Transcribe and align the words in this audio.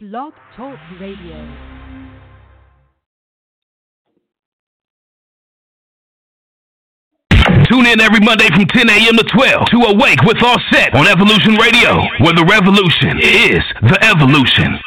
Blog 0.00 0.32
Talk 0.56 0.78
Radio. 0.98 1.36
Tune 7.68 7.84
in 7.84 8.00
every 8.00 8.20
Monday 8.20 8.48
from 8.48 8.64
10 8.64 8.88
a.m. 8.88 9.18
to 9.18 9.24
12 9.24 9.66
to 9.66 9.76
Awake 9.92 10.22
with 10.22 10.38
Auset 10.38 10.94
on 10.94 11.06
Evolution 11.06 11.52
Radio, 11.56 12.00
where 12.20 12.32
the 12.32 12.46
revolution 12.48 13.18
is 13.20 13.60
the 13.82 13.98
evolution. 14.02 14.80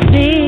Ah, 0.00 0.47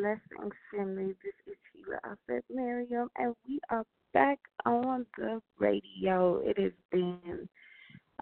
Blessings 0.00 0.54
family. 0.72 1.14
This 1.24 1.34
is 1.48 1.56
Hila 1.74 2.16
said 2.28 2.42
Miriam, 2.54 3.10
and 3.16 3.34
we 3.48 3.58
are 3.70 3.84
back 4.14 4.38
on 4.64 5.04
the 5.16 5.42
radio. 5.58 6.38
It 6.38 6.56
has 6.60 6.72
been 6.92 7.48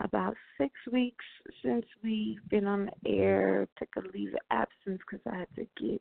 about 0.01 0.37
six 0.57 0.73
weeks 0.91 1.25
since 1.63 1.85
we've 2.03 2.41
been 2.49 2.67
on 2.67 2.89
the 3.03 3.11
air. 3.11 3.69
Took 3.79 3.91
a 3.99 4.17
leave 4.17 4.33
of 4.33 4.41
absence 4.51 5.03
because 5.07 5.21
I 5.31 5.41
had 5.41 5.49
to 5.57 5.67
get 5.79 6.01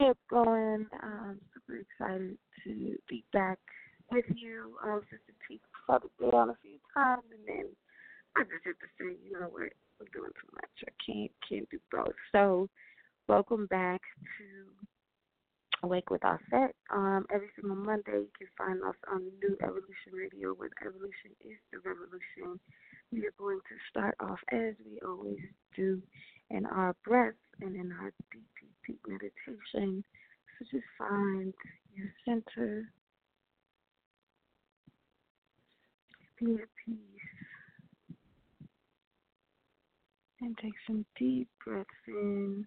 kept 0.00 0.18
going. 0.28 0.86
I'm 1.00 1.40
super 1.54 1.78
excited 1.78 2.36
to 2.64 2.96
be 3.08 3.22
back 3.32 3.58
with 4.10 4.24
you. 4.34 4.76
Um, 4.84 5.02
Sister 5.02 5.32
T 5.46 5.60
tried 5.86 5.98
to 5.98 6.10
get 6.18 6.34
on 6.34 6.50
a 6.50 6.56
few 6.60 6.78
times, 6.92 7.22
and 7.30 7.46
then 7.46 7.66
I 8.36 8.42
just 8.42 8.64
had 8.64 8.72
to 8.80 8.88
say, 8.98 9.16
you 9.24 9.38
know 9.38 9.46
what, 9.46 9.70
I'm 10.00 10.06
doing 10.12 10.30
too 10.30 10.50
much. 10.54 10.88
I 10.88 10.90
can't 11.06 11.30
can't 11.48 11.70
do 11.70 11.78
both. 11.92 12.16
So 12.32 12.68
Welcome 13.28 13.66
back 13.66 14.00
to 14.38 15.84
Awake 15.84 16.10
with 16.10 16.20
Auset. 16.20 16.70
Um, 16.92 17.26
every 17.34 17.48
single 17.56 17.74
Monday, 17.74 18.20
you 18.20 18.30
can 18.38 18.46
find 18.56 18.80
us 18.84 18.94
on 19.12 19.20
New 19.42 19.56
Evolution 19.64 20.12
Radio 20.14 20.54
with 20.56 20.70
Evolution 20.80 21.32
is 21.40 21.58
the 21.72 21.78
Revolution. 21.78 22.60
We 23.10 23.26
are 23.26 23.34
going 23.36 23.58
to 23.58 23.74
start 23.90 24.14
off 24.20 24.38
as 24.52 24.74
we 24.84 25.00
always 25.04 25.40
do 25.74 26.00
in 26.50 26.66
our 26.66 26.94
breath 27.04 27.34
and 27.60 27.74
in 27.74 27.90
our 28.00 28.12
deep, 28.30 28.46
deep, 28.60 28.70
deep 28.86 29.00
meditation. 29.08 30.04
So 30.60 30.66
just 30.70 30.86
find 30.96 31.52
your 31.96 32.08
center, 32.24 32.84
be 36.38 36.54
at 36.54 36.68
peace, 36.84 36.98
and 40.40 40.56
take 40.62 40.74
some 40.86 41.04
deep 41.18 41.48
breaths 41.64 41.90
in. 42.06 42.66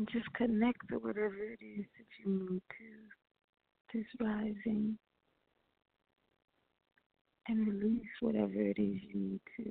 And 0.00 0.08
just 0.10 0.32
connect 0.32 0.88
to 0.88 0.94
whatever 0.96 1.36
it 1.36 1.62
is 1.62 1.84
that 1.98 2.06
you 2.24 2.48
need 2.50 2.62
to 2.70 3.98
this 3.98 4.06
rising 4.18 4.96
and 7.48 7.66
release 7.66 8.08
whatever 8.20 8.54
it 8.54 8.78
is 8.78 8.96
you 9.02 9.14
need 9.14 9.40
to. 9.58 9.70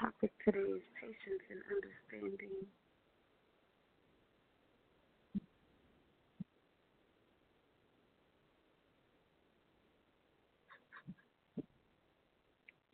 Topic 0.00 0.30
today 0.44 0.58
is 0.60 0.82
patience 1.00 1.42
and 1.50 1.60
understanding. 1.74 2.66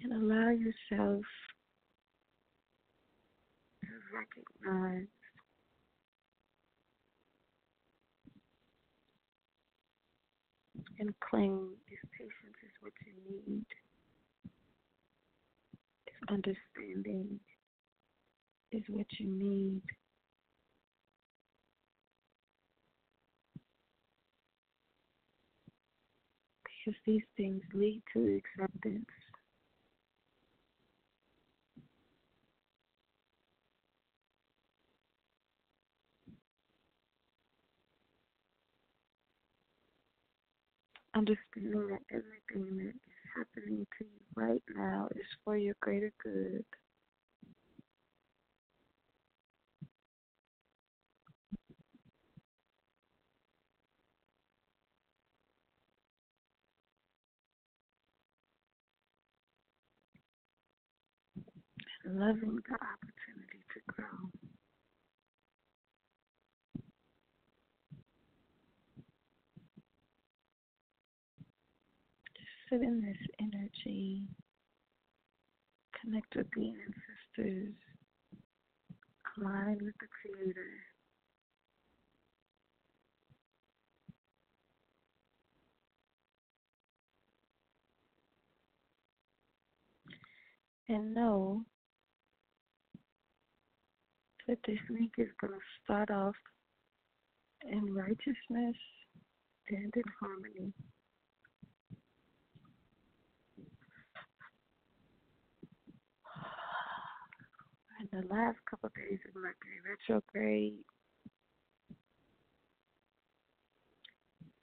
and 0.02 0.12
allow 0.12 0.50
yourself 0.90 1.25
recognize 4.12 5.06
and 10.99 11.14
claim 11.30 11.70
if 11.88 11.99
patience 12.12 12.59
is 12.64 12.73
what 12.80 12.92
you 13.06 13.12
need, 13.47 13.64
if 16.06 16.14
understanding 16.28 17.40
is 18.73 18.82
what 18.88 19.06
you 19.18 19.26
need. 19.28 19.82
Because 26.64 26.99
these 27.06 27.23
things 27.37 27.62
lead 27.75 28.02
to 28.14 28.40
acceptance. 28.59 29.06
Understanding 41.20 41.88
that 41.88 42.02
everything 42.10 42.78
that 42.78 42.94
is 42.96 43.22
happening 43.36 43.86
to 43.98 44.04
you 44.06 44.20
right 44.36 44.62
now 44.74 45.08
is 45.16 45.26
for 45.44 45.56
your 45.56 45.76
greater 45.80 46.12
good. 46.24 46.64
Loving 62.06 62.56
the 62.68 62.74
opportunity 62.74 63.60
to 63.74 63.80
grow. 63.92 64.29
Sit 72.70 72.82
in 72.82 73.00
this 73.00 73.16
energy, 73.40 74.22
connect 76.00 76.36
with 76.36 76.46
the 76.54 76.68
ancestors, 76.68 77.74
align 79.38 79.78
with 79.82 79.94
the 80.00 80.06
Creator. 80.22 80.66
And 90.88 91.14
know 91.14 91.62
that 94.48 94.58
this 94.66 94.78
week 94.90 95.12
is 95.18 95.28
going 95.40 95.52
to 95.52 95.58
start 95.84 96.10
off 96.10 96.34
in 97.62 97.94
righteousness 97.94 98.76
and 99.68 99.92
in 99.94 100.02
harmony. 100.20 100.72
The 108.12 108.26
last 108.28 108.58
couple 108.68 108.88
of 108.88 108.94
days 108.94 109.18
of 109.28 109.34
Mercury 109.34 109.80
retrograde. 109.88 110.74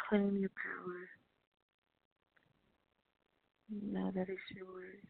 Claim 0.10 0.38
your 0.38 0.50
power. 0.50 1.10
Know 3.70 4.12
that 4.16 4.30
it's 4.30 4.40
yours. 4.56 5.04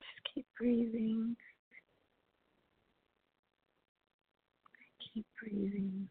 Just 0.00 0.34
keep 0.34 0.46
breathing. 0.58 1.36
Keep 5.14 5.26
breathing. 5.40 6.08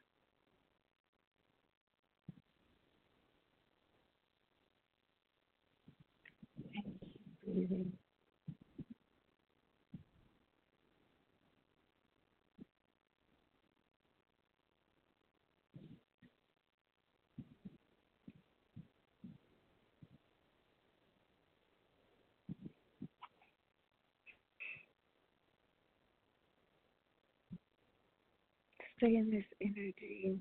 Stay 29.00 29.16
in 29.16 29.32
this 29.32 29.48
energy. 29.64 30.36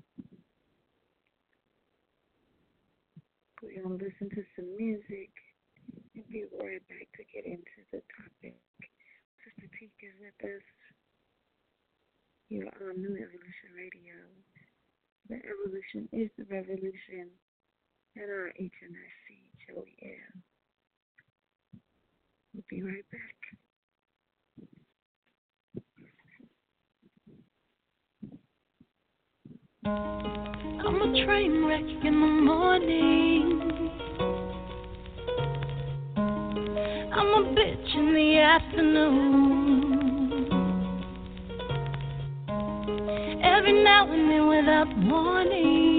We're 3.63 3.81
going 3.81 3.97
to 3.97 4.03
listen 4.03 4.27
to 4.35 4.43
some 4.51 4.75
music 4.75 5.31
and 6.11 6.27
be 6.27 6.43
right 6.59 6.83
back 6.91 7.07
to 7.15 7.23
get 7.31 7.47
into 7.47 7.79
the 7.95 8.03
topic. 8.19 8.59
Sister 9.47 9.71
Teak 9.79 9.95
is 10.03 10.11
with 10.19 10.35
us. 10.43 10.67
You're 12.49 12.67
on 12.83 12.99
New 12.99 13.15
Evolution 13.15 13.71
Radio. 13.79 14.27
The 15.31 15.39
evolution 15.39 16.11
is 16.11 16.27
the 16.35 16.43
revolution. 16.51 17.31
And 18.19 18.27
our 18.27 18.51
HNIC, 18.59 19.39
Joey 19.63 19.95
M. 20.03 20.43
We'll 22.53 22.67
be 22.69 22.83
right 22.83 23.07
back. 23.09 23.39
I'm 30.85 31.01
a 31.01 31.25
train 31.25 31.65
wreck 31.65 31.81
in 31.81 32.19
the 32.19 32.27
morning. 32.51 33.45
I'm 37.13 37.27
a 37.27 37.43
bitch 37.55 37.95
in 37.95 38.13
the 38.13 38.39
afternoon. 38.39 39.49
Every 43.43 43.83
now 43.83 44.11
and 44.11 44.29
then 44.31 44.47
without 44.47 44.89
warning, 45.07 45.98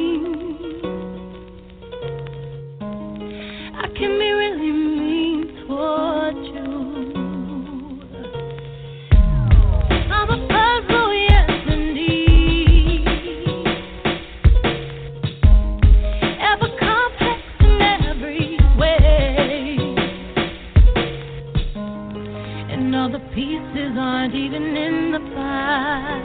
even 24.51 24.77
in 24.77 25.13
the 25.13 25.21
fight. 25.33 26.23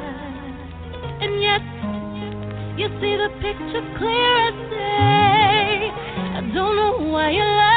And 1.21 1.41
yet, 1.43 1.61
you 2.75 2.87
see 2.99 3.15
the 3.17 3.29
picture 3.39 3.85
clear 3.99 4.47
as 4.47 4.69
day. 4.71 5.91
I 6.33 6.41
don't 6.53 6.75
know 6.75 7.11
why 7.11 7.29
you 7.29 7.43
lie. 7.43 7.74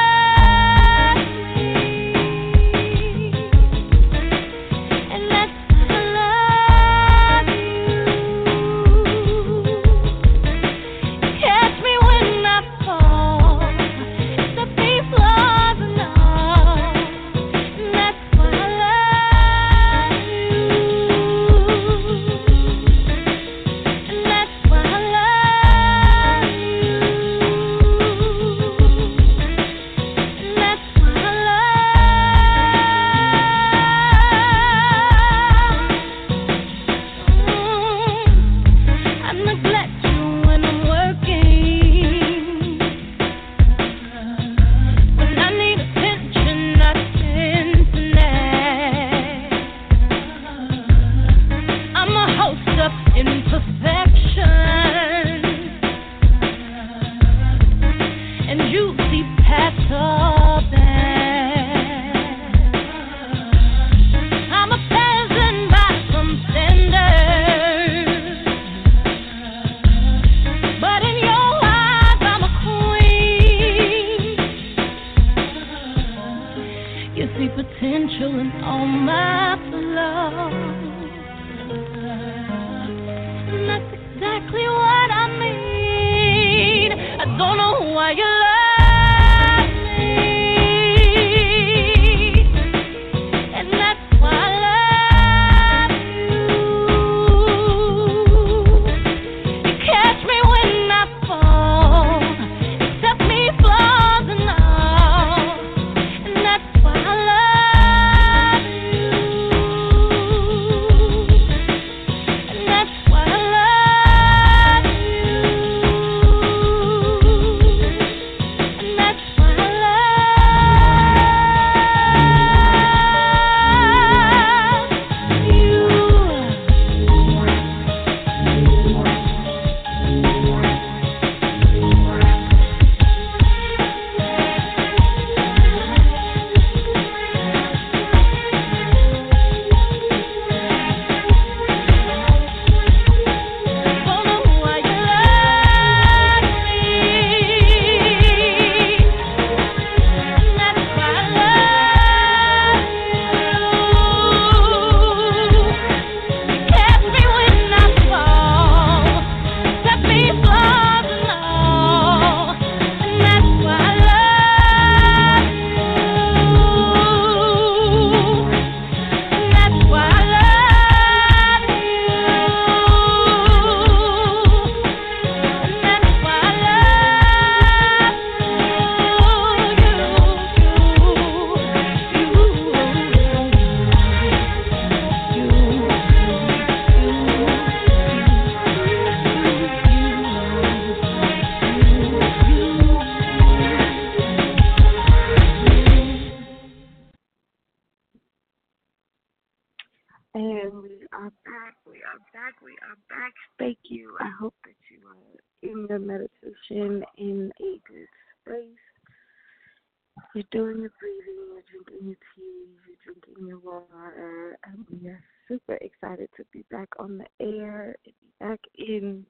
So 215.49 215.59
excited 215.81 216.29
to 216.37 216.45
be 216.53 216.63
back 216.71 216.89
on 216.99 217.17
the 217.17 217.45
air. 217.45 217.95
Back 218.39 218.59
in 218.77 219.25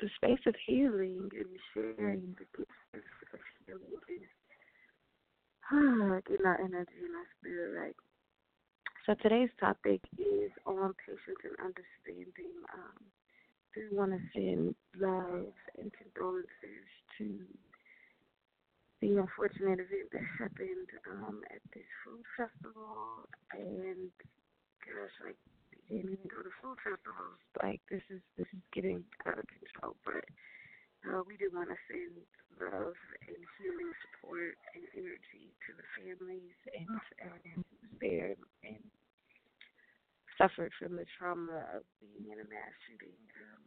the 0.00 0.08
space 0.16 0.40
of 0.46 0.54
Michigan 0.66 1.94
and 1.98 2.36
the 2.38 2.46
folks 2.56 2.74
of 2.94 3.00
the 3.66 3.72
Northwestern. 3.72 4.26
Ha, 5.70 6.20
kind 6.26 6.40
of 6.40 6.46
an 6.46 6.74
energetic 6.74 7.28
feel 7.42 7.70
right. 7.78 7.96
So 9.06 9.14
today's 9.22 9.50
topic 9.60 10.00
is 10.18 10.50
on 10.66 10.94
patience 11.06 11.38
and 11.44 11.54
understanding. 11.60 12.54
Um, 12.74 12.98
do 13.74 13.88
want 13.92 14.12
to 14.12 14.20
send 14.32 14.74
love 14.98 15.52
and 15.78 15.92
condolences 15.92 16.88
to 17.18 17.46
the 19.00 19.20
unfortunate 19.20 19.80
event 19.80 20.08
that 20.12 20.26
happened 20.38 20.88
um, 21.10 21.42
at 21.52 21.60
this 21.74 21.88
food 22.04 22.24
festival. 22.36 23.28
And 23.52 24.10
gosh, 24.84 25.16
like 25.24 25.38
didn't 25.88 26.18
even 26.18 26.28
go 26.30 26.42
to 26.42 26.52
food 26.58 26.78
festivals. 26.82 27.38
Like 27.62 27.80
this 27.90 28.02
is 28.10 28.22
this 28.34 28.48
is 28.50 28.62
getting 28.74 29.04
out 29.26 29.38
of 29.38 29.46
control. 29.46 29.94
But 30.02 30.24
uh, 31.06 31.22
we 31.22 31.38
do 31.38 31.50
want 31.54 31.70
to 31.70 31.78
send 31.86 32.18
love 32.58 32.98
and 33.28 33.40
healing 33.60 33.92
support 34.02 34.56
and 34.74 34.84
energy 34.96 35.54
to 35.68 35.70
the 35.76 35.86
families 35.94 36.56
and 36.72 36.88
everyone 37.22 37.62
who's 37.68 37.94
there 38.00 38.34
and 38.64 38.82
suffered 40.34 40.72
from 40.76 40.96
the 40.96 41.08
trauma 41.16 41.64
of 41.72 41.84
being 42.00 42.28
in 42.32 42.38
a 42.40 42.48
mass 42.48 42.74
shooting 42.84 43.16
um, 43.40 43.64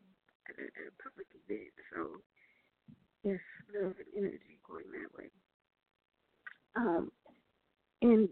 at, 0.49 0.55
a, 0.57 0.65
at 0.67 0.85
a 0.91 0.95
public 1.01 1.29
event. 1.33 1.73
So, 1.93 2.21
yes, 3.23 3.39
love 3.75 3.93
energy 4.17 4.59
going 4.67 4.85
that 4.91 5.17
way. 5.17 5.29
Um, 6.75 7.11
in 8.01 8.29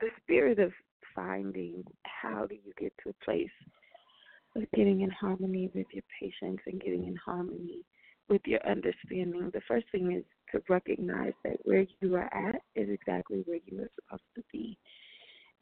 the 0.00 0.08
spirit 0.22 0.58
of 0.58 0.72
finding 1.14 1.84
how 2.04 2.46
do 2.46 2.54
you 2.54 2.72
get 2.78 2.92
to 3.04 3.10
a 3.10 3.24
place 3.24 3.50
of 4.56 4.64
getting 4.74 5.02
in 5.02 5.10
harmony 5.10 5.70
with 5.74 5.86
your 5.92 6.04
patients 6.20 6.62
and 6.66 6.80
getting 6.80 7.06
in 7.06 7.16
harmony 7.16 7.84
with 8.28 8.42
your 8.46 8.66
understanding, 8.68 9.50
the 9.52 9.60
first 9.68 9.86
thing 9.92 10.12
is 10.12 10.24
to 10.52 10.62
recognize 10.68 11.32
that 11.44 11.56
where 11.64 11.86
you 12.00 12.16
are 12.16 12.32
at 12.34 12.56
is 12.76 12.88
exactly 12.90 13.42
where 13.46 13.60
you 13.66 13.80
are 13.82 13.90
supposed 13.96 14.22
to 14.36 14.42
be 14.52 14.78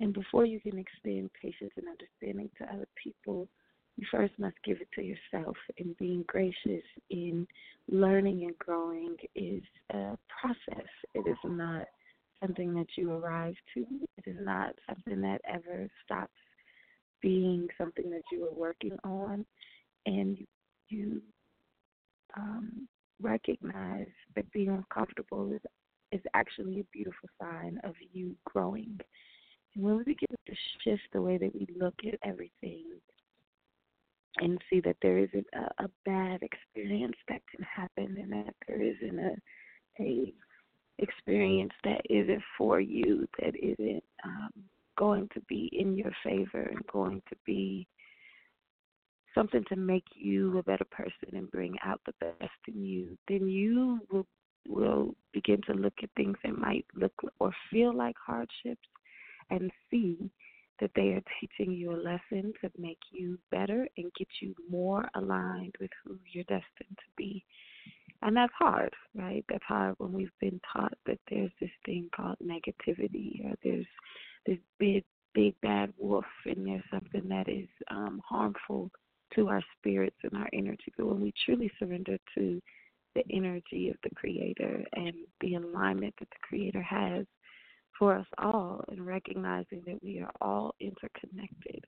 And 0.01 0.12
before 0.12 0.44
you 0.44 0.61
can 0.61 0.79
extend 0.79 1.31
patience 1.40 1.72
and 1.77 1.87
understanding 1.88 2.51
to 2.59 2.64
other 2.75 2.88
people, 3.03 3.49
you 3.97 4.07
first 4.11 4.35
must 4.39 4.57
give 4.65 4.79
it 4.81 4.89
to 4.95 5.03
yourself. 5.03 5.57
And 5.79 5.97
being 5.97 6.25
gracious 6.27 6.85
in 7.11 7.47
learning 7.91 8.43
and 8.45 8.59
growing 8.59 9.17
is 9.35 9.63
a 9.91 10.17
process. 10.41 10.87
It 11.15 11.27
is 11.27 11.39
not 11.45 11.87
something 12.41 12.75
that 12.75 12.89
you 12.97 13.13
arrive 13.13 13.55
to. 13.75 13.87
It 14.19 14.31
is 14.31 14.37
not 14.41 14.75
something 14.87 15.21
that 15.23 15.41
ever 15.49 15.89
stops 16.05 16.33
being 17.23 17.67
something 17.79 18.11
that 18.11 18.23
you 18.31 18.47
are 18.47 18.55
working 18.55 18.99
on. 19.03 19.47
And 20.05 20.39
you 20.89 21.23
um, 22.37 22.87
recognize 23.21 24.07
that 24.35 24.53
being 24.53 24.69
uncomfortable 24.69 25.53
is 25.53 25.61
is 26.13 26.21
actually 26.35 26.79
a 26.79 26.85
beautiful 26.93 27.29
sign 27.41 27.81
of 27.83 27.95
you 28.13 28.37
growing. 28.45 28.97
And 29.75 29.85
when 29.85 29.97
we 29.97 30.05
begin 30.05 30.29
to 30.47 30.55
shift 30.85 31.03
the 31.13 31.21
way 31.21 31.37
that 31.37 31.53
we 31.53 31.67
look 31.77 31.95
at 32.07 32.19
everything 32.23 32.85
and 34.38 34.61
see 34.68 34.81
that 34.81 34.96
there 35.03 35.18
isn't 35.18 35.46
a, 35.55 35.85
a 35.85 35.90
bad 36.05 36.42
experience 36.42 37.16
that 37.29 37.40
can 37.55 37.64
happen 37.64 38.16
and 38.20 38.33
that 38.33 38.55
there 38.66 38.83
isn't 38.83 39.18
a 39.18 39.35
a 39.99 40.35
experience 40.99 41.72
that 41.85 42.01
isn't 42.09 42.42
for 42.57 42.81
you, 42.81 43.27
that 43.40 43.55
isn't 43.57 44.03
um, 44.25 44.51
going 44.99 45.29
to 45.35 45.40
be 45.49 45.70
in 45.72 45.96
your 45.96 46.12
favor 46.25 46.62
and 46.62 46.87
going 46.87 47.22
to 47.29 47.37
be 47.44 47.87
something 49.35 49.62
to 49.68 49.77
make 49.77 50.05
you 50.14 50.59
a 50.59 50.62
better 50.62 50.87
person 50.90 51.37
and 51.37 51.51
bring 51.51 51.75
out 51.85 52.01
the 52.07 52.12
best 52.20 52.53
in 52.68 52.83
you, 52.83 53.16
then 53.29 53.46
you 53.49 54.01
will 54.11 54.27
will 54.68 55.14
begin 55.33 55.61
to 55.64 55.72
look 55.72 55.94
at 56.03 56.11
things 56.16 56.37
that 56.42 56.59
might 56.59 56.85
look 56.96 57.12
or 57.38 57.53
feel 57.70 57.96
like 57.96 58.16
hardships 58.16 58.88
and 59.51 59.70
see 59.88 60.29
that 60.81 60.91
they 60.95 61.09
are 61.12 61.23
teaching 61.41 61.73
you 61.73 61.93
a 61.93 61.97
lesson 61.97 62.53
to 62.61 62.71
make 62.79 62.99
you 63.11 63.39
better 63.51 63.87
and 63.97 64.12
get 64.19 64.29
you 64.41 64.55
more 64.71 65.09
aligned 65.15 65.75
with 65.81 65.91
who 66.05 66.19
you're 66.33 66.45
destined 66.45 66.97
to 66.99 67.11
be. 67.17 67.45
And 68.23 68.37
that's 68.37 68.53
hard, 68.59 68.93
right? 69.15 69.45
That's 69.49 69.65
hard 69.65 69.95
when 69.99 70.12
we've 70.12 70.31
been 70.41 70.61
taught 70.73 70.95
that 71.07 71.19
there's 71.31 71.53
this 71.61 71.71
thing 71.85 72.09
called 72.15 72.37
negativity 72.43 73.45
or 73.45 73.55
there's 73.62 73.87
this 74.47 74.59
big, 74.79 75.05
big 75.35 75.55
bad 75.61 75.93
wolf 75.99 76.25
and 76.47 76.67
there's 76.67 76.83
something 76.91 77.29
that 77.29 77.49
is 77.49 77.69
um, 77.91 78.21
harmful 78.27 78.91
to 79.35 79.49
our 79.49 79.62
spirits 79.79 80.17
and 80.23 80.37
our 80.37 80.49
energy. 80.53 80.93
But 80.97 81.07
when 81.07 81.21
we 81.21 81.33
truly 81.45 81.71
surrender 81.79 82.17
to 82.37 82.61
the 83.15 83.23
energy 83.31 83.89
of 83.89 83.97
the 84.03 84.15
Creator 84.15 84.85
and 84.95 85.15
the 85.41 85.55
alignment 85.55 86.15
that 86.19 86.29
the 86.31 86.47
Creator 86.49 86.83
has 86.83 87.27
for 87.99 88.15
us 88.15 88.27
all, 88.39 88.85
and 88.89 89.07
recognizing 89.07 89.83
that 89.87 90.03
we 90.03 90.21
are 90.21 90.31
all 90.41 90.75
interconnected. 90.81 91.85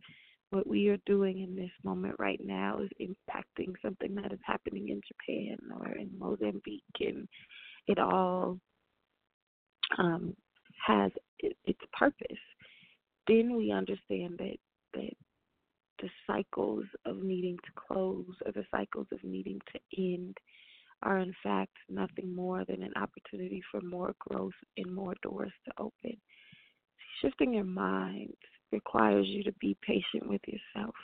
What 0.51 0.67
we 0.67 0.89
are 0.89 0.99
doing 1.05 1.41
in 1.41 1.55
this 1.55 1.71
moment 1.85 2.15
right 2.19 2.41
now 2.43 2.79
is 2.81 2.91
impacting 3.01 3.75
something 3.83 4.15
that 4.15 4.33
is 4.33 4.39
happening 4.45 4.89
in 4.89 5.01
Japan 5.07 5.59
or 5.79 5.93
in 5.93 6.11
Mozambique, 6.19 6.83
and 7.01 7.29
it 7.87 7.99
all 7.99 8.59
um, 9.99 10.35
has 10.87 11.13
its 11.41 11.81
purpose. 11.93 12.39
Then 13.27 13.57
we 13.57 13.73
understand 13.73 14.39
that 14.39 14.57
that 14.95 15.13
the 16.01 16.09
cycles 16.27 16.85
of 17.05 17.23
needing 17.23 17.57
to 17.57 17.73
close 17.75 18.35
or 18.47 18.53
the 18.53 18.65
cycles 18.71 19.07
of 19.13 19.23
needing 19.23 19.61
to 19.73 19.81
end 19.99 20.37
are 21.03 21.19
in 21.19 21.35
fact 21.43 21.77
nothing 21.89 22.35
more 22.35 22.65
than 22.65 22.83
an 22.83 22.93
opportunity 22.97 23.63
for 23.71 23.81
more 23.81 24.15
growth 24.19 24.53
and 24.77 24.95
more 24.95 25.15
doors 25.23 25.53
to 25.65 25.73
open. 25.79 26.17
Shifting 27.23 27.55
your 27.55 27.65
mind 27.65 28.35
requires 28.73 29.27
you 29.27 29.43
to 29.45 29.53
be 29.61 29.77
patient 29.83 30.29
with 30.29 30.41
yourself 30.47 30.95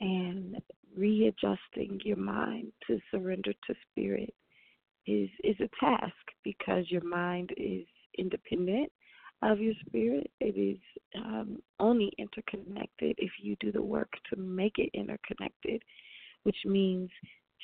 and 0.00 0.56
readjusting 0.96 2.00
your 2.04 2.16
mind 2.16 2.72
to 2.86 2.98
surrender 3.10 3.52
to 3.66 3.74
spirit 3.90 4.32
is 5.06 5.28
is 5.44 5.56
a 5.60 5.84
task 5.84 6.14
because 6.42 6.90
your 6.90 7.04
mind 7.04 7.50
is 7.56 7.86
independent 8.18 8.90
of 9.42 9.60
your 9.60 9.74
spirit. 9.86 10.30
It 10.40 10.58
is 10.58 10.78
um, 11.16 11.58
only 11.78 12.12
interconnected 12.18 13.14
if 13.18 13.30
you 13.40 13.56
do 13.60 13.72
the 13.72 13.82
work 13.82 14.10
to 14.30 14.40
make 14.40 14.78
it 14.78 14.90
interconnected, 14.94 15.82
which 16.44 16.56
means 16.64 17.10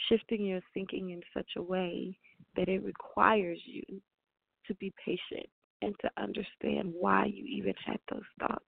shifting 0.09 0.45
your 0.45 0.61
thinking 0.75 1.11
in 1.11 1.23
such 1.35 1.51
a 1.57 1.63
way 1.63 2.17
that 2.57 2.69
it 2.69 2.85
requires 2.85 3.61
you 3.65 3.83
to 4.67 4.75
be 4.75 4.93
patient 5.05 5.47
and 5.83 5.95
to 6.01 6.11
understand 6.23 6.93
why 6.99 7.27
you 7.27 7.45
even 7.45 7.75
had 7.85 7.99
those 8.11 8.23
thoughts. 8.41 8.65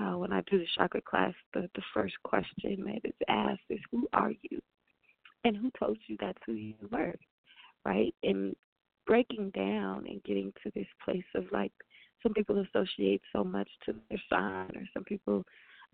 Uh, 0.00 0.16
when 0.16 0.32
I 0.32 0.42
do 0.50 0.58
the 0.58 0.66
chakra 0.76 1.00
class, 1.02 1.34
the, 1.52 1.68
the 1.74 1.82
first 1.92 2.14
question 2.22 2.84
that 2.86 3.00
is 3.04 3.14
asked 3.28 3.60
is, 3.68 3.80
Who 3.90 4.08
are 4.12 4.32
you? 4.42 4.60
And 5.44 5.56
who 5.56 5.70
told 5.78 5.98
you 6.06 6.16
that's 6.20 6.38
who 6.46 6.52
you 6.52 6.74
were? 6.90 7.14
Right? 7.84 8.14
And 8.22 8.54
breaking 9.06 9.50
down 9.50 10.06
and 10.08 10.22
getting 10.24 10.52
to 10.62 10.70
this 10.74 10.86
place 11.04 11.24
of 11.34 11.44
like, 11.52 11.72
some 12.22 12.34
people 12.34 12.64
associate 12.74 13.22
so 13.32 13.44
much 13.44 13.68
to 13.86 13.94
their 14.08 14.20
sign, 14.28 14.70
or 14.74 14.82
some 14.92 15.04
people 15.04 15.44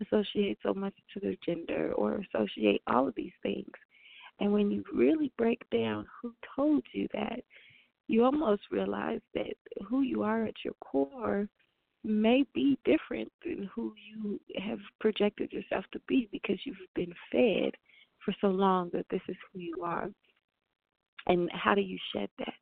associate 0.01 0.57
so 0.63 0.73
much 0.73 0.93
to 1.13 1.19
their 1.19 1.35
gender, 1.45 1.93
or 1.93 2.23
associate 2.33 2.81
all 2.87 3.07
of 3.07 3.15
these 3.15 3.31
things. 3.43 3.71
And 4.39 4.51
when 4.51 4.69
you 4.69 4.83
really 4.93 5.31
break 5.37 5.61
down 5.69 6.05
who 6.21 6.33
told 6.55 6.83
you 6.91 7.07
that, 7.13 7.39
you 8.07 8.23
almost 8.23 8.63
realize 8.71 9.21
that 9.33 9.55
who 9.87 10.01
you 10.01 10.23
are 10.23 10.45
at 10.45 10.55
your 10.63 10.75
core 10.83 11.47
may 12.03 12.43
be 12.53 12.77
different 12.85 13.31
than 13.43 13.69
who 13.73 13.93
you 13.95 14.39
have 14.63 14.79
projected 14.99 15.51
yourself 15.51 15.85
to 15.91 15.99
be 16.07 16.29
because 16.31 16.59
you've 16.65 16.75
been 16.93 17.13
fed 17.31 17.71
for 18.23 18.35
so 18.41 18.47
long 18.47 18.89
that 18.93 19.05
this 19.09 19.21
is 19.27 19.35
who 19.51 19.59
you 19.59 19.81
are. 19.83 20.09
And 21.27 21.49
how 21.51 21.73
do 21.73 21.81
you 21.81 21.97
shed 22.13 22.29
that? 22.37 22.53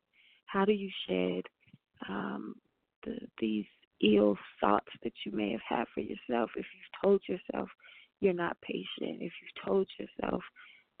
How 0.46 0.64
do 0.64 0.72
you 0.72 0.90
shed 1.08 1.42
um, 2.08 2.54
the, 3.04 3.18
these 3.38 3.66
ill 4.02 4.38
thoughts 4.60 4.88
that 5.02 5.12
you 5.26 5.32
may 5.32 5.52
have 5.52 5.60
had 5.68 5.84
for 5.92 6.00
yourself 6.00 6.50
if 6.56 6.64
you've 6.74 7.02
told 7.02 7.22
yourself 7.28 7.68
you're 8.20 8.32
not 8.32 8.56
patient, 8.62 9.20
if 9.20 9.32
you've 9.42 9.66
told 9.66 9.88
yourself 9.98 10.42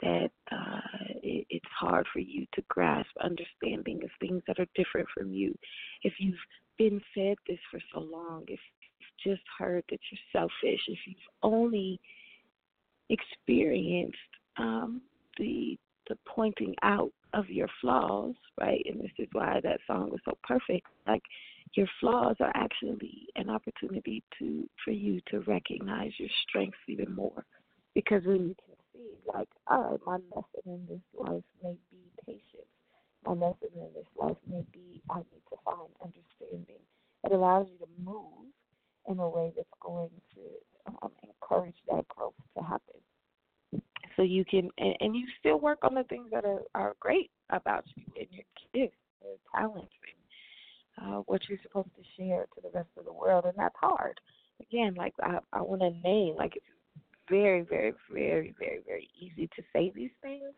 that 0.02 0.30
uh, 0.52 0.80
it, 1.22 1.46
it's 1.50 1.64
hard 1.78 2.06
for 2.12 2.18
you 2.18 2.46
to 2.54 2.62
grasp 2.68 3.10
understanding 3.22 4.00
of 4.02 4.10
things 4.20 4.42
that 4.46 4.58
are 4.58 4.66
different 4.74 5.08
from 5.16 5.32
you. 5.32 5.56
If 6.02 6.14
you've 6.18 6.34
been 6.78 7.00
fed 7.14 7.36
this 7.46 7.58
for 7.70 7.80
so 7.92 8.00
long, 8.00 8.44
if 8.48 8.60
you've 8.80 9.34
just 9.34 9.46
heard 9.58 9.84
that 9.90 10.00
you're 10.10 10.40
selfish, 10.40 10.80
if 10.88 10.98
you've 11.06 11.16
only 11.42 12.00
experienced 13.10 14.16
um, 14.56 15.00
the 15.38 15.78
the 16.08 16.16
pointing 16.26 16.74
out 16.82 17.10
of 17.32 17.48
your 17.48 17.68
flaws, 17.80 18.34
right? 18.60 18.84
And 18.86 19.00
this 19.00 19.10
is 19.18 19.28
why 19.32 19.58
that 19.62 19.80
song 19.86 20.10
was 20.10 20.20
so 20.26 20.36
perfect. 20.42 20.86
Like 21.06 21.22
your 21.74 21.86
flaws 21.98 22.36
are 22.40 22.52
actually 22.54 23.26
an 23.36 23.48
opportunity 23.48 24.22
to 24.38 24.68
for 24.84 24.90
you 24.90 25.20
to 25.30 25.40
recognize 25.40 26.12
your 26.18 26.28
strengths 26.46 26.76
even 26.88 27.14
more. 27.14 27.44
Because 27.94 28.22
when 28.26 28.48
you 28.48 28.56
see, 29.04 29.16
like, 29.32 29.48
all 29.66 29.90
right, 29.90 30.00
my 30.06 30.18
lesson 30.34 30.64
in 30.66 30.86
this 30.88 31.04
life 31.14 31.44
may 31.62 31.76
be 31.90 31.98
patience. 32.24 32.70
My 33.26 33.32
lesson 33.32 33.68
in 33.74 33.88
this 33.94 34.08
life 34.16 34.36
may 34.48 34.64
be 34.72 35.02
I 35.10 35.18
need 35.18 35.44
to 35.50 35.56
find 35.64 35.88
understanding. 36.02 36.82
It 37.24 37.32
allows 37.32 37.66
you 37.70 37.78
to 37.78 37.90
move 38.02 38.52
in 39.08 39.18
a 39.18 39.28
way 39.28 39.52
that's 39.56 39.68
going 39.80 40.10
to 40.34 40.94
um, 41.02 41.10
encourage 41.22 41.76
that 41.90 42.06
growth 42.08 42.34
to 42.56 42.62
happen. 42.62 43.00
So 44.16 44.22
you 44.22 44.44
can, 44.44 44.70
and, 44.78 44.94
and 45.00 45.16
you 45.16 45.26
still 45.40 45.58
work 45.58 45.78
on 45.82 45.94
the 45.94 46.04
things 46.04 46.28
that 46.32 46.44
are, 46.44 46.62
are 46.74 46.94
great 47.00 47.30
about 47.50 47.84
you 47.96 48.04
and 48.18 48.28
your 48.30 48.44
gifts, 48.72 48.98
your 49.22 49.36
talents, 49.54 49.92
and 50.98 51.14
uh, 51.14 51.18
what 51.26 51.42
you're 51.48 51.58
supposed 51.62 51.90
to 51.96 52.02
share 52.16 52.46
to 52.54 52.60
the 52.62 52.70
rest 52.74 52.90
of 52.98 53.04
the 53.06 53.12
world. 53.12 53.44
And 53.46 53.54
that's 53.56 53.74
hard. 53.80 54.20
Again, 54.60 54.94
like 54.94 55.14
I, 55.22 55.38
I 55.52 55.62
want 55.62 55.80
to 55.80 55.90
name, 56.08 56.36
like 56.36 56.56
it's 56.56 56.64
very, 57.28 57.62
very, 57.62 57.92
very, 58.12 58.54
very, 58.58 58.80
very 58.86 59.08
easy 59.18 59.48
to 59.56 59.62
say 59.72 59.92
these 59.94 60.10
things, 60.22 60.52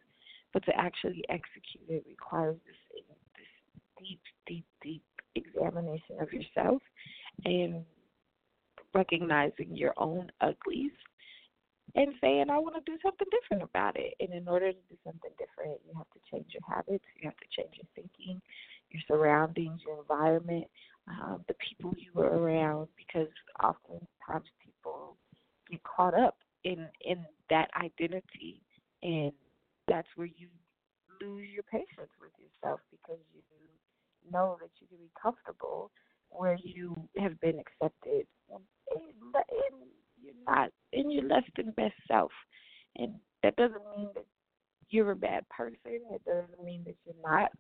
but 0.53 0.65
to 0.65 0.77
actually 0.77 1.25
execute 1.29 1.85
it 1.89 2.05
requires 2.09 2.57
this, 2.67 3.03
this 3.37 3.47
deep, 3.99 4.21
deep, 4.47 4.67
deep 4.83 5.03
examination 5.35 6.17
of 6.21 6.33
yourself 6.33 6.83
and 7.45 7.85
recognizing 8.95 9.77
your 9.77 9.93
own 9.99 10.31
uglies 10.41 10.93
and 11.95 12.13
saying, 12.21 12.51
I 12.51 12.59
want 12.59 12.75
to 12.75 12.91
do 12.91 12.99
something 13.03 13.27
different 13.31 13.63
about 13.63 13.97
it. 13.97 14.15
And 14.21 14.33
in 14.33 14.49
order 14.49 14.73
to 14.73 14.79
do 14.89 14.97
something 15.05 15.31
different, 15.39 15.81
you 15.87 15.97
have 15.97 16.11
to 16.11 16.21
change 16.31 16.47
your 16.53 16.63
habits, 16.69 17.05
you 17.21 17.29
have 17.29 17.37
to 17.37 17.63
change 17.63 17.75
your 17.77 17.89
thinking, 17.95 18.41
your 18.91 19.03
surroundings, 19.09 19.81
your 19.87 20.01
environment, 20.01 20.67
um, 21.09 21.45
the 21.49 21.55
people 21.55 21.95
you 21.97 22.11
were 22.15 22.39
around, 22.39 22.89
because 22.97 23.29
oftentimes 23.63 24.49
people 24.63 25.17
get 25.71 25.83
caught 25.85 26.15
up 26.15 26.37
in 26.67 26.89
in 27.05 27.25
that 27.49 27.71
identity, 27.81 28.61
and 29.03 29.33
that's 29.87 30.09
where 30.17 30.27
you 30.27 30.49
lose 31.23 31.49
your 31.55 31.63
patience 31.63 32.11
with 32.21 32.33
yourself 32.39 32.81
because 32.91 33.23
you 33.33 34.33
know 34.33 34.59
that 34.61 34.71
you 34.81 34.87
can 34.89 34.99
be 34.99 35.11
comfortable 35.21 35.91
where 36.31 36.59
you 36.63 36.97
have 37.19 37.41
been 37.41 37.59
accepted. 37.59 38.27
And 38.51 38.63
in 38.91 39.89
you're 40.21 40.35
not 40.47 40.71
in 40.93 41.11
your 41.11 41.25
less 41.25 41.45
than 41.57 41.71
best 41.77 41.95
self. 42.09 42.33
And 42.97 43.15
that 43.43 43.55
doesn't 43.57 43.83
mean 43.97 44.09
that 44.15 44.25
you're 44.89 45.13
a 45.13 45.17
bad 45.17 45.49
person. 45.51 45.77
It 45.85 46.25
doesn't 46.25 46.65
mean 46.65 46.83
that 46.87 46.97
you're 47.05 47.23
not 47.23 47.53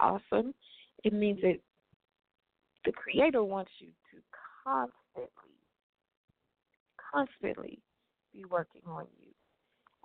awesome. 0.00 0.54
It 1.04 1.12
means 1.12 1.40
that 1.42 1.58
the 2.84 2.92
Creator 2.92 3.44
wants 3.44 3.70
you 3.78 3.88
to 4.10 4.22
constantly, 4.64 5.54
constantly 7.12 7.78
be 8.34 8.44
working 8.44 8.82
on 8.86 9.06
you 9.18 9.32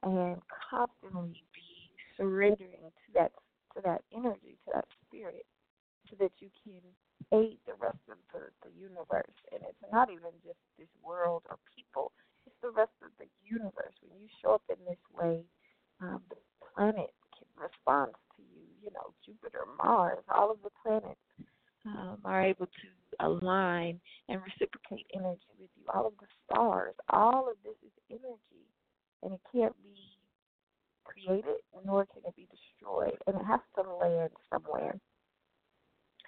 and 0.04 0.42
constantly 0.70 1.44
be 1.54 1.92
surrendering 2.18 2.92
to 2.92 3.10
that 3.14 3.32
to 3.76 3.82
that 3.84 4.02
energy, 4.16 4.56
to 4.64 4.72
that 4.74 4.88
spirit, 5.04 5.46
so 6.10 6.16
that 6.20 6.32
you 6.40 6.48
can 6.64 6.80
aid 7.34 7.58
the 7.68 7.76
rest 7.76 8.00
of 8.08 8.16
the, 8.32 8.48
the 8.64 8.72
universe. 8.72 9.36
And 9.52 9.62
it's 9.68 9.92
not 9.92 10.10
even 10.10 10.32
just 10.46 10.60
this 10.80 10.92
world 11.04 11.44
or 11.50 11.58
people, 11.76 12.12
it's 12.48 12.56
the 12.62 12.72
rest 12.72 12.96
of 13.04 13.12
the 13.20 13.28
universe. 13.44 13.96
When 14.00 14.16
you 14.22 14.30
show 14.42 14.56
up 14.56 14.64
in 14.70 14.80
this 14.88 15.02
way, 15.12 15.44
um, 16.00 16.22
the 16.30 16.40
planet 16.62 17.12
can 17.36 17.50
respond 17.60 18.16
to 18.38 18.42
you. 18.44 18.64
You 18.84 18.92
know, 18.96 19.12
Jupiter, 19.26 19.68
Mars, 19.84 20.24
all 20.30 20.52
of 20.52 20.62
the 20.64 20.72
planets 20.84 21.20
um, 21.86 22.18
are 22.26 22.44
able 22.44 22.66
to 22.66 23.26
align 23.26 24.00
and 24.30 24.42
reciprocate 24.42 25.06
energy 25.16 25.54
with 25.60 25.70
you. 25.78 25.84
All 25.94 26.08
of 26.08 26.14
the 26.20 26.28
stars, 26.46 26.96
all 27.10 27.50
of 27.50 27.56
this 27.64 27.76
is 27.86 27.92
energy, 28.10 28.66
and 29.24 29.34
it 29.34 29.42
can't 29.54 29.76
be 29.84 29.96
created, 31.04 31.62
nor 31.86 32.06
can 32.06 32.24
it 32.26 32.36
be 32.36 32.48
destroyed, 32.52 33.18
and 33.28 33.36
it 33.36 33.46
has 33.46 33.60
to 33.76 33.82
land 33.82 34.32
somewhere. 34.52 35.00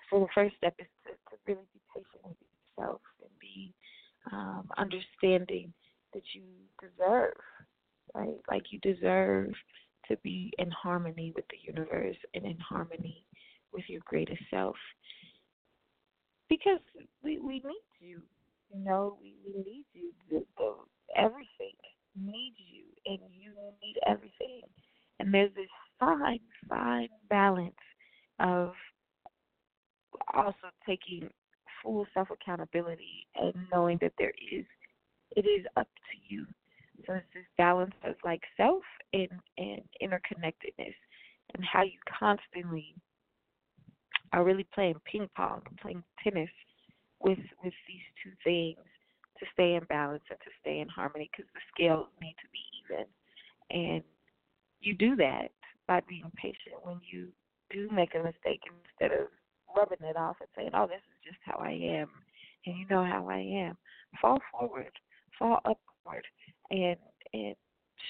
So 0.10 0.20
the 0.22 0.28
first 0.34 0.56
step 0.58 0.76
is 0.80 0.88
to, 1.06 1.12
to 1.12 1.42
really 1.46 1.68
be 1.74 1.82
patient 1.94 2.24
with 2.24 2.38
yourself 2.78 3.02
and 3.22 3.32
be 3.42 3.74
um, 4.32 4.70
understanding 4.78 5.74
that 6.14 6.24
you 6.34 6.44
deserve, 6.80 7.34
right? 8.14 8.38
Like 8.50 8.64
you 8.72 8.80
deserve 8.80 9.52
to 10.08 10.18
be 10.24 10.54
in 10.58 10.72
harmony 10.72 11.34
with 11.36 11.46
the 11.50 11.58
universe 11.62 12.16
and 12.34 12.46
in 12.46 12.58
harmony 12.60 13.26
with 13.74 13.84
your 13.88 14.02
greatest 14.06 14.42
self. 14.50 14.76
Because 16.50 16.80
we 17.24 17.40
we 17.40 17.56
need 17.56 17.86
you, 18.00 18.22
you 18.74 18.84
know, 18.84 19.18
we, 19.22 19.36
we 19.46 19.64
need 19.64 19.86
you. 19.94 20.12
The, 20.30 20.46
the, 20.58 20.74
everything 21.16 21.76
needs 22.16 22.56
you, 22.58 22.84
and 23.06 23.20
you 23.34 23.52
need 23.82 23.96
everything. 24.08 24.62
And 25.20 25.34
there's 25.34 25.54
this 25.56 25.68
fine, 26.00 26.40
fine 26.70 27.10
balance 27.30 27.74
of 28.40 28.74
also 30.34 30.70
taking 30.86 31.30
full 31.84 32.06
self 32.14 32.30
accountability 32.32 33.28
and 33.36 33.54
knowing 33.72 33.98
that 34.02 34.14
there 34.18 34.34
is 34.52 34.66
it 35.36 35.46
is 35.46 35.66
up 35.76 35.88
to 35.88 36.34
you. 36.34 36.46
So 37.06 37.14
it's 37.14 37.26
this 37.34 37.44
balance 37.58 37.94
of 38.04 38.16
like 38.24 38.42
self 38.56 38.84
and, 39.14 39.30
and 39.58 39.82
interconnectedness 40.02 40.96
and 41.54 41.64
how 41.64 41.84
you 41.84 42.00
constantly 42.20 42.96
are 44.34 44.44
really 44.44 44.68
playing 44.74 44.96
ping 45.06 45.30
pong, 45.36 45.62
playing 45.82 46.04
tennis 46.24 46.50
with 47.20 47.40
with 47.64 47.74
these 47.88 48.08
two 48.24 48.32
things 48.44 48.86
to 49.40 49.46
stay 49.54 49.76
in 49.76 49.84
balance 49.86 50.24
and 50.30 50.40
to 50.40 50.52
stay 50.62 50.80
in 50.80 50.88
harmony 50.88 51.30
because 51.32 51.50
the 51.54 51.62
scales 51.74 52.08
need 52.22 52.36
to 52.42 52.48
be 52.52 52.60
even. 52.84 53.06
And 53.70 54.04
you 54.82 54.94
do 54.94 55.16
that 55.18 55.52
by 55.88 56.02
being 56.08 56.32
patient 56.36 56.76
when 56.84 57.00
you 57.12 57.30
do 57.70 57.90
make 57.92 58.16
a 58.16 58.24
mistake 58.24 58.62
instead 58.86 59.18
of 59.18 59.28
rubbing 59.76 60.08
it 60.08 60.18
off 60.18 60.38
and 60.40 60.50
saying, 60.56 60.72
"Oh, 60.74 60.88
this 60.88 61.02
is 61.02 61.24
just 61.24 61.40
how 61.44 61.58
I 61.58 61.72
am," 61.72 62.10
and 62.66 62.78
you 62.78 62.86
know 62.90 63.04
how 63.04 63.28
I 63.30 63.40
am. 63.40 63.78
Fall 64.22 64.42
forward, 64.52 64.92
fall 65.38 65.62
upward, 65.66 66.26
and 66.72 66.98
and 67.34 67.56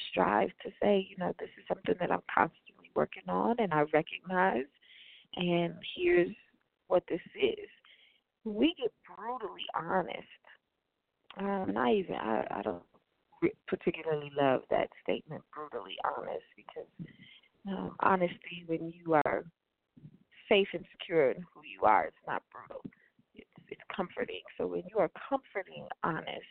strive 0.10 0.50
to 0.64 0.72
say, 0.82 1.08
you 1.10 1.18
know, 1.18 1.34
this 1.40 1.50
is 1.58 1.64
something 1.68 1.96
that 2.00 2.12
I'm 2.12 2.24
constantly 2.34 2.92
working 2.96 3.28
on, 3.28 3.56
and 3.60 3.74
I 3.74 3.82
recognize, 3.94 4.66
and 5.38 5.76
here's 5.96 6.36
what 6.88 7.04
this 7.10 7.22
is. 7.36 7.70
We 8.44 8.74
get 8.80 8.92
brutally 9.16 9.66
honest. 9.76 10.28
Um, 11.38 11.78
I 11.78 11.92
even 11.92 12.16
I, 12.16 12.48
I 12.50 12.62
don't 12.62 12.84
particularly 13.68 14.32
love 14.36 14.62
that 14.72 14.90
statement, 15.04 15.44
brutally 15.54 15.96
honest, 16.04 16.46
because 16.56 16.88
um, 17.68 17.96
honesty 18.00 18.64
when 18.68 18.92
you 18.92 19.14
are 19.26 19.44
safe 20.50 20.68
and 20.74 20.86
secure 20.92 21.32
in 21.32 21.42
who 21.54 21.62
you 21.64 21.86
are. 21.86 22.06
It's 22.06 22.18
not 22.26 22.44
brutal. 22.52 22.82
It's 23.36 23.50
it's 23.70 23.82
comforting. 23.96 24.42
So 24.58 24.68
when 24.68 24.84
you 24.90 25.00
are 25.00 25.12
comforting, 25.30 25.88
honest, 26.04 26.48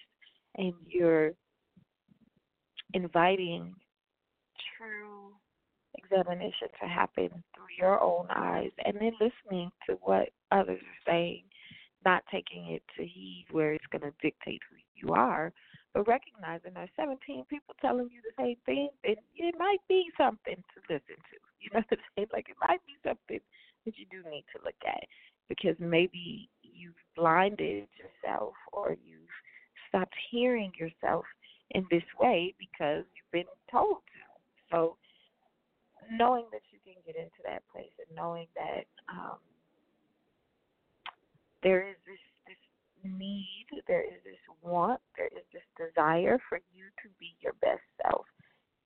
and 0.57 0.75
you're 0.87 1.33
inviting 2.95 3.75
true 4.77 5.26
examination 6.11 6.69
to 6.81 6.89
happen 6.89 7.29
through 7.55 7.73
your 7.79 8.01
own 8.01 8.27
eyes, 8.35 8.71
and 8.85 8.97
then 8.97 9.13
listening 9.21 9.71
to 9.89 9.99
what 10.03 10.31
others 10.53 10.81
are 10.81 11.13
saying, 11.13 11.45
not 12.05 12.23
taking 12.31 12.69
it 12.69 12.83
to 12.97 13.05
heed 13.05 13.47
where 13.51 13.73
it's 13.73 13.87
going 13.91 14.03
to 14.03 14.13
dictate 14.23 14.61
who 14.71 14.77
you 14.95 15.15
are, 15.15 15.53
but 15.95 16.07
recognizing 16.07 16.73
there's 16.75 16.91
17 16.97 17.45
people 17.49 17.75
telling 17.81 18.09
you 18.13 18.21
the 18.23 18.43
same 18.43 18.57
thing, 18.67 18.89
and 19.05 19.17
it 19.35 19.55
might 19.59 19.81
be 19.89 20.05
something 20.17 20.57
to 20.57 20.81
listen 20.95 21.17
to. 21.17 21.37
You 21.59 21.71
know 21.73 21.83
what 21.89 21.99
I'm 21.99 22.05
saying? 22.15 22.29
Like 22.33 22.49
it 22.49 22.57
might 22.61 22.85
be 22.87 22.95
something 23.03 23.41
that 23.85 23.95
you 23.99 24.07
do 24.09 24.19
need 24.31 24.45
to 24.55 24.63
look 24.65 24.77
at 24.87 25.03
because 25.49 25.75
maybe 25.81 26.49
you've 26.63 26.95
blinded 27.17 27.89
yourself 27.97 28.53
or 28.73 28.97
you've 29.05 29.35
stopped 29.89 30.15
hearing 30.31 30.71
yourself 30.79 31.25
in 31.71 31.85
this 31.91 32.05
way 32.21 32.55
because 32.59 33.05
you've 33.17 33.33
been 33.33 33.51
told 33.71 33.97
to. 33.97 34.21
So 34.71 34.97
knowing 36.13 36.47
that 36.53 36.63
you 36.71 36.79
can 36.85 36.95
get 37.07 37.17
into 37.17 37.41
that 37.45 37.63
place 37.73 37.93
and 37.99 38.17
knowing 38.17 38.47
that 38.55 38.87
um, 39.09 39.39
there 41.63 41.89
is 41.89 41.97
this 42.07 42.21
this 42.47 42.57
need, 43.05 43.67
there 43.87 44.03
is 44.03 44.21
this 44.25 44.41
want, 44.63 45.01
there 45.17 45.29
is 45.29 45.45
this 45.53 45.67
desire 45.79 46.39
for 46.49 46.59
you 46.75 46.85
to 47.03 47.09
be 47.19 47.35
your 47.41 47.55
best 47.61 47.83
self, 48.03 48.27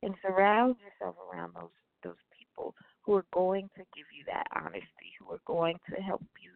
and 0.03 0.15
surround 0.23 0.77
yourself 0.81 1.17
around 1.33 1.53
those 1.55 1.71
those 2.03 2.23
people 2.37 2.75
who 3.03 3.15
are 3.15 3.27
going 3.33 3.69
to 3.77 3.83
give 3.95 4.07
you 4.17 4.25
that 4.27 4.47
honesty, 4.57 5.13
who 5.19 5.33
are 5.33 5.41
going 5.47 5.79
to 5.89 6.01
help 6.01 6.23
you 6.41 6.51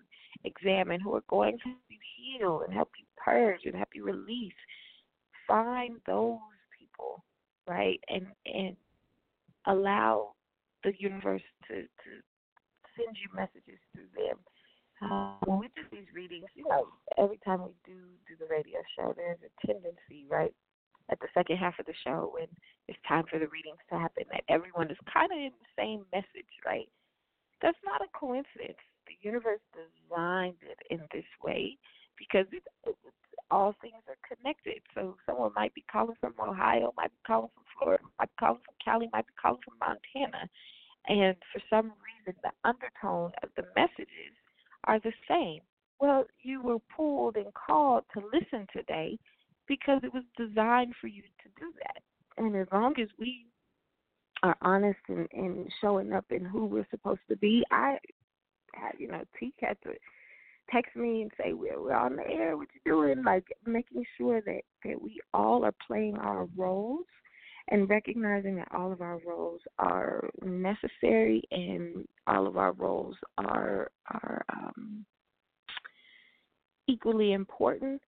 examine, 0.45 1.01
who 1.01 1.15
are 1.15 1.25
going 1.29 1.59
to 1.59 1.69
help 1.69 1.83
you 1.89 1.99
heal 2.17 2.63
and 2.65 2.73
help 2.73 2.91
you 2.99 3.05
purge 3.17 3.61
and 3.65 3.75
help 3.75 3.89
you 3.95 4.05
release. 4.05 4.53
Find 5.47 5.97
those 6.07 6.39
people, 6.79 7.23
right? 7.67 8.01
And 8.09 8.27
and 8.47 8.77
allow 9.67 10.33
the 10.85 10.93
universe 10.99 11.43
to, 11.69 11.83
to 11.83 12.11
send 12.97 13.17
you 13.17 13.29
messages 13.35 13.81
through 13.93 14.11
them. 14.15 14.39
Um, 15.03 15.37
when 15.45 15.59
we 15.59 15.69
do 15.75 15.83
these 15.91 16.09
readings, 16.15 16.47
you 16.55 16.65
know, 16.69 16.87
every 17.19 17.41
time 17.45 17.65
we 17.65 17.75
do 17.85 17.99
do 18.29 18.39
the 18.39 18.47
radio 18.47 18.79
show, 18.97 19.13
there's 19.17 19.43
a 19.43 19.51
tendency, 19.67 20.25
right, 20.31 20.55
at 21.11 21.19
the 21.21 21.29
second 21.35 21.57
half 21.57 21.79
of 21.79 21.87
the 21.87 21.99
show 22.07 22.31
when 22.33 22.47
it's 22.89 22.99
time 23.07 23.25
for 23.29 23.39
the 23.39 23.49
readings 23.49 23.81
to 23.91 23.99
happen 23.99 24.25
that 24.31 24.45
everyone 24.49 24.91
is 24.91 24.97
kind 25.13 25.33
of 25.33 25.39
in 25.39 25.53
the 25.53 25.73
same 25.77 26.05
message, 26.13 26.53
right? 26.65 26.89
That's 27.61 27.81
not 27.85 28.01
a 28.01 28.09
coincidence. 28.17 28.81
The 29.09 29.19
universe 29.21 29.61
designed 29.75 30.63
it 30.63 30.79
in 30.91 31.01
this 31.13 31.29
way 31.43 31.77
because 32.17 32.47
it, 32.53 32.65
all 33.51 33.75
things 33.81 34.03
are 34.09 34.37
connected. 34.37 34.81
So 34.95 35.17
someone 35.27 35.53
might 35.55 35.75
be 35.75 35.85
calling 35.91 36.17
from 36.21 36.35
Ohio, 36.41 36.93
might 36.97 37.11
be 37.11 37.23
calling 37.27 37.51
from 37.55 37.65
Florida, 37.79 38.05
might 38.19 38.31
be 38.31 38.37
calling 38.39 38.61
from 38.65 38.75
Cali, 38.85 39.09
might 39.13 39.27
be 39.27 39.33
calling 39.41 39.61
from 39.65 39.79
Montana. 39.79 40.49
And 41.07 41.37
for 41.53 41.61
some 41.69 41.93
reason, 42.01 42.39
the 42.43 42.51
undertone 42.65 43.33
of 43.43 43.51
the 43.57 43.65
messages 43.77 44.35
are 44.85 45.01
the 45.01 45.13
same. 45.29 45.61
Well, 46.01 46.25
you 46.43 46.63
were 46.63 46.79
pulled 46.95 47.37
and 47.37 47.53
called 47.55 48.05
to 48.15 48.23
listen 48.33 48.67
today 48.73 49.19
because 49.67 50.01
it 50.03 50.13
was 50.13 50.25
designed 50.37 50.95
for 51.01 51.07
you 51.07 51.23
to 51.23 51.49
do 51.59 51.73
that. 51.83 52.03
And 52.37 52.57
as 52.57 52.67
long 52.73 52.95
as 53.01 53.09
we 53.19 53.47
are 54.43 54.57
honest 54.61 54.99
and, 55.09 55.29
and 55.33 55.71
showing 55.81 56.13
up 56.13 56.27
in 56.31 56.45
who 56.45 56.67
we're 56.67 56.87
supposed 56.91 57.21
to 57.29 57.37
be, 57.37 57.65
I, 57.71 57.99
have 58.75 58.99
you 58.99 59.09
know, 59.09 59.23
T 59.39 59.55
had 59.61 59.77
to 59.85 59.91
text 60.71 60.97
me 60.97 61.23
and 61.23 61.31
say 61.39 61.53
we're 61.53 61.81
we're 61.81 61.95
on 61.95 62.17
the 62.17 62.27
air. 62.29 62.57
What 62.57 62.69
you 62.75 62.81
doing? 62.91 63.23
Like 63.25 63.47
making 63.67 64.05
sure 64.19 64.41
that 64.43 64.61
that 64.85 65.01
we 65.01 65.21
all 65.33 65.65
are 65.65 65.75
playing 65.87 66.17
our 66.17 66.47
roles 66.57 67.07
and 67.69 67.89
recognizing 67.89 68.57
that 68.57 68.69
all 68.75 68.93
of 68.93 69.01
our 69.01 69.21
roles 69.27 69.61
are 69.79 70.29
necessary 70.43 71.43
and 71.51 72.07
all 72.27 72.47
of 72.47 72.57
our 72.57 72.73
roles 72.73 73.17
are 73.39 73.91
are 74.11 74.45
um, 74.53 75.05
equally 76.89 77.33
important 77.33 78.01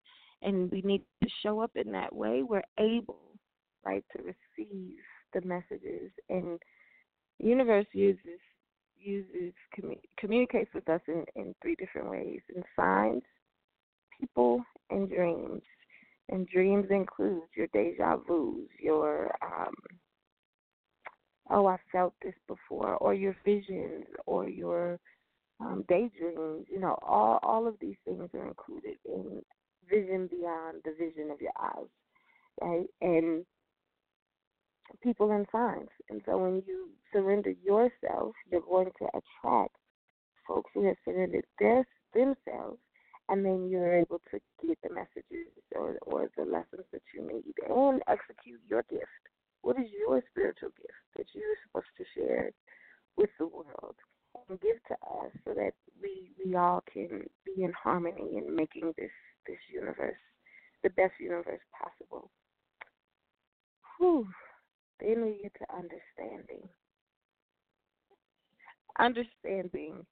and 0.42 0.70
we 0.70 0.82
need 0.82 1.02
to 1.22 1.28
show 1.42 1.60
up 1.60 1.72
in 1.74 1.92
that 1.92 2.14
way, 2.14 2.42
we're 2.42 2.62
able, 2.78 3.18
right, 3.84 4.04
to 4.16 4.22
receive 4.22 4.96
the 5.32 5.40
messages. 5.42 6.10
And 6.28 6.60
universe 7.38 7.86
uses 7.92 8.40
uses 9.06 9.54
commu- 9.78 10.00
communicates 10.18 10.72
with 10.74 10.88
us 10.88 11.00
in, 11.08 11.24
in 11.36 11.54
three 11.62 11.76
different 11.76 12.10
ways: 12.10 12.40
in 12.54 12.62
signs, 12.74 13.22
people, 14.18 14.62
and 14.90 15.08
dreams. 15.08 15.62
And 16.28 16.48
dreams 16.48 16.86
include 16.90 17.42
your 17.56 17.68
deja 17.68 18.16
vus, 18.16 18.68
your 18.80 19.32
um, 19.42 19.74
oh 21.50 21.66
I 21.66 21.76
felt 21.92 22.14
this 22.22 22.34
before, 22.48 22.96
or 22.96 23.14
your 23.14 23.36
visions, 23.44 24.06
or 24.26 24.48
your 24.48 24.98
um, 25.60 25.84
daydreams. 25.88 26.66
You 26.68 26.80
know, 26.80 26.98
all 27.02 27.38
all 27.42 27.68
of 27.68 27.76
these 27.80 27.96
things 28.04 28.28
are 28.34 28.48
included 28.48 28.96
in 29.04 29.40
vision 29.88 30.28
beyond 30.28 30.82
the 30.84 30.92
vision 30.98 31.30
of 31.30 31.40
your 31.40 31.52
eyes, 31.60 31.88
right? 32.60 32.86
And 33.00 33.46
people 35.02 35.32
and 35.32 35.46
signs. 35.50 35.88
And 36.10 36.22
so 36.26 36.38
when 36.38 36.62
you 36.66 36.88
surrender 37.12 37.52
yourself, 37.62 38.34
you're 38.50 38.60
going 38.60 38.90
to 38.98 39.06
attract 39.06 39.76
folks 40.46 40.70
who 40.74 40.86
have 40.86 40.96
surrendered 41.04 41.44
their 41.58 41.86
themselves 42.14 42.78
and 43.28 43.44
then 43.44 43.68
you're 43.68 43.94
able 43.94 44.20
to 44.30 44.38
get 44.64 44.78
the 44.82 44.94
messages 44.94 45.50
or 45.74 45.96
or 46.06 46.30
the 46.36 46.44
lessons 46.44 46.86
that 46.92 47.02
you 47.14 47.22
need 47.22 47.54
and 47.68 48.02
execute 48.08 48.60
your 48.68 48.84
gift. 48.88 49.22
What 49.62 49.76
is 49.78 49.86
your 49.90 50.22
spiritual 50.30 50.70
gift 50.76 51.02
that 51.16 51.26
you're 51.34 51.56
supposed 51.66 51.92
to 51.98 52.04
share 52.14 52.50
with 53.16 53.30
the 53.38 53.46
world 53.46 53.96
and 54.48 54.60
give 54.60 54.76
to 54.88 54.94
us 54.94 55.32
so 55.44 55.54
that 55.54 55.72
we 56.00 56.30
we 56.44 56.54
all 56.54 56.82
can 56.92 57.24
be 57.44 57.64
in 57.64 57.72
harmony 57.72 58.36
in 58.36 58.54
making 58.54 58.94
this 58.96 59.10
this 59.46 59.58
universe 59.72 60.20
the 60.82 60.90
best 60.90 61.14
universe 61.18 61.60
possible. 61.74 62.30
Whew. 63.98 64.28
Then 65.00 65.24
we 65.24 65.38
get 65.42 65.52
to 65.58 65.76
understanding. 65.76 66.68
Understanding 68.98 70.06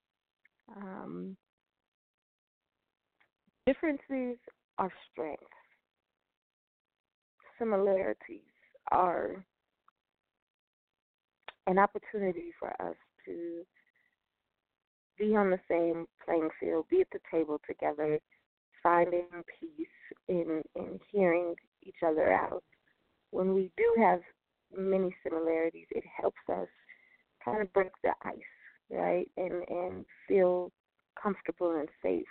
um, 0.77 1.37
differences 3.67 4.39
are 4.79 4.93
strengths. 5.11 5.45
Similarities 7.59 8.41
are 8.91 9.45
an 11.67 11.79
opportunity 11.79 12.53
for 12.59 12.71
us 12.83 12.97
to 13.25 13.65
be 15.19 15.35
on 15.37 15.51
the 15.51 15.61
same 15.69 16.07
playing 16.25 16.51
field, 16.61 16.87
be 16.91 17.01
at 17.01 17.07
the 17.13 17.21
table 17.31 17.61
together, 17.67 18.19
finding 18.83 19.27
peace 19.61 19.87
in 20.29 20.63
in 20.75 20.99
hearing 21.11 21.55
each 21.83 22.03
other 22.07 22.33
out. 22.33 22.63
When 23.31 23.55
we 23.55 23.71
do 23.77 23.95
have 23.99 24.21
many 24.77 25.15
similarities, 25.23 25.87
it 25.91 26.05
helps 26.21 26.41
us 26.53 26.69
kind 27.45 27.61
of 27.63 27.73
break 27.73 27.91
the 28.03 28.11
ice, 28.25 28.39
right? 28.91 29.29
And 29.37 29.63
and 29.69 30.05
feel 30.29 30.73
comfortable 31.21 31.79
and 31.79 31.89
safe. 32.03 32.27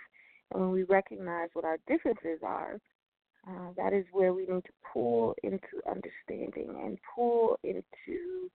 And 0.52 0.60
when 0.60 0.70
we 0.70 0.82
recognize 0.84 1.48
what 1.54 1.64
our 1.64 1.78
differences 1.86 2.40
are, 2.42 2.78
uh, 3.48 3.72
that 3.76 3.92
is 3.92 4.04
where 4.12 4.32
we 4.32 4.42
need 4.42 4.64
to 4.64 4.72
pull 4.92 5.34
into 5.42 5.80
understanding 5.88 6.80
and 6.82 6.98
pull 7.14 7.58
into 7.62 8.50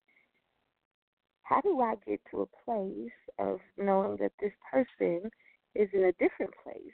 how 1.43 1.61
do 1.61 1.81
I 1.81 1.95
get 2.07 2.21
to 2.31 2.41
a 2.41 2.63
place 2.65 3.11
of 3.39 3.59
knowing 3.77 4.17
that 4.17 4.31
this 4.39 4.51
person 4.71 5.29
is 5.75 5.89
in 5.93 6.03
a 6.05 6.11
different 6.13 6.53
place, 6.63 6.93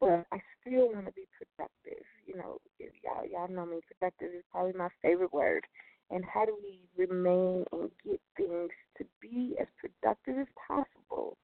but 0.00 0.24
I 0.32 0.38
still 0.60 0.92
want 0.92 1.06
to 1.06 1.12
be 1.12 1.26
productive. 1.36 2.04
You 2.26 2.36
know, 2.36 2.58
y'all 2.78 3.26
y'all 3.26 3.48
know 3.48 3.66
me. 3.66 3.80
Productive 3.98 4.34
is 4.36 4.44
probably 4.52 4.72
my 4.74 4.88
favorite 5.02 5.32
word. 5.32 5.64
And 6.10 6.24
how 6.24 6.44
do 6.46 6.56
we 6.62 6.80
remain 6.96 7.64
and 7.72 7.90
get 8.04 8.20
things 8.36 8.70
to 8.96 9.04
be 9.20 9.56
as 9.60 9.66
productive 9.78 10.38
as 10.38 10.46
possible 10.66 11.36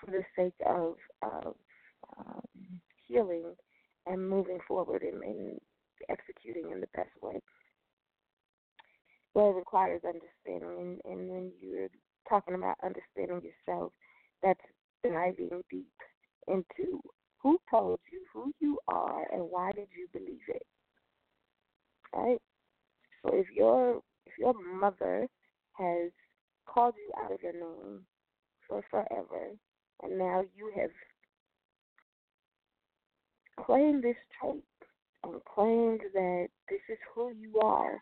for 0.00 0.10
the 0.10 0.22
sake 0.36 0.54
of, 0.66 0.94
of 1.22 1.54
um, 2.16 2.42
healing 3.06 3.54
and 4.06 4.28
moving 4.28 4.58
forward 4.66 5.02
and, 5.02 5.22
and 5.22 5.60
executing 6.08 6.70
in 6.70 6.80
the 6.80 6.88
best 6.94 7.10
way. 7.22 7.40
Well, 9.34 9.50
it 9.50 9.56
requires 9.56 10.00
understanding, 10.04 10.98
and, 11.04 11.12
and 11.12 11.28
when 11.28 11.52
you're 11.60 11.88
talking 12.28 12.54
about 12.54 12.76
understanding 12.82 13.42
yourself, 13.42 13.92
that's 14.42 14.60
diving 15.02 15.62
deep 15.70 15.86
into 16.48 17.00
who 17.42 17.58
told 17.70 18.00
you 18.10 18.22
who 18.32 18.52
you 18.58 18.78
are 18.88 19.24
and 19.32 19.42
why 19.42 19.70
did 19.72 19.88
you 19.96 20.08
believe 20.12 20.40
it. 20.48 20.66
Right? 22.14 22.38
So 23.22 23.34
if 23.34 23.46
your 23.54 24.00
if 24.26 24.32
your 24.38 24.54
mother 24.54 25.26
has 25.72 26.10
called 26.66 26.94
you 26.96 27.12
out 27.24 27.32
of 27.32 27.42
your 27.42 27.52
name 27.52 28.00
for 28.68 28.82
forever, 28.90 29.56
and 30.02 30.18
now 30.18 30.44
you 30.56 30.70
have 30.76 30.90
claimed 33.64 34.02
this 34.02 34.16
trait 34.40 34.62
and 35.24 35.44
claimed 35.44 36.00
that 36.14 36.48
this 36.68 36.80
is 36.88 36.98
who 37.14 37.30
you 37.30 37.58
are. 37.60 37.98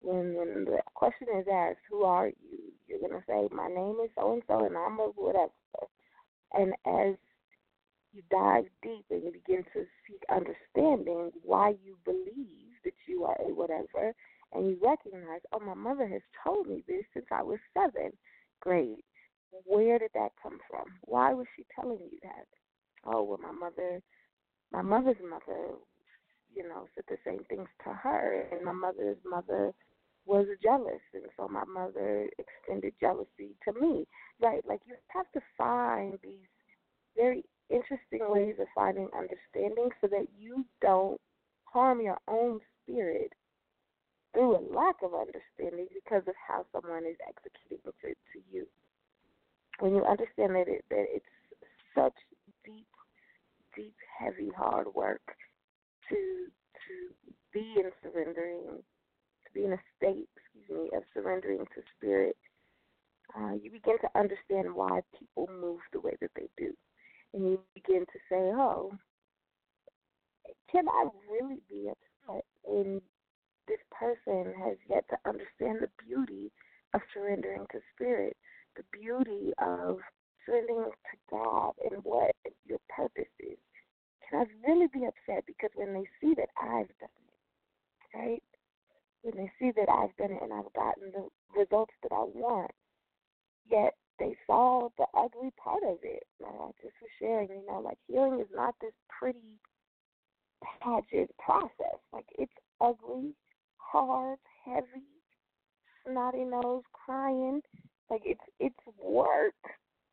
When 0.00 0.34
when 0.34 0.64
the 0.64 0.78
question 0.94 1.26
is 1.36 1.46
asked, 1.52 1.80
who 1.90 2.04
are 2.04 2.28
you? 2.28 2.58
You're 2.86 3.00
gonna 3.00 3.24
say, 3.26 3.48
my 3.50 3.68
name 3.68 3.96
is 4.04 4.10
so 4.16 4.32
and 4.32 4.42
so, 4.46 4.64
and 4.64 4.76
I'm 4.76 4.98
a 5.00 5.10
whatever. 5.16 5.50
And 6.52 6.72
as 6.86 7.16
you 8.12 8.22
dive 8.30 8.64
deep 8.82 9.04
and 9.10 9.22
you 9.24 9.32
begin 9.32 9.64
to 9.74 9.84
seek 10.06 10.22
understanding 10.30 11.30
why 11.42 11.74
you 11.84 11.96
believe 12.04 12.67
that 12.84 12.94
you 13.06 13.24
are 13.24 13.36
a 13.40 13.54
whatever, 13.54 14.14
and 14.52 14.66
you 14.66 14.78
recognize, 14.82 15.40
oh, 15.52 15.60
my 15.60 15.74
mother 15.74 16.06
has 16.08 16.22
told 16.44 16.66
me 16.66 16.82
this 16.86 17.04
since 17.14 17.26
I 17.30 17.42
was 17.42 17.58
seven. 17.74 18.12
Great. 18.60 19.04
Where 19.64 19.98
did 19.98 20.10
that 20.14 20.32
come 20.42 20.58
from? 20.70 20.86
Why 21.02 21.32
was 21.32 21.46
she 21.56 21.64
telling 21.74 22.00
you 22.10 22.18
that? 22.22 22.46
Oh, 23.04 23.22
well, 23.22 23.38
my 23.42 23.52
mother 23.52 24.02
my 24.72 24.82
mother's 24.82 25.16
mother, 25.28 25.74
you 26.54 26.62
know, 26.68 26.86
said 26.94 27.04
the 27.08 27.16
same 27.24 27.44
things 27.48 27.68
to 27.84 27.92
her, 27.92 28.46
and 28.52 28.64
my 28.64 28.72
mother's 28.72 29.16
mother 29.24 29.72
was 30.26 30.46
jealous, 30.62 31.00
and 31.14 31.24
so 31.36 31.48
my 31.48 31.64
mother 31.64 32.28
extended 32.38 32.92
jealousy 33.00 33.56
to 33.64 33.72
me. 33.80 34.06
Right? 34.40 34.62
Like 34.68 34.80
you 34.86 34.94
have 35.08 35.30
to 35.32 35.40
find 35.56 36.18
these 36.22 36.48
very 37.16 37.44
interesting 37.70 38.20
ways 38.28 38.56
of 38.60 38.66
finding 38.74 39.08
understanding, 39.16 39.88
so 40.00 40.06
that 40.08 40.26
you 40.38 40.64
don't 40.82 41.20
harm 41.72 42.00
your 42.00 42.18
own 42.28 42.60
spirit 42.82 43.32
through 44.32 44.56
a 44.56 44.62
lack 44.74 44.96
of 45.02 45.12
understanding 45.14 45.88
because 45.92 46.22
of 46.28 46.34
how 46.36 46.64
someone 46.72 47.04
is 47.04 47.16
executing 47.26 47.78
it 48.04 48.18
to, 48.32 48.40
you. 48.50 48.66
When 49.80 49.94
you 49.94 50.04
understand 50.04 50.54
that 50.54 50.68
it 50.68 50.84
that 50.90 51.06
it's 51.10 51.24
such 51.94 52.14
deep 52.64 52.86
deep, 53.78 53.94
heavy, 54.18 54.50
hard 54.56 54.86
work 54.94 55.22
to 56.08 56.16
to 56.16 57.30
be 57.52 57.74
in 57.76 57.90
surrendering, 58.02 58.62
to 59.44 59.52
be 59.54 59.64
in 59.64 59.72
a 59.72 59.78
state, 59.96 60.28
excuse 60.36 60.78
me, 60.78 60.96
of 60.96 61.02
surrendering 61.14 61.58
to 61.58 61.82
spirit. 61.96 62.36
Uh, 63.38 63.52
you 63.62 63.70
begin 63.70 63.98
to 64.00 64.08
understand 64.18 64.74
why 64.74 65.00
people 65.18 65.48
move 65.60 65.80
the 65.92 66.00
way 66.00 66.16
that 66.20 66.30
they 66.34 66.48
do, 66.56 66.72
and 67.34 67.44
you 67.44 67.60
begin 67.74 68.00
to 68.06 68.18
say, 68.28 68.50
"Oh, 68.54 68.92
can 70.70 70.88
I 70.88 71.08
really 71.30 71.60
be 71.68 71.90
upset?" 71.90 72.44
And 72.66 73.02
this 73.66 73.80
person 73.90 74.54
has 74.54 74.76
yet 74.88 75.04
to 75.10 75.18
understand 75.28 75.80
the 75.80 75.90
beauty 76.04 76.50
of 76.94 77.00
surrendering 77.12 77.66
to 77.72 77.80
spirit, 77.94 78.36
the 78.76 78.84
beauty 78.92 79.52
of 79.58 80.00
surrendering 80.44 80.90
to 80.90 81.16
God 81.30 81.74
and 81.84 82.02
what 82.04 82.34
your 82.64 82.78
purpose 82.88 83.28
is. 83.38 83.58
Can 84.28 84.40
I 84.40 84.68
really 84.68 84.88
be 84.88 85.04
upset 85.04 85.44
because 85.46 85.70
when 85.74 85.92
they 85.92 86.04
see 86.20 86.34
that 86.34 86.48
I've 86.60 86.88
done 86.98 87.18
it, 87.28 88.18
right? 88.18 88.42
When 89.22 89.36
they 89.36 89.52
see 89.58 89.72
that 89.72 89.88
I've 89.88 90.16
done 90.16 90.32
it 90.32 90.42
and 90.42 90.52
I've 90.52 90.72
gotten 90.72 91.12
the 91.12 91.28
results 91.56 91.94
that 92.02 92.12
I 92.12 92.24
want, 92.24 92.70
yet 93.70 93.94
they 94.18 94.36
saw 94.46 94.88
the 94.96 95.06
ugly 95.14 95.52
part 95.62 95.82
of 95.82 95.98
it. 96.02 96.24
Like 96.40 96.54
I 96.54 96.70
just 96.82 96.94
was 97.00 97.10
sharing, 97.18 97.48
you 97.48 97.66
know, 97.66 97.80
like 97.80 97.98
healing 98.06 98.40
is 98.40 98.50
not 98.54 98.74
this 98.80 98.94
pretty 99.18 99.60
pageant 100.82 101.30
process. 101.38 101.98
Like 102.12 102.26
it's 102.38 102.52
ugly, 102.80 103.34
hard, 103.76 104.38
heavy, 104.64 105.06
snotty 106.06 106.44
nose, 106.44 106.82
crying. 106.92 107.60
Like 108.10 108.22
it's 108.24 108.40
it's 108.60 108.76
work. 109.02 109.54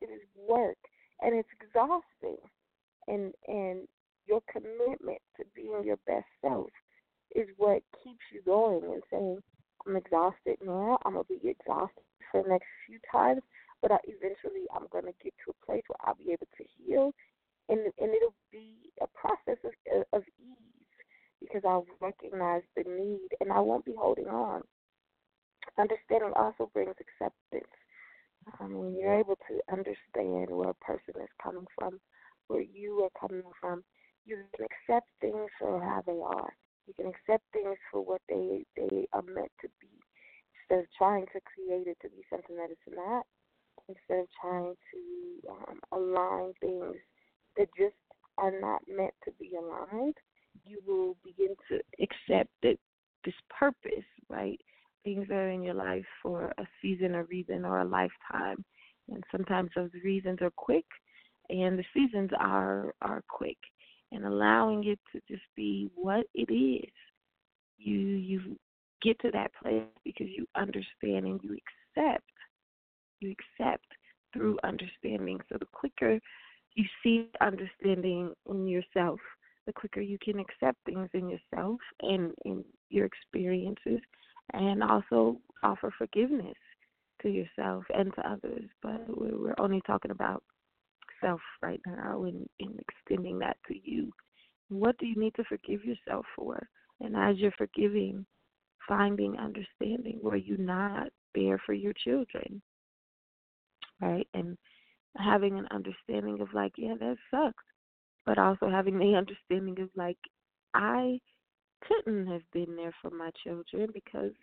It 0.02 0.10
is 0.10 0.28
work, 0.36 0.78
and 1.22 1.36
it's 1.36 1.50
exhausting. 1.62 2.41
And 3.08 3.34
and 3.48 3.88
your 4.28 4.41
commitment 4.52 5.20
to 5.38 5.43
being 5.56 5.84
your 5.84 5.98
best 6.08 6.26
self 6.41 6.70
is 7.36 7.48
what 7.58 7.84
keeps 8.04 8.24
you 8.34 8.41
going 8.43 8.84
and 8.84 9.04
saying, 9.12 9.39
I'm 9.86 9.96
exhausted 9.96 10.58
now. 10.66 10.98
I'm 11.06 11.14
gonna 11.14 11.26
be 11.26 11.50
exhausted 11.50 12.04
for 12.32 12.41
the 12.43 12.50
next 12.50 12.66
few 12.88 13.00
times, 13.12 13.41
but 13.82 13.91
I, 13.91 13.98
eventually 14.06 14.66
I'm 14.74 14.88
gonna 14.91 15.14
get 15.24 15.34
to 15.46 15.52
a 15.52 15.66
place 15.66 15.84
where 15.88 15.98
I'll 16.02 16.16
be 16.16 16.32
able 16.32 16.48
to 16.58 16.64
heal, 16.78 17.14
and 17.70 17.80
and 17.80 18.13
it'll 18.13 18.36
be 18.51 18.91
a 19.01 19.07
process 19.07 19.57
of, 19.63 20.03
of 20.13 20.24
ease 20.39 20.76
because 21.39 21.61
I'll 21.66 21.86
recognize 22.01 22.63
the 22.76 22.84
need 22.84 23.30
and 23.41 23.51
I 23.51 23.59
won't 23.59 23.86
be 23.86 23.95
holding 23.97 24.28
on. 24.28 24.61
Understanding 25.78 26.32
also 26.36 26.70
brings 26.74 26.95
acceptance. 26.99 27.72
Um, 28.59 28.74
when 28.76 28.95
you're 28.95 29.20
able 29.20 29.38
to 29.49 29.59
understand 29.72 30.49
where 30.49 30.70
a 30.70 30.86
person 30.86 31.16
is 31.22 31.30
coming 31.41 31.66
from, 31.78 31.99
where 32.47 32.61
you 32.61 33.09
are 33.09 33.28
coming 33.28 33.43
from, 33.59 33.84
you 34.26 34.38
can 34.55 34.66
accept 34.66 35.07
things 35.20 35.49
for 35.59 35.82
how 35.82 36.01
they 36.05 36.20
are. 36.24 36.53
You 36.88 36.93
can 36.93 37.07
accept 37.07 37.43
things 37.51 37.78
for 37.91 38.01
what 38.05 38.22
they 38.30 38.63
they 38.76 39.07
are 39.13 39.24
meant 39.24 39.51
to 39.61 39.68
be 39.82 39.89
instead 40.70 40.84
of 40.84 40.89
trying 40.97 41.26
to 41.34 41.39
create 41.41 41.88
it 41.88 41.97
to 42.01 42.09
be 42.09 42.24
something 42.30 42.55
that 42.57 42.70
it's 42.70 42.95
not. 42.95 43.26
Instead 43.89 44.20
of 44.20 44.28
trying 44.41 44.74
to 44.93 45.49
um, 45.49 45.80
align 45.91 46.53
things 46.61 46.95
that 47.58 47.70
just 47.78 47.95
are 48.38 48.60
not 48.60 48.82
meant 48.88 49.14
to 49.24 49.32
be 49.39 49.51
aligned, 49.58 50.16
you 50.66 50.82
will 50.86 51.16
begin 51.24 51.56
to 51.70 51.80
accept 52.01 52.49
that 52.64 52.78
this 53.24 53.34
purpose, 53.49 54.06
right? 54.30 54.60
Things 55.03 55.28
are 55.30 55.49
in 55.49 55.64
your 55.64 55.74
life 55.74 56.06
for 56.22 56.53
a 56.58 56.66
season, 56.82 57.16
a 57.16 57.24
reason, 57.26 57.66
or 57.66 57.82
a 57.82 57.86
lifetime. 57.86 58.64
And 59.10 59.24
sometimes 59.32 59.70
those 59.76 59.91
reasons 60.03 60.39
are 60.41 60.51
quick, 60.56 60.86
and 61.49 61.78
the 61.78 61.86
seasons 61.93 62.32
are 62.39 62.93
are 63.01 63.24
quick. 63.30 63.58
And 64.12 64.26
allowing 64.26 64.86
it 64.86 64.99
to 65.12 65.22
just 65.30 65.45
be 65.56 65.89
what 65.95 66.26
it 66.34 66.51
is, 66.53 66.91
you 67.78 67.97
you 67.97 68.58
get 69.01 69.20
to 69.20 69.32
that 69.32 69.51
place 69.62 69.84
because 70.03 70.28
you 70.36 70.47
understand 70.56 71.26
and 71.26 71.39
you 71.43 71.58
accept. 71.97 72.24
You 73.20 73.34
accept 73.60 73.86
through 74.34 74.58
understanding. 74.64 75.39
So 75.49 75.58
the 75.60 75.68
quicker 75.72 76.20
you 76.76 76.86
see 77.02 77.30
understanding 77.42 78.34
in 78.50 78.68
yourself, 78.68 79.20
the 79.66 79.74
quicker 79.74 80.02
you 80.02 80.18
can 80.22 80.40
accept 80.40 80.78
things 80.86 81.10
in 81.14 81.30
yourself 81.30 81.80
and 82.02 82.32
in 82.44 82.64
your 82.90 83.06
experiences 83.06 84.00
and 84.54 84.84
also 84.84 85.38
offer 85.64 85.92
forgiveness 85.98 86.58
to 87.22 87.30
yourself 87.30 87.84
and 87.94 88.14
to 88.14 88.30
others. 88.30 88.70
But 88.84 89.02
we're 89.08 89.56
only 89.58 89.82
talking 89.88 90.12
about 90.12 90.44
self 91.22 91.42
right 91.62 91.82
now 91.88 92.26
and, 92.26 92.48
and 92.60 92.80
extending 92.80 93.40
that 93.40 93.58
to 93.68 93.76
you. 93.84 94.12
What 94.70 94.98
do 94.98 95.06
you 95.06 95.16
need 95.16 95.34
to 95.36 95.44
forgive 95.46 95.84
yourself 95.84 96.26
for? 96.36 96.68
And 97.00 97.16
as 97.16 97.38
you're 97.38 97.52
forgiving, 97.58 98.26
finding 98.88 99.38
understanding 99.38 100.20
where 100.22 100.38
you 100.38 100.58
not 100.58 101.08
there 101.34 101.60
for 101.66 101.74
your 101.74 101.94
children. 101.94 102.62
Right? 104.02 104.28
And 104.34 104.58
having 105.18 105.57
an 105.57 105.68
understanding 105.72 106.41
of 106.41 106.53
like, 106.53 106.74
yeah, 106.78 106.95
that 106.99 107.18
sucks. 107.32 107.63
But 108.26 108.38
also 108.38 108.70
having 108.70 108.97
the 108.97 109.16
understanding 109.18 109.82
of 109.82 109.89
like 109.95 110.18
I 110.74 111.20
couldn't 111.88 112.28
have 112.28 112.41
been 112.51 112.76
there 112.76 112.93
for 113.01 113.11
my 113.11 113.32
children 113.43 113.89
because 113.93 114.34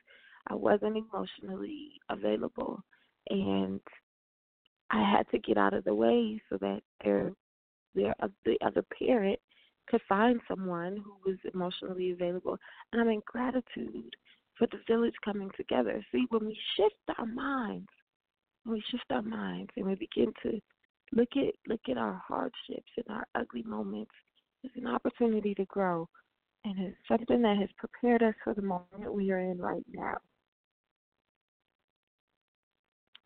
I 0.48 0.54
wasn't 0.54 0.96
emotionally 0.96 1.90
available 2.08 2.82
and 3.30 3.80
I 4.90 5.10
had 5.10 5.28
to 5.30 5.38
get 5.38 5.56
out 5.56 5.74
of 5.74 5.84
the 5.84 5.94
way 5.94 6.40
so 6.48 6.58
that 6.58 6.80
their 7.02 7.32
their 7.94 8.14
uh, 8.22 8.28
the 8.44 8.58
other 8.64 8.84
parent 8.98 9.38
could 9.88 10.00
find 10.08 10.40
someone 10.48 10.96
who 10.96 11.14
was 11.26 11.38
emotionally 11.52 12.12
available. 12.12 12.58
And 12.92 13.00
I'm 13.00 13.08
in 13.08 13.22
gratitude 13.26 14.14
for 14.56 14.66
the 14.70 14.78
village 14.86 15.14
coming 15.24 15.50
together. 15.56 16.04
See, 16.12 16.26
when 16.30 16.46
we 16.46 16.58
shift 16.76 17.18
our 17.18 17.26
minds, 17.26 17.88
we 18.64 18.82
shift 18.90 19.04
our 19.10 19.22
minds 19.22 19.70
and 19.76 19.86
we 19.86 19.94
begin 19.94 20.32
to 20.42 20.60
look 21.12 21.28
at 21.36 21.54
look 21.68 21.80
at 21.90 21.98
our 21.98 22.22
hardships 22.26 22.90
and 22.96 23.06
our 23.08 23.26
ugly 23.34 23.62
moments, 23.62 24.12
as 24.64 24.70
an 24.76 24.86
opportunity 24.86 25.54
to 25.54 25.64
grow. 25.66 26.08
And 26.64 26.78
it's 26.78 26.96
something 27.08 27.42
that 27.42 27.58
has 27.58 27.68
prepared 27.76 28.22
us 28.22 28.34
for 28.44 28.54
the 28.54 28.62
moment 28.62 29.12
we 29.12 29.32
are 29.32 29.40
in 29.40 29.58
right 29.58 29.84
now. 29.92 30.16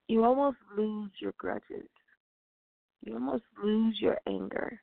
You 0.09 0.25
almost 0.25 0.57
lose 0.77 1.11
your 1.21 1.35
grudges. 1.37 1.89
You 3.05 3.15
almost 3.15 3.45
lose 3.63 3.97
your 4.01 4.19
anger 4.27 4.81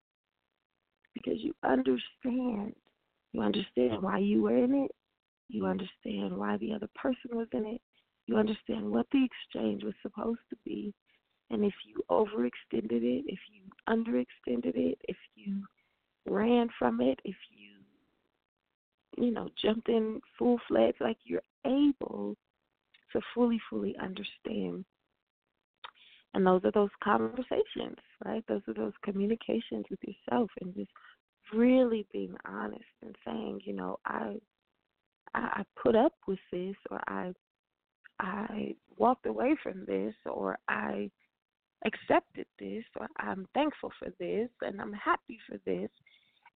because 1.13 1.39
you 1.39 1.53
understand. 1.63 2.75
You 3.31 3.41
understand 3.41 4.01
why 4.01 4.19
you 4.19 4.43
were 4.43 4.57
in 4.57 4.85
it. 4.85 4.91
You 5.49 5.65
understand 5.65 6.37
why 6.37 6.57
the 6.57 6.73
other 6.73 6.89
person 6.95 7.31
was 7.31 7.47
in 7.53 7.65
it. 7.65 7.81
You 8.25 8.37
understand 8.37 8.89
what 8.89 9.07
the 9.11 9.25
exchange 9.25 9.83
was 9.83 9.93
supposed 10.01 10.39
to 10.49 10.55
be. 10.63 10.93
And 11.49 11.63
if 11.63 11.73
you 11.85 12.01
overextended 12.09 13.03
it, 13.03 13.25
if 13.27 13.39
you 13.51 13.63
underextended 13.89 14.75
it, 14.75 14.97
if 15.07 15.17
you 15.35 15.63
ran 16.25 16.69
from 16.79 17.01
it, 17.01 17.19
if 17.25 17.35
you, 17.51 19.23
you 19.23 19.31
know, 19.31 19.49
jumped 19.61 19.89
in 19.89 20.21
full 20.37 20.59
fledged, 20.67 21.01
like 21.01 21.17
you're 21.25 21.41
able 21.65 22.35
to 23.11 23.21
fully, 23.33 23.61
fully 23.69 23.95
understand. 24.01 24.85
And 26.33 26.47
those 26.47 26.61
are 26.63 26.71
those 26.71 26.89
conversations, 27.03 27.97
right? 28.25 28.43
Those 28.47 28.61
are 28.67 28.73
those 28.73 28.93
communications 29.03 29.85
with 29.91 29.99
yourself 30.01 30.49
and 30.61 30.73
just 30.73 30.89
really 31.53 32.07
being 32.11 32.35
honest 32.45 32.83
and 33.03 33.15
saying, 33.25 33.61
you 33.65 33.73
know, 33.73 33.99
I 34.05 34.37
I 35.35 35.63
put 35.81 35.95
up 35.95 36.13
with 36.27 36.39
this 36.51 36.75
or 36.91 37.01
I 37.07 37.33
I 38.19 38.75
walked 38.97 39.25
away 39.25 39.55
from 39.61 39.85
this 39.85 40.13
or 40.25 40.57
I 40.67 41.09
accepted 41.85 42.45
this 42.59 42.83
or 42.99 43.07
I'm 43.17 43.47
thankful 43.53 43.91
for 43.99 44.09
this 44.19 44.49
and 44.61 44.79
I'm 44.79 44.93
happy 44.93 45.39
for 45.49 45.57
this 45.65 45.89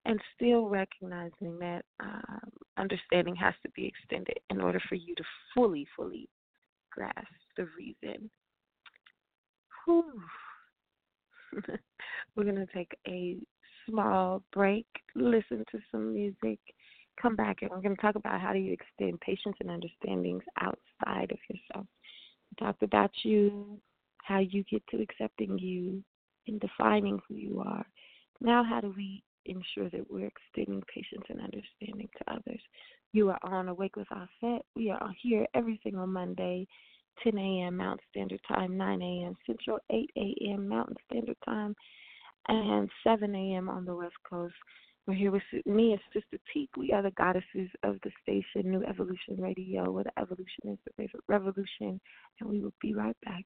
and 0.05 0.19
still 0.35 0.67
recognizing 0.67 1.59
that 1.59 1.83
um, 1.99 2.49
understanding 2.77 3.35
has 3.35 3.53
to 3.63 3.69
be 3.71 3.85
extended 3.85 4.39
in 4.49 4.61
order 4.61 4.81
for 4.87 4.95
you 4.95 5.13
to 5.15 5.23
fully, 5.53 5.85
fully 5.95 6.29
grasp 6.91 7.17
the 7.57 7.67
reason. 7.77 8.29
We're 12.35 12.43
going 12.43 12.55
to 12.55 12.67
take 12.73 12.95
a 13.07 13.37
small 13.89 14.43
break, 14.53 14.85
listen 15.15 15.65
to 15.71 15.79
some 15.91 16.13
music, 16.13 16.59
come 17.21 17.35
back, 17.35 17.61
and 17.61 17.71
we're 17.71 17.81
going 17.81 17.95
to 17.95 18.01
talk 18.01 18.15
about 18.15 18.41
how 18.41 18.53
do 18.53 18.59
you 18.59 18.73
extend 18.73 19.19
patience 19.21 19.55
and 19.59 19.69
understandings 19.69 20.43
outside 20.59 21.31
of 21.31 21.37
yourself. 21.49 21.85
We 22.51 22.65
talked 22.65 22.83
about 22.83 23.11
you, 23.23 23.79
how 24.23 24.39
you 24.39 24.63
get 24.63 24.85
to 24.87 25.01
accepting 25.01 25.57
you 25.57 26.03
and 26.47 26.59
defining 26.59 27.19
who 27.27 27.35
you 27.35 27.63
are. 27.65 27.85
Now, 28.41 28.63
how 28.63 28.81
do 28.81 28.93
we 28.95 29.23
ensure 29.45 29.89
that 29.89 30.09
we're 30.09 30.27
extending 30.27 30.83
patience 30.93 31.25
and 31.29 31.39
understanding 31.41 32.09
to 32.17 32.33
others? 32.33 32.61
You 33.13 33.29
are 33.29 33.39
on 33.43 33.69
Awake 33.69 33.95
with 33.95 34.07
Auset. 34.09 34.61
We 34.75 34.91
are 34.91 35.11
here 35.21 35.45
every 35.53 35.79
single 35.83 36.07
Monday, 36.07 36.67
10 37.23 37.37
a.m. 37.37 37.77
Mountain 37.77 38.05
Standard 38.11 38.41
Time, 38.47 38.77
9 38.77 39.01
a.m. 39.01 39.35
Central, 39.45 39.79
8 39.89 40.11
a.m. 40.17 40.67
Mountain 40.67 40.97
Standard 41.09 41.37
Time, 41.45 41.75
and 42.47 42.89
7 43.03 43.33
a.m. 43.33 43.69
on 43.69 43.85
the 43.85 43.95
West 43.95 44.15
Coast. 44.29 44.53
We're 45.07 45.13
here 45.13 45.31
with 45.31 45.43
me 45.65 45.93
and 45.93 46.01
Sister 46.13 46.37
Teak. 46.53 46.69
We 46.75 46.91
are 46.91 47.01
the 47.01 47.11
goddesses 47.11 47.69
of 47.83 47.95
the 48.03 48.11
station, 48.21 48.69
New 48.69 48.83
Evolution 48.83 49.37
Radio, 49.39 49.89
where 49.89 50.03
the 50.03 50.19
evolution 50.19 50.65
is 50.65 50.77
the 50.83 50.91
favorite 50.97 51.23
revolution. 51.29 52.01
And 52.41 52.49
we 52.49 52.59
will 52.59 52.73
be 52.81 52.93
right 52.93 53.15
back. 53.23 53.45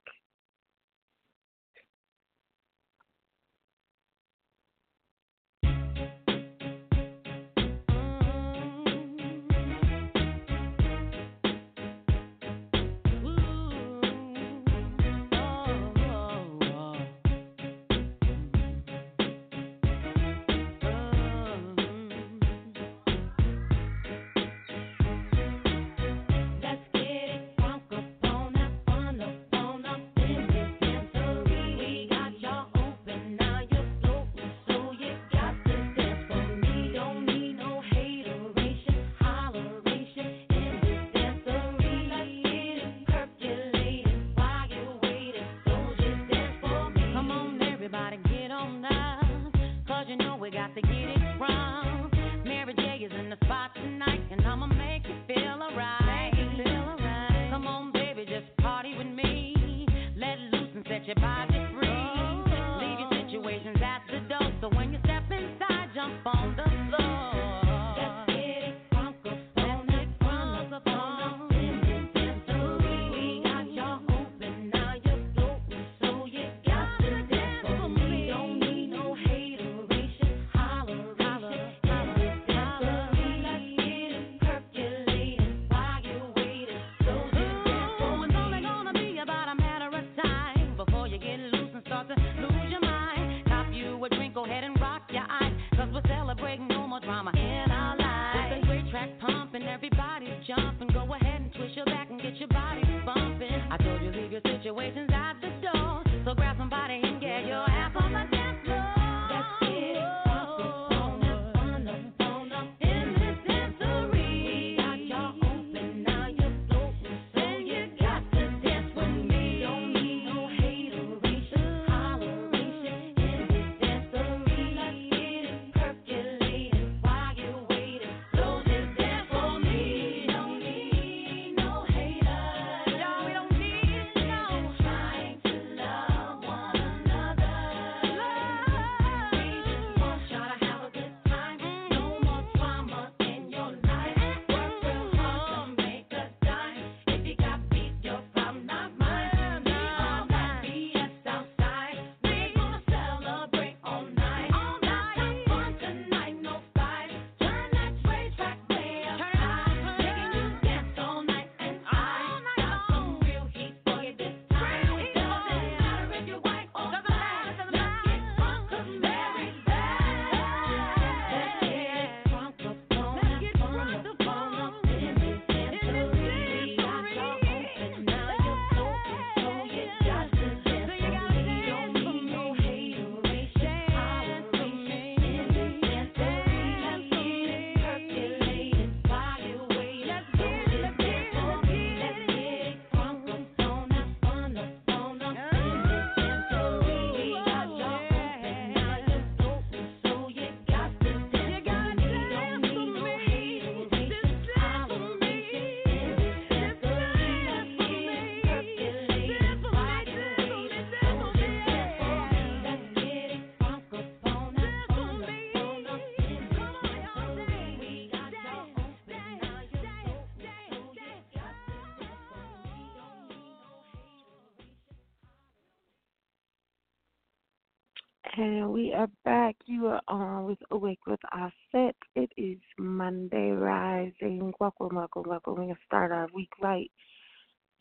And 228.52 228.74
we 228.74 228.92
are 228.92 229.08
back. 229.24 229.56
You 229.66 229.88
are 229.88 230.02
on 230.10 230.44
with 230.44 230.58
Awake 230.72 231.00
with 231.08 231.22
our 231.32 231.54
set. 231.72 231.96
It 232.18 232.30
is 232.36 232.58
Monday 232.78 233.52
Rising. 233.52 234.52
Welcome, 234.60 234.90
welcome, 234.94 235.24
welcome. 235.26 235.54
We're 235.54 235.62
going 235.62 235.74
to 235.74 235.82
start 235.86 236.12
our 236.12 236.28
week 236.34 236.50
right 236.62 236.92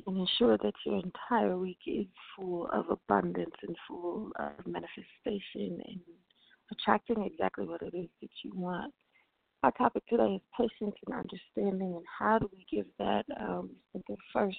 and 0.07 0.17
ensure 0.17 0.57
that 0.59 0.75
your 0.87 1.03
entire 1.03 1.59
week 1.59 1.81
is 1.89 2.07
full 2.37 2.69
of 2.73 2.85
abundance 2.89 3.57
and 3.67 3.75
full 3.89 4.31
of 4.39 4.65
manifestation 4.65 5.83
and 5.89 6.01
attracting 6.71 7.25
exactly 7.25 7.67
what 7.67 7.83
it 7.83 7.93
is 7.93 8.09
that 8.23 8.31
you 8.45 8.53
want. 8.55 8.95
Our 9.65 9.73
topic 9.73 10.07
today 10.07 10.37
is 10.37 10.43
patience 10.57 10.95
and 11.05 11.17
understanding, 11.17 11.97
and 11.97 12.05
how 12.17 12.39
do 12.39 12.49
we 12.53 12.65
give 12.71 12.87
that? 13.01 13.25
Um, 13.41 13.71
the 13.93 14.17
first 14.33 14.57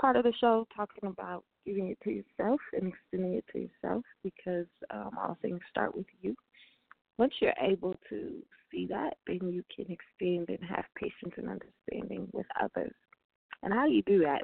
part 0.00 0.16
of 0.16 0.24
the 0.24 0.32
show 0.40 0.66
talking 0.74 1.08
about 1.08 1.44
giving 1.64 1.88
it 1.88 1.98
to 2.04 2.10
yourself 2.10 2.60
and 2.72 2.92
extending 2.92 3.34
it 3.34 3.44
to 3.52 3.60
yourself 3.60 4.04
because 4.22 4.66
um, 4.90 5.10
all 5.18 5.36
things 5.42 5.60
start 5.70 5.96
with 5.96 6.06
you. 6.20 6.34
Once 7.18 7.32
you're 7.40 7.54
able 7.60 7.94
to 8.08 8.42
see 8.70 8.86
that, 8.86 9.14
then 9.26 9.40
you 9.42 9.62
can 9.74 9.86
extend 9.90 10.48
and 10.48 10.68
have 10.68 10.84
patience 10.96 11.34
and 11.36 11.48
understanding 11.48 12.28
with 12.32 12.46
others. 12.60 12.94
And 13.62 13.72
how 13.72 13.86
you 13.86 14.02
do 14.02 14.20
that? 14.20 14.42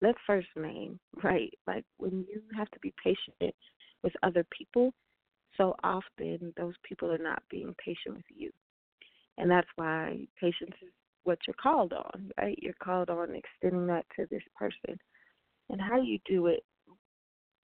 Let's 0.00 0.18
first 0.26 0.48
name, 0.56 0.98
right? 1.22 1.52
Like 1.66 1.84
when 1.96 2.24
you 2.28 2.42
have 2.56 2.70
to 2.72 2.80
be 2.80 2.92
patient 3.02 3.54
with 4.02 4.12
other 4.22 4.44
people, 4.56 4.92
so 5.56 5.74
often 5.84 6.52
those 6.56 6.74
people 6.88 7.10
are 7.10 7.18
not 7.18 7.42
being 7.50 7.74
patient 7.84 8.16
with 8.16 8.24
you. 8.34 8.50
And 9.38 9.50
that's 9.50 9.68
why 9.76 10.26
patience 10.40 10.74
is 10.82 10.92
what 11.24 11.38
you're 11.46 11.54
called 11.54 11.92
on, 11.92 12.30
right? 12.38 12.58
You're 12.60 12.74
called 12.82 13.10
on 13.10 13.34
extending 13.34 13.86
that 13.86 14.04
to 14.16 14.26
this 14.30 14.42
person. 14.58 14.98
And 15.70 15.80
how 15.80 16.00
you 16.00 16.18
do 16.26 16.46
it, 16.46 16.62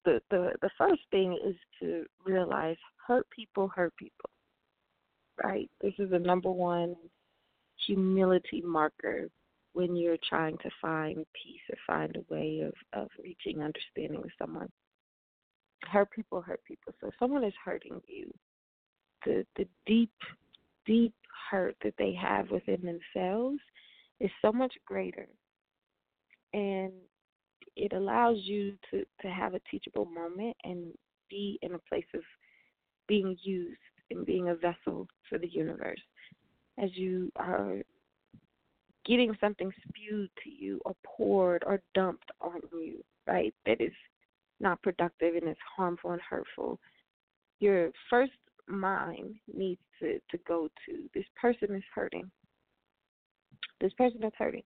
the 0.05 0.21
the 0.29 0.51
the 0.61 0.69
first 0.77 1.01
thing 1.11 1.37
is 1.45 1.55
to 1.81 2.05
realize 2.25 2.77
hurt 3.05 3.27
people 3.29 3.69
hurt 3.75 3.93
people, 3.97 4.29
right? 5.43 5.69
This 5.81 5.93
is 5.99 6.11
the 6.11 6.19
number 6.19 6.51
one 6.51 6.95
humility 7.85 8.61
marker 8.65 9.27
when 9.73 9.95
you're 9.95 10.17
trying 10.27 10.57
to 10.59 10.69
find 10.81 11.17
peace 11.33 11.61
or 11.69 11.77
find 11.85 12.15
a 12.15 12.33
way 12.33 12.61
of 12.61 12.73
of 12.93 13.09
reaching 13.21 13.61
understanding 13.61 14.21
with 14.21 14.31
someone. 14.39 14.69
Hurt 15.83 16.09
people 16.11 16.41
hurt 16.41 16.61
people. 16.65 16.93
So 16.99 17.07
if 17.07 17.13
someone 17.19 17.43
is 17.43 17.53
hurting 17.63 18.01
you, 18.07 18.33
the 19.25 19.45
the 19.57 19.67
deep 19.85 20.11
deep 20.85 21.13
hurt 21.51 21.75
that 21.83 21.93
they 21.97 22.13
have 22.13 22.49
within 22.49 22.81
themselves 22.81 23.59
is 24.19 24.31
so 24.41 24.51
much 24.51 24.73
greater 24.85 25.27
and 26.53 26.91
it 27.77 27.93
allows 27.93 28.37
you 28.41 28.73
to 28.91 29.05
to 29.21 29.27
have 29.27 29.53
a 29.53 29.61
teachable 29.71 30.05
moment 30.05 30.55
and 30.63 30.93
be 31.29 31.59
in 31.61 31.73
a 31.73 31.79
place 31.79 32.05
of 32.13 32.21
being 33.07 33.37
used 33.43 33.79
and 34.11 34.25
being 34.25 34.49
a 34.49 34.55
vessel 34.55 35.07
for 35.29 35.37
the 35.37 35.47
universe. 35.47 36.01
As 36.77 36.89
you 36.93 37.31
are 37.35 37.81
getting 39.05 39.35
something 39.39 39.71
spewed 39.87 40.29
to 40.43 40.49
you 40.49 40.81
or 40.85 40.93
poured 41.05 41.63
or 41.65 41.81
dumped 41.93 42.29
on 42.41 42.59
you 42.73 43.01
right 43.25 43.53
that 43.65 43.79
is 43.79 43.93
not 44.59 44.81
productive 44.81 45.35
and 45.35 45.47
is 45.47 45.57
harmful 45.77 46.11
and 46.11 46.21
hurtful 46.21 46.77
your 47.59 47.91
first 48.09 48.33
mind 48.67 49.35
needs 49.53 49.81
to 49.99 50.19
to 50.29 50.37
go 50.47 50.69
to 50.85 51.09
this 51.13 51.25
person 51.39 51.75
is 51.75 51.83
hurting. 51.93 52.29
This 53.79 53.93
person 53.93 54.23
is 54.23 54.33
hurting 54.37 54.63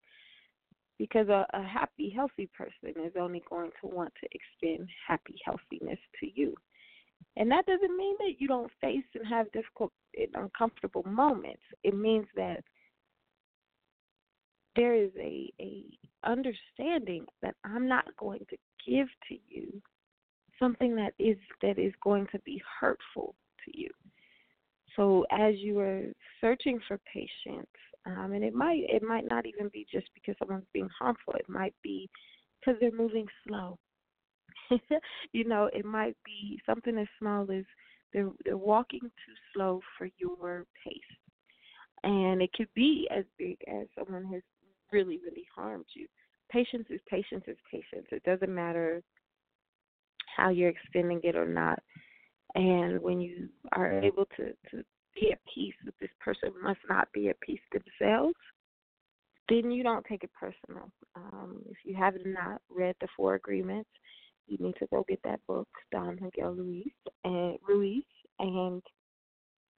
because 0.98 1.28
a, 1.28 1.46
a 1.54 1.62
happy, 1.62 2.10
healthy 2.14 2.48
person 2.56 3.02
is 3.04 3.12
only 3.18 3.42
going 3.48 3.70
to 3.80 3.86
want 3.86 4.12
to 4.20 4.28
extend 4.32 4.88
happy 5.06 5.36
healthiness 5.44 5.98
to 6.20 6.28
you. 6.34 6.54
And 7.36 7.50
that 7.50 7.66
doesn't 7.66 7.96
mean 7.96 8.16
that 8.18 8.34
you 8.38 8.48
don't 8.48 8.70
face 8.80 9.04
and 9.14 9.26
have 9.26 9.50
difficult 9.52 9.92
and 10.16 10.28
uncomfortable 10.34 11.04
moments. 11.04 11.62
It 11.82 11.96
means 11.96 12.26
that 12.36 12.62
there 14.76 14.94
is 14.94 15.10
a, 15.18 15.52
a 15.60 15.84
understanding 16.24 17.26
that 17.42 17.54
I'm 17.64 17.88
not 17.88 18.04
going 18.16 18.44
to 18.50 18.56
give 18.86 19.08
to 19.28 19.36
you 19.48 19.80
something 20.58 20.94
that 20.96 21.14
is 21.18 21.36
that 21.62 21.78
is 21.78 21.92
going 22.02 22.26
to 22.32 22.38
be 22.40 22.62
hurtful 22.80 23.34
to 23.64 23.78
you. 23.78 23.90
So 24.96 25.24
as 25.30 25.54
you 25.58 25.78
are 25.80 26.04
searching 26.40 26.78
for 26.86 26.98
patience, 27.12 27.66
um, 28.06 28.32
and 28.32 28.42
it 28.42 28.54
might 28.54 28.82
it 28.88 29.02
might 29.02 29.28
not 29.28 29.46
even 29.46 29.68
be 29.68 29.86
just 29.92 30.06
because 30.14 30.34
someone's 30.38 30.66
being 30.72 30.88
harmful. 30.98 31.34
It 31.34 31.48
might 31.48 31.74
be 31.82 32.08
because 32.60 32.78
they're 32.80 32.90
moving 32.92 33.26
slow. 33.46 33.78
you 35.32 35.44
know, 35.44 35.70
it 35.72 35.84
might 35.84 36.16
be 36.24 36.60
something 36.66 36.98
as 36.98 37.06
small 37.18 37.50
as 37.50 37.64
they're 38.12 38.30
they're 38.44 38.56
walking 38.56 39.00
too 39.00 39.34
slow 39.54 39.80
for 39.96 40.08
your 40.18 40.66
pace, 40.84 40.94
and 42.02 42.42
it 42.42 42.52
could 42.54 42.68
be 42.74 43.08
as 43.10 43.24
big 43.38 43.56
as 43.68 43.86
someone 43.96 44.24
has 44.32 44.42
really 44.92 45.18
really 45.24 45.46
harmed 45.54 45.86
you. 45.94 46.06
Patience 46.50 46.86
is 46.90 47.00
patience 47.08 47.44
is 47.46 47.56
patience. 47.70 48.06
It 48.10 48.22
doesn't 48.24 48.54
matter 48.54 49.02
how 50.36 50.50
you're 50.50 50.70
extending 50.70 51.20
it 51.22 51.36
or 51.36 51.46
not. 51.46 51.78
And 52.54 53.00
when 53.00 53.20
you 53.20 53.48
are 53.72 53.92
able 53.92 54.26
to, 54.36 54.52
to 54.70 54.84
be 55.14 55.32
at 55.32 55.38
peace 55.52 55.74
with 55.84 55.94
this 56.00 56.10
person 56.20 56.50
must 56.62 56.80
not 56.88 57.08
be 57.12 57.28
at 57.28 57.40
peace 57.40 57.60
themselves, 57.72 58.34
then 59.48 59.70
you 59.70 59.82
don't 59.82 60.04
take 60.06 60.24
it 60.24 60.30
personal. 60.38 60.90
Um, 61.14 61.62
if 61.68 61.76
you 61.84 61.94
have 61.96 62.14
not 62.24 62.60
read 62.70 62.94
the 63.00 63.08
Four 63.16 63.34
Agreements, 63.34 63.90
you 64.46 64.58
need 64.58 64.74
to 64.78 64.86
go 64.86 65.04
get 65.08 65.20
that 65.24 65.40
book, 65.46 65.68
Don 65.90 66.18
Miguel 66.20 66.52
Ruiz 66.52 66.92
and 67.24 67.58
Ruiz. 67.66 68.04
And 68.38 68.82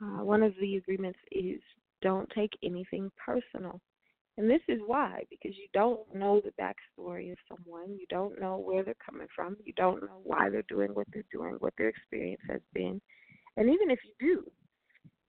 uh, 0.03 0.25
one 0.25 0.43
of 0.43 0.55
the 0.61 0.77
agreements 0.77 1.19
is 1.33 1.61
don't 2.03 2.29
take 2.31 2.53
anything 2.63 3.11
personal. 3.25 3.81
And 4.37 4.51
this 4.51 4.63
is 4.69 4.81
why, 4.85 5.23
because 5.31 5.57
you 5.57 5.69
don't 5.73 6.01
know 6.13 6.41
the 6.41 6.51
backstory 6.61 7.31
of 7.31 7.39
someone, 7.49 7.97
you 7.97 8.07
don't 8.11 8.41
know 8.41 8.59
where 8.59 8.83
they're 8.83 8.95
coming 9.05 9.29
from, 9.35 9.57
you 9.65 9.73
don't 9.77 10.03
know 10.03 10.21
why 10.25 10.51
they're 10.51 10.65
doing 10.69 10.91
what 10.93 11.07
they're 11.13 11.23
doing, 11.31 11.55
what 11.61 11.73
their 11.79 11.89
experience 11.89 12.43
has 12.49 12.61
been. 12.73 13.01
And 13.57 13.69
even 13.71 13.91
if 13.91 14.01
you 14.05 14.13
do, 14.19 14.51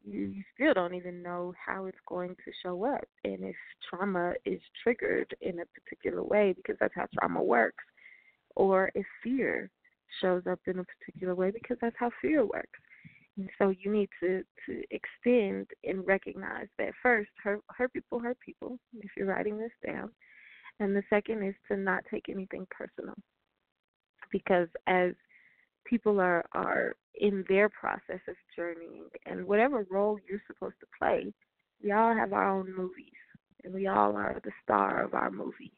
you, 0.06 0.44
still 0.54 0.74
don't 0.74 0.94
even 0.94 1.24
know 1.24 1.54
how 1.64 1.86
it's 1.86 1.98
going 2.08 2.36
to 2.36 2.52
show 2.64 2.86
up 2.86 3.06
and 3.24 3.44
if 3.44 3.56
trauma 3.90 4.34
is 4.46 4.62
triggered 4.84 5.36
in 5.42 5.60
a 5.60 5.66
particular 5.66 6.24
way, 6.24 6.54
because 6.56 6.76
that's 6.80 6.94
how 6.96 7.08
trauma 7.20 7.42
works, 7.42 7.84
or 8.56 8.92
if 8.96 9.06
fear 9.24 9.70
shows 10.22 10.44
up 10.50 10.60
in 10.68 10.80
a 10.80 10.86
particular 10.86 11.36
way, 11.36 11.52
because 11.52 11.78
that's 11.82 11.96
how 12.00 12.12
fear 12.22 12.46
works. 12.46 12.80
And 13.38 13.50
so 13.58 13.74
you 13.78 13.92
need 13.92 14.10
to 14.22 14.44
to 14.66 14.82
extend 14.92 15.68
and 15.84 16.08
recognize 16.08 16.68
that 16.78 16.94
first, 17.04 17.30
hurt 17.44 17.62
hurt 17.70 17.92
people 17.92 18.20
hurt 18.20 18.40
people. 18.40 18.80
If 19.02 19.12
you're 19.18 19.28
writing 19.28 19.58
this 19.58 19.74
down, 19.86 20.10
and 20.80 20.96
the 20.96 21.04
second 21.10 21.44
is 21.44 21.56
to 21.68 21.76
not 21.76 22.04
take 22.10 22.30
anything 22.30 22.66
personal, 22.72 23.16
because 24.32 24.70
as 24.88 25.12
people 25.86 26.20
are 26.20 26.46
are 26.54 26.96
in 27.16 27.46
their 27.48 27.70
process 27.70 28.20
of 28.28 28.36
journeying 28.56 29.06
and 29.26 29.46
whatever 29.48 29.86
role 29.90 30.20
you're 30.28 30.42
supposed 30.48 30.76
to 30.82 30.88
play, 31.00 31.34
we 31.84 31.92
all 31.92 32.14
have 32.14 32.34
our 32.34 32.50
own 32.50 32.76
movies, 32.76 33.14
and 33.64 33.74
we 33.74 33.88
all 33.88 34.16
are 34.16 34.40
the 34.44 34.52
star 34.64 35.04
of 35.04 35.14
our 35.14 35.32
movie, 35.32 35.74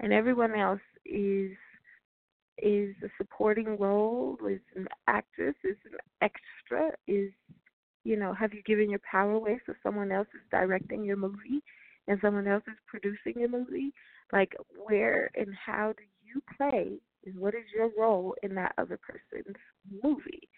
and 0.00 0.12
everyone 0.12 0.54
else 0.54 0.80
is 1.06 1.52
is 2.58 2.94
a 3.02 3.08
supporting 3.16 3.78
role, 3.78 4.36
is 4.48 4.60
an 4.76 4.86
actress, 5.08 5.54
is 5.64 5.76
an 5.90 5.98
extra, 6.20 6.90
is 7.06 7.32
you 8.04 8.16
know, 8.16 8.32
have 8.32 8.54
you 8.54 8.62
given 8.62 8.90
your 8.90 9.00
power 9.10 9.32
away 9.32 9.60
so 9.66 9.74
someone 9.82 10.10
else 10.10 10.28
is 10.34 10.40
directing 10.50 11.04
your 11.04 11.16
movie 11.16 11.62
and 12.08 12.18
someone 12.22 12.46
else 12.46 12.64
is 12.66 12.78
producing 12.86 13.40
your 13.40 13.48
movie? 13.48 13.92
Like 14.32 14.54
where 14.76 15.30
and 15.34 15.54
how 15.54 15.92
do 15.96 16.04
you 16.24 16.42
play 16.56 16.98
and 17.24 17.38
what 17.38 17.54
is 17.54 17.64
your 17.74 17.90
role 17.98 18.34
in 18.42 18.54
that 18.54 18.74
other 18.78 18.98
person's 18.98 19.56
movie? 20.02 20.48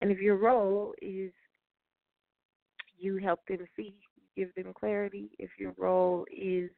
And 0.00 0.10
if 0.10 0.18
your 0.18 0.36
role 0.36 0.94
is 1.00 1.32
you 2.98 3.16
help 3.16 3.40
them 3.48 3.66
see, 3.76 3.94
give 4.36 4.54
them 4.54 4.72
clarity, 4.78 5.30
if 5.38 5.50
your 5.58 5.74
role 5.76 6.24
is 6.30 6.70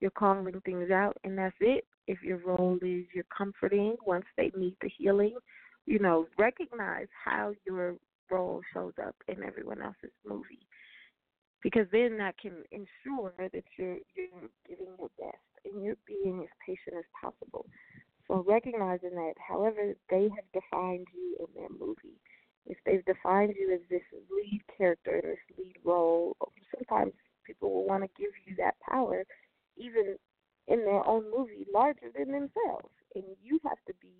you're 0.00 0.10
calling 0.10 0.60
things 0.64 0.90
out 0.90 1.16
and 1.24 1.38
that's 1.38 1.54
it, 1.60 1.84
if 2.06 2.22
your 2.22 2.38
role 2.38 2.76
is 2.82 3.04
you're 3.14 3.24
comforting 3.36 3.96
once 4.04 4.24
they 4.36 4.50
need 4.56 4.76
the 4.80 4.90
healing, 4.98 5.36
you 5.86 5.98
know, 5.98 6.26
recognize 6.38 7.06
how 7.24 7.52
your 7.66 7.96
role 8.30 8.60
shows 8.72 8.92
up 9.04 9.14
in 9.28 9.42
everyone 9.42 9.80
else's 9.80 10.10
movie. 10.26 10.66
Because 11.62 11.86
then 11.92 12.18
that 12.18 12.34
can 12.38 12.64
ensure 12.72 13.32
that 13.38 13.64
you're 13.78 13.98
you're 14.14 14.48
giving 14.68 14.94
your 14.98 15.10
best 15.18 15.36
and 15.64 15.84
you're 15.84 15.96
being 16.06 16.40
as 16.42 16.48
patient 16.66 16.96
as 16.98 17.04
possible. 17.20 17.66
So 18.32 18.42
recognizing 18.48 19.14
that 19.16 19.34
however 19.36 19.94
they 20.08 20.22
have 20.22 20.62
defined 20.62 21.06
you 21.12 21.36
in 21.38 21.46
their 21.54 21.68
movie, 21.68 22.16
if 22.64 22.78
they've 22.86 23.04
defined 23.04 23.52
you 23.60 23.74
as 23.74 23.80
this 23.90 24.00
lead 24.30 24.62
character, 24.74 25.20
this 25.22 25.58
lead 25.58 25.76
role, 25.84 26.34
sometimes 26.74 27.12
people 27.44 27.70
will 27.70 27.86
want 27.86 28.04
to 28.04 28.08
give 28.16 28.32
you 28.46 28.56
that 28.56 28.80
power 28.88 29.24
even 29.76 30.16
in 30.66 30.78
their 30.78 31.06
own 31.06 31.30
movie 31.30 31.66
larger 31.74 32.08
than 32.16 32.32
themselves. 32.32 32.88
And 33.14 33.24
you 33.42 33.60
have 33.64 33.76
to 33.86 33.92
be, 34.00 34.14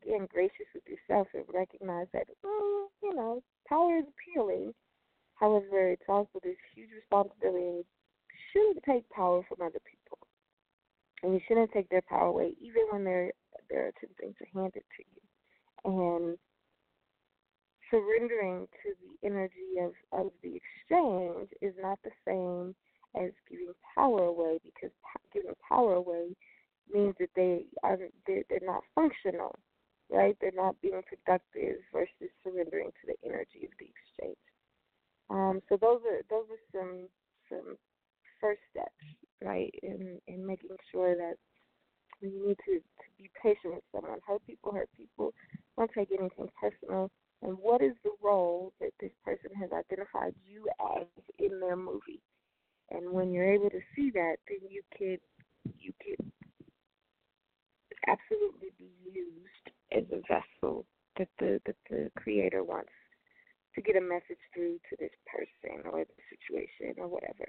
again, 0.00 0.28
gracious 0.32 0.70
with 0.72 0.84
yourself 0.86 1.26
and 1.34 1.42
recognize 1.52 2.06
that, 2.12 2.28
mm, 2.46 2.86
you 3.02 3.12
know, 3.12 3.42
power 3.68 3.96
is 3.96 4.04
appealing. 4.06 4.72
However, 5.34 5.90
it's 5.90 6.08
also 6.08 6.38
this 6.44 6.54
huge 6.76 6.90
responsibility. 6.94 7.82
You 7.82 8.38
shouldn't 8.52 8.84
take 8.84 9.10
power 9.10 9.42
from 9.48 9.66
other 9.66 9.80
people. 9.84 10.28
And 11.22 11.34
you 11.34 11.40
shouldn't 11.46 11.72
take 11.72 11.88
their 11.88 12.02
power 12.02 12.26
away, 12.26 12.54
even 12.60 12.82
when 12.90 13.04
they're 13.04 13.32
they're 13.70 13.88
attempting 13.88 14.34
to 14.38 14.58
hand 14.58 14.72
it 14.74 14.84
to 14.96 15.04
you. 15.14 15.20
And 15.84 16.38
surrendering 17.90 18.66
to 18.82 18.94
the 19.00 19.26
energy 19.26 19.78
of, 19.80 19.92
of 20.12 20.32
the 20.42 20.56
exchange 20.56 21.48
is 21.60 21.74
not 21.80 21.98
the 22.02 22.10
same 22.26 22.74
as 23.14 23.30
giving 23.48 23.74
power 23.94 24.24
away 24.24 24.58
because 24.64 24.90
giving 25.32 25.54
power 25.68 25.94
away 25.94 26.34
means 26.92 27.14
that 27.20 27.28
they 27.36 27.66
are 27.82 27.98
they're, 28.26 28.42
they're 28.48 28.60
not 28.62 28.82
functional, 28.94 29.54
right? 30.10 30.36
They're 30.40 30.50
not 30.54 30.80
being 30.80 31.02
productive 31.06 31.76
versus 31.92 32.32
surrendering 32.42 32.88
to 32.88 33.06
the 33.06 33.28
energy 33.28 33.64
of 33.64 33.70
the 33.78 33.88
exchange. 33.88 34.38
Um, 35.30 35.60
so 35.68 35.76
those 35.76 36.00
are 36.08 36.22
those 36.30 36.46
are 36.50 36.64
some 36.72 37.08
some 37.48 37.76
first 38.40 38.60
steps, 38.70 38.90
right? 39.44 39.74
And 39.82 40.20
and 40.28 40.46
making 40.46 40.76
sure 40.90 41.14
that 41.14 41.34
you 42.20 42.46
need 42.46 42.56
to, 42.66 42.78
to 42.78 43.06
be 43.18 43.30
patient 43.42 43.74
with 43.74 43.84
someone. 43.94 44.18
Hurt 44.26 44.46
people 44.46 44.72
hurt 44.72 44.88
people. 44.96 45.32
Don't 45.76 45.90
take 45.92 46.08
anything 46.16 46.48
personal. 46.60 47.10
And 47.42 47.58
what 47.60 47.82
is 47.82 47.94
the 48.04 48.12
role 48.22 48.72
that 48.80 48.92
this 49.00 49.10
person 49.24 49.50
has 49.58 49.70
identified 49.72 50.34
you 50.46 50.68
as 50.98 51.06
in 51.38 51.58
their 51.58 51.76
movie? 51.76 52.22
And 52.90 53.10
when 53.10 53.32
you're 53.32 53.52
able 53.52 53.70
to 53.70 53.80
see 53.96 54.10
that, 54.10 54.36
then 54.48 54.58
you 54.70 54.82
can 54.96 55.18
you 55.78 55.92
can 56.00 56.32
absolutely 58.06 58.70
be 58.78 58.90
used 59.12 59.70
as 59.92 60.04
a 60.12 60.20
vessel 60.28 60.84
that 61.18 61.28
the 61.38 61.60
that 61.66 61.76
the 61.90 62.10
creator 62.16 62.62
wants 62.62 62.92
to 63.74 63.80
get 63.80 63.96
a 63.96 64.00
message 64.00 64.40
through 64.54 64.78
to 64.90 64.96
this 64.98 65.12
person 65.26 65.80
or 65.90 66.04
the 66.04 66.22
situation 66.30 66.94
or 66.98 67.08
whatever. 67.08 67.48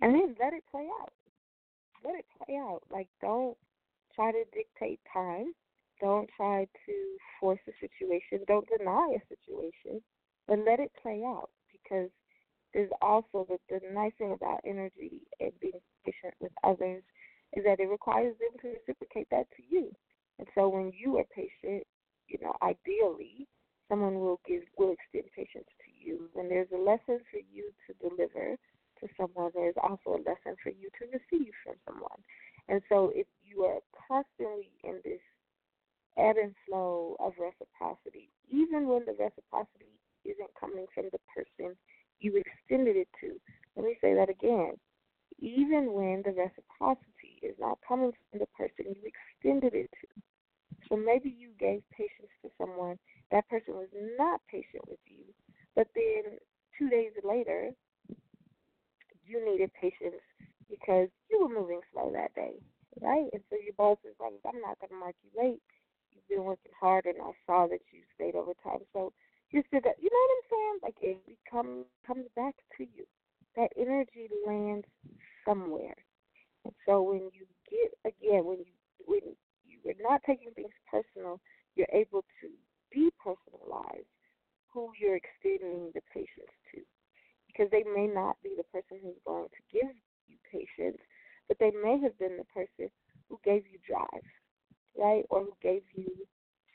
And 0.00 0.14
then 0.14 0.36
let 0.38 0.52
it 0.52 0.64
play 0.70 0.88
out. 1.00 1.12
Let 2.04 2.16
it 2.16 2.26
play 2.36 2.56
out. 2.56 2.82
Like 2.90 3.08
don't 3.20 3.56
try 4.14 4.32
to 4.32 4.44
dictate 4.52 5.00
time. 5.12 5.52
Don't 6.00 6.28
try 6.36 6.64
to 6.64 6.92
force 7.40 7.60
a 7.68 7.72
situation. 7.80 8.44
Don't 8.46 8.68
deny 8.76 9.16
a 9.16 9.22
situation. 9.28 10.02
But 10.46 10.60
let 10.60 10.80
it 10.80 10.92
play 11.02 11.22
out 11.26 11.50
because 11.72 12.10
there's 12.74 12.90
also 13.00 13.46
the, 13.48 13.58
the 13.70 13.80
nice 13.92 14.12
thing 14.18 14.32
about 14.32 14.60
energy 14.66 15.22
and 15.40 15.52
being 15.60 15.80
patient 16.04 16.34
with 16.40 16.52
others 16.62 17.02
is 17.54 17.64
that 17.64 17.80
it 17.80 17.88
requires 17.88 18.34
them 18.38 18.58
to 18.60 18.76
reciprocate 18.76 19.28
that 19.30 19.46
to 19.56 19.62
you. 19.68 19.90
And 20.38 20.46
so 20.54 20.68
when 20.68 20.92
you 20.92 21.16
are 21.16 21.24
patient, 21.34 21.84
you 22.28 22.38
know, 22.42 22.52
ideally, 22.62 23.46
someone 23.88 24.20
will 24.20 24.40
give 24.46 24.62
will 24.76 24.92
extend 24.92 25.32
patience 25.34 25.68
to 25.80 25.90
you. 25.96 26.28
When 26.34 26.48
there's 26.48 26.68
a 26.74 26.78
lesson 26.78 27.20
for 27.30 27.40
you 27.50 27.70
to 27.86 28.08
deliver 28.08 28.56
to 29.00 29.08
someone, 29.16 29.50
there's 29.54 29.78
also 29.82 30.16
a 30.16 30.24
lesson 30.24 30.56
for 30.62 30.70
you 30.70 30.88
to 30.98 31.04
receive 31.12 31.52
from 31.64 31.74
someone. 31.86 32.20
And 32.68 32.82
so 32.88 33.12
if 33.14 33.26
you 33.44 33.62
are 33.64 33.80
constantly 34.08 34.70
in 34.84 35.00
this 35.04 35.20
ebb 36.18 36.36
and 36.42 36.54
flow 36.66 37.16
of 37.20 37.32
reciprocity, 37.38 38.30
even 38.50 38.88
when 38.88 39.04
the 39.04 39.16
reciprocity 39.18 40.00
isn't 40.24 40.50
coming 40.58 40.86
from 40.94 41.06
the 41.12 41.20
person 41.34 41.76
you 42.20 42.36
extended 42.36 42.96
it 42.96 43.08
to. 43.20 43.38
Let 43.76 43.84
me 43.84 43.96
say 44.00 44.14
that 44.14 44.30
again. 44.30 44.72
Even 45.38 45.92
when 45.92 46.22
the 46.24 46.32
reciprocity 46.32 47.38
is 47.42 47.54
not 47.60 47.78
coming 47.86 48.12
from 48.30 48.40
the 48.40 48.48
person 48.56 48.96
you 48.96 49.02
extended 49.04 49.74
it 49.74 49.90
to. 50.00 50.08
So 50.88 50.96
maybe 50.96 51.34
you 51.36 51.50
gave 51.58 51.82
patience 51.90 52.32
to 52.42 52.50
someone, 52.58 52.98
that 53.30 53.48
person 53.48 53.74
was 53.74 53.88
not 54.18 54.40
patient 54.50 54.86
with 54.88 55.00
you, 55.06 55.24
but 55.74 55.88
then 55.94 56.38
two 56.78 56.88
days 56.88 57.12
later, 57.24 57.70
you 59.26 59.44
needed 59.44 59.70
patience 59.74 60.22
because 60.68 61.08
you 61.30 61.40
were 61.42 61.52
moving 61.60 61.80
slow 61.92 62.10
that 62.12 62.34
day, 62.34 62.54
right? 63.00 63.28
And 63.32 63.42
so 63.50 63.56
your 63.62 63.74
boss 63.76 63.98
is 64.04 64.14
like, 64.20 64.32
I'm 64.46 64.60
not 64.60 64.78
going 64.80 64.90
to 64.90 64.96
mark 64.96 65.14
you 65.22 65.30
late. 65.36 65.62
You've 66.12 66.28
been 66.28 66.44
working 66.44 66.72
hard, 66.78 67.06
and 67.06 67.16
I 67.22 67.32
saw 67.46 67.66
that 67.66 67.80
you 67.92 68.00
stayed 68.14 68.34
overtime. 68.34 68.86
So 68.92 69.12
just 69.52 69.70
to, 69.70 69.76
you 69.76 70.10
know 70.10 70.22
what 70.24 70.36
I'm 70.36 70.48
saying? 70.50 70.78
Like 70.82 70.96
it 71.00 71.38
comes 71.50 71.84
comes 72.06 72.26
back 72.34 72.54
to 72.78 72.84
you. 72.84 73.04
That 73.56 73.70
energy 73.76 74.28
lands 74.46 74.86
somewhere. 75.44 75.94
And 76.64 76.74
so 76.84 77.02
when 77.02 77.30
you 77.32 77.46
get 77.70 77.92
again, 78.04 78.44
when 78.44 78.58
you 78.58 78.74
when 79.06 79.20
you 79.64 79.78
are 79.90 80.02
not 80.02 80.20
taking 80.26 80.50
things 80.52 80.74
personal, 80.90 81.40
you're 81.74 81.86
able 81.92 82.24
to 82.40 82.48
depersonalize 82.94 84.06
who 84.72 84.90
you're 85.00 85.16
extending 85.16 85.90
the 85.94 86.00
patience 86.12 86.52
to. 86.74 86.80
Because 87.56 87.70
they 87.70 87.84
may 87.88 88.06
not 88.06 88.36
be 88.42 88.52
the 88.56 88.64
person 88.64 89.00
who's 89.02 89.16
going 89.24 89.48
to 89.48 89.62
give 89.72 89.96
you 90.28 90.36
patience, 90.52 91.00
but 91.48 91.56
they 91.58 91.70
may 91.70 91.98
have 92.02 92.18
been 92.18 92.36
the 92.36 92.44
person 92.52 92.90
who 93.30 93.40
gave 93.44 93.64
you 93.72 93.78
drive, 93.86 94.26
right? 94.98 95.24
Or 95.30 95.40
who 95.44 95.56
gave 95.62 95.82
you 95.94 96.10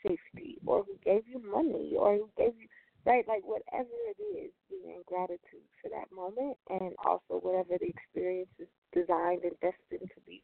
safety 0.02 0.58
or 0.66 0.84
who 0.84 0.98
gave 1.06 1.28
you 1.28 1.40
money 1.46 1.94
or 1.98 2.16
who 2.16 2.30
gave 2.36 2.54
you 2.58 2.68
right? 3.06 3.28
Like 3.28 3.44
whatever 3.46 3.90
it 4.10 4.22
is, 4.22 4.52
being 4.70 4.96
in 4.96 5.02
gratitude 5.06 5.66
for 5.82 5.90
that 5.90 6.14
moment 6.14 6.58
and 6.70 6.94
also 7.06 7.42
whatever 7.42 7.78
the 7.80 7.90
experience 7.90 8.50
is 8.60 8.68
designed 8.94 9.44
and 9.44 9.58
destined 9.62 10.10
to 10.14 10.22
be, 10.26 10.44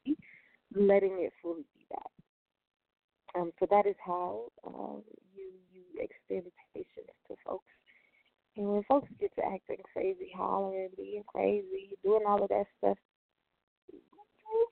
letting 0.75 1.21
it 1.21 1.33
fully 1.41 1.65
be 1.75 1.85
that. 1.91 2.11
Um, 3.39 3.51
so 3.59 3.67
that 3.69 3.85
is 3.85 3.95
how 4.03 4.45
um, 4.65 5.03
you 5.35 5.51
you 5.71 5.83
extend 6.01 6.51
patience 6.73 7.13
to 7.27 7.35
folks. 7.45 7.69
And 8.57 8.67
when 8.67 8.83
folks 8.83 9.07
get 9.19 9.35
to 9.35 9.45
acting 9.45 9.77
crazy, 9.93 10.31
hollering, 10.35 10.89
being 10.97 11.23
crazy, 11.27 11.91
doing 12.03 12.23
all 12.27 12.41
of 12.41 12.49
that 12.49 12.65
stuff, 12.79 12.97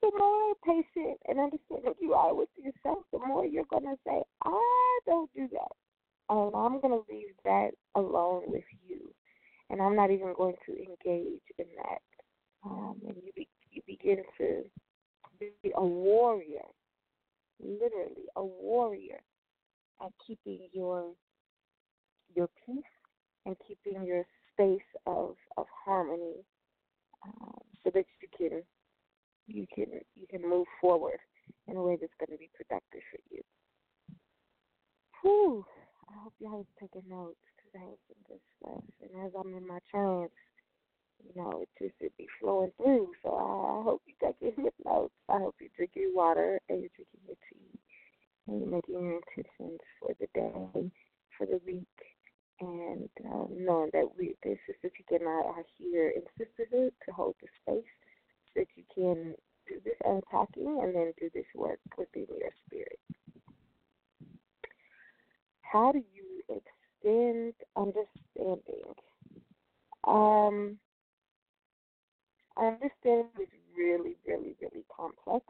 the 0.02 0.12
more 0.18 0.56
patient 0.66 1.20
and 1.28 1.40
understanding 1.40 1.94
you 2.00 2.14
are 2.14 2.34
with 2.34 2.50
yourself, 2.58 3.04
the 3.12 3.20
more 3.20 3.46
you're 3.46 3.66
going 3.70 3.84
to 3.84 3.96
say, 4.06 4.22
I 4.44 5.00
don't 5.06 5.30
do 5.36 5.48
that. 5.52 6.34
Um, 6.34 6.52
I'm 6.56 6.82
going 6.82 6.94
to 6.94 7.14
leave 7.14 7.36
that 7.44 7.72
alone 7.94 8.44
with 8.48 8.64
you. 8.88 9.14
And 9.70 9.82
I'm 9.82 9.96
not 9.96 10.10
even 10.10 10.34
going 10.36 10.56
to 10.66 10.72
engage 10.72 11.44
in 11.60 11.66
that. 11.78 12.02
Um, 12.64 12.96
and 13.08 13.16
you, 13.24 13.32
be, 13.36 13.48
you 13.72 13.82
begin 13.86 14.24
to 14.40 14.64
be 15.40 15.72
a 15.76 15.86
warrior, 15.86 16.66
literally 17.60 18.26
a 18.36 18.44
warrior 18.44 19.20
at 20.02 20.12
keeping 20.26 20.68
your 20.74 21.12
your 22.36 22.50
peace 22.66 22.84
and 23.46 23.56
keeping 23.68 24.06
your 24.06 24.24
space 24.54 24.88
of, 25.06 25.36
of 25.58 25.66
harmony 25.86 26.43
um, 27.26 27.60
so 27.84 27.91
that 27.93 28.06
you 28.22 28.28
can 28.38 28.64
you 29.48 29.66
can 29.74 29.86
you 30.16 30.26
can 30.28 30.41
move 30.41 30.66
forward 30.82 31.20
in 31.68 31.78
a 31.78 31.82
way 31.82 31.98
that's 32.00 32.14
going 32.20 32.36
to 32.36 32.39
be 32.39 32.50
productive 32.56 33.02
for 33.12 33.20
you. 33.30 33.41
Whew. 35.22 35.66
I 36.10 36.14
hope 36.24 36.34
y'all 36.39 36.58
was 36.58 36.74
taking 36.80 37.08
notes 37.10 37.41
because 37.56 37.82
I 37.82 37.86
was 37.86 38.04
in 38.10 38.22
good 38.28 38.41
stuff. 38.58 38.84
And 39.02 39.26
as 39.26 39.32
I'm 39.38 39.54
in 39.56 39.68
my 39.68 39.80
trance, 39.89 40.32
you 41.24 41.41
know, 41.41 41.62
it 41.62 41.70
just 41.82 41.96
it 42.00 42.14
be 42.18 42.28
flowing 42.39 42.72
through. 42.78 43.12
So 43.24 43.34
I, 43.34 43.84
hope 43.84 44.02
you 44.06 44.14
taking 44.22 44.64
your 44.64 44.74
notes. 44.86 45.14
I 45.30 45.39
hope 45.39 45.56
you're 45.60 45.74
drinking 45.76 46.14
water 46.14 46.60
and 46.70 46.82
you're 46.82 46.93
drinking 46.96 47.22
your 47.26 47.38
tea 47.50 47.80
and 48.48 48.60
you're 48.60 48.70
making 48.70 49.02
your 49.02 49.20
intentions 49.22 49.80
for 50.00 50.14
the 50.20 50.28
day, 50.34 50.91
for 51.38 51.46
the 51.48 51.60
week, 51.66 51.88
and 52.60 53.10
um, 53.32 53.49
knowing 53.58 53.89
that 53.93 54.06
we, 54.18 54.36
the 54.43 54.56
Sister 54.66 54.89
Tika 54.95 55.16
and 55.16 55.28
I 55.28 55.41
are 55.47 55.66
here 55.78 56.10
in 56.10 56.22
sisterhood 56.38 56.93
to 57.06 57.12
hold 57.12 57.36
the 57.41 57.47
space 57.62 57.91
so 58.53 58.62
that 58.62 58.68
you 58.76 58.84
can 58.93 59.36
do 59.68 59.76
this 59.84 59.95
unpacking 60.06 60.80
and 60.82 60.95
then 60.95 61.14
do 61.20 61.30
this 61.34 61.45
work 61.56 61.80
within 61.97 62.28
your 62.39 62.51
spirit. 62.66 62.99
How 65.62 65.91
do 65.91 66.01
you 66.14 66.43
extend 66.49 67.53
understanding? 67.76 68.93
Um, 70.06 70.78
understanding 72.58 73.30
is 73.41 73.49
really, 73.76 74.16
really, 74.26 74.56
really 74.62 74.86
complex 74.95 75.45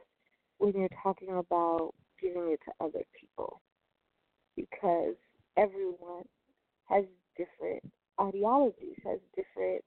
when 0.58 0.74
you're 0.74 0.90
talking 1.04 1.38
about 1.38 1.94
giving 2.22 2.52
it 2.52 2.60
to 2.66 2.86
other 2.86 3.04
people 3.20 3.62
because 4.56 5.16
everyone 5.58 6.24
has 6.90 7.06
different 7.38 7.84
ideologies, 8.20 8.98
has 9.04 9.20
different 9.36 9.84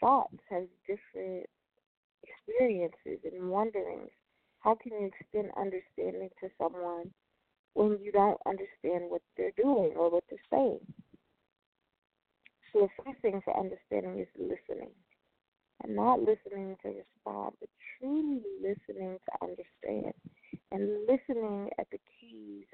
thoughts, 0.00 0.36
has 0.50 0.64
different 0.86 1.46
experiences 2.22 3.20
and 3.24 3.50
wonderings. 3.50 4.10
How 4.60 4.74
can 4.74 4.92
you 4.92 5.10
extend 5.10 5.50
understanding 5.56 6.30
to 6.40 6.48
someone 6.58 7.10
when 7.74 7.98
you 8.02 8.12
don't 8.12 8.40
understand 8.46 9.10
what 9.10 9.22
they're 9.36 9.52
doing 9.56 9.92
or 9.96 10.10
what 10.10 10.24
they're 10.28 10.38
saying? 10.50 10.80
So 12.72 12.80
the 12.80 13.02
first 13.04 13.20
thing 13.22 13.40
for 13.44 13.56
understanding 13.58 14.20
is 14.20 14.28
listening. 14.36 14.90
And 15.84 15.94
not 15.94 16.18
listening 16.20 16.76
to 16.82 16.88
respond, 16.88 17.54
but 17.60 17.68
truly 17.98 18.42
listening 18.60 19.18
to 19.24 19.32
understand. 19.42 20.12
And 20.72 21.06
listening 21.06 21.70
at 21.78 21.86
the 21.92 21.98
keys 22.20 22.66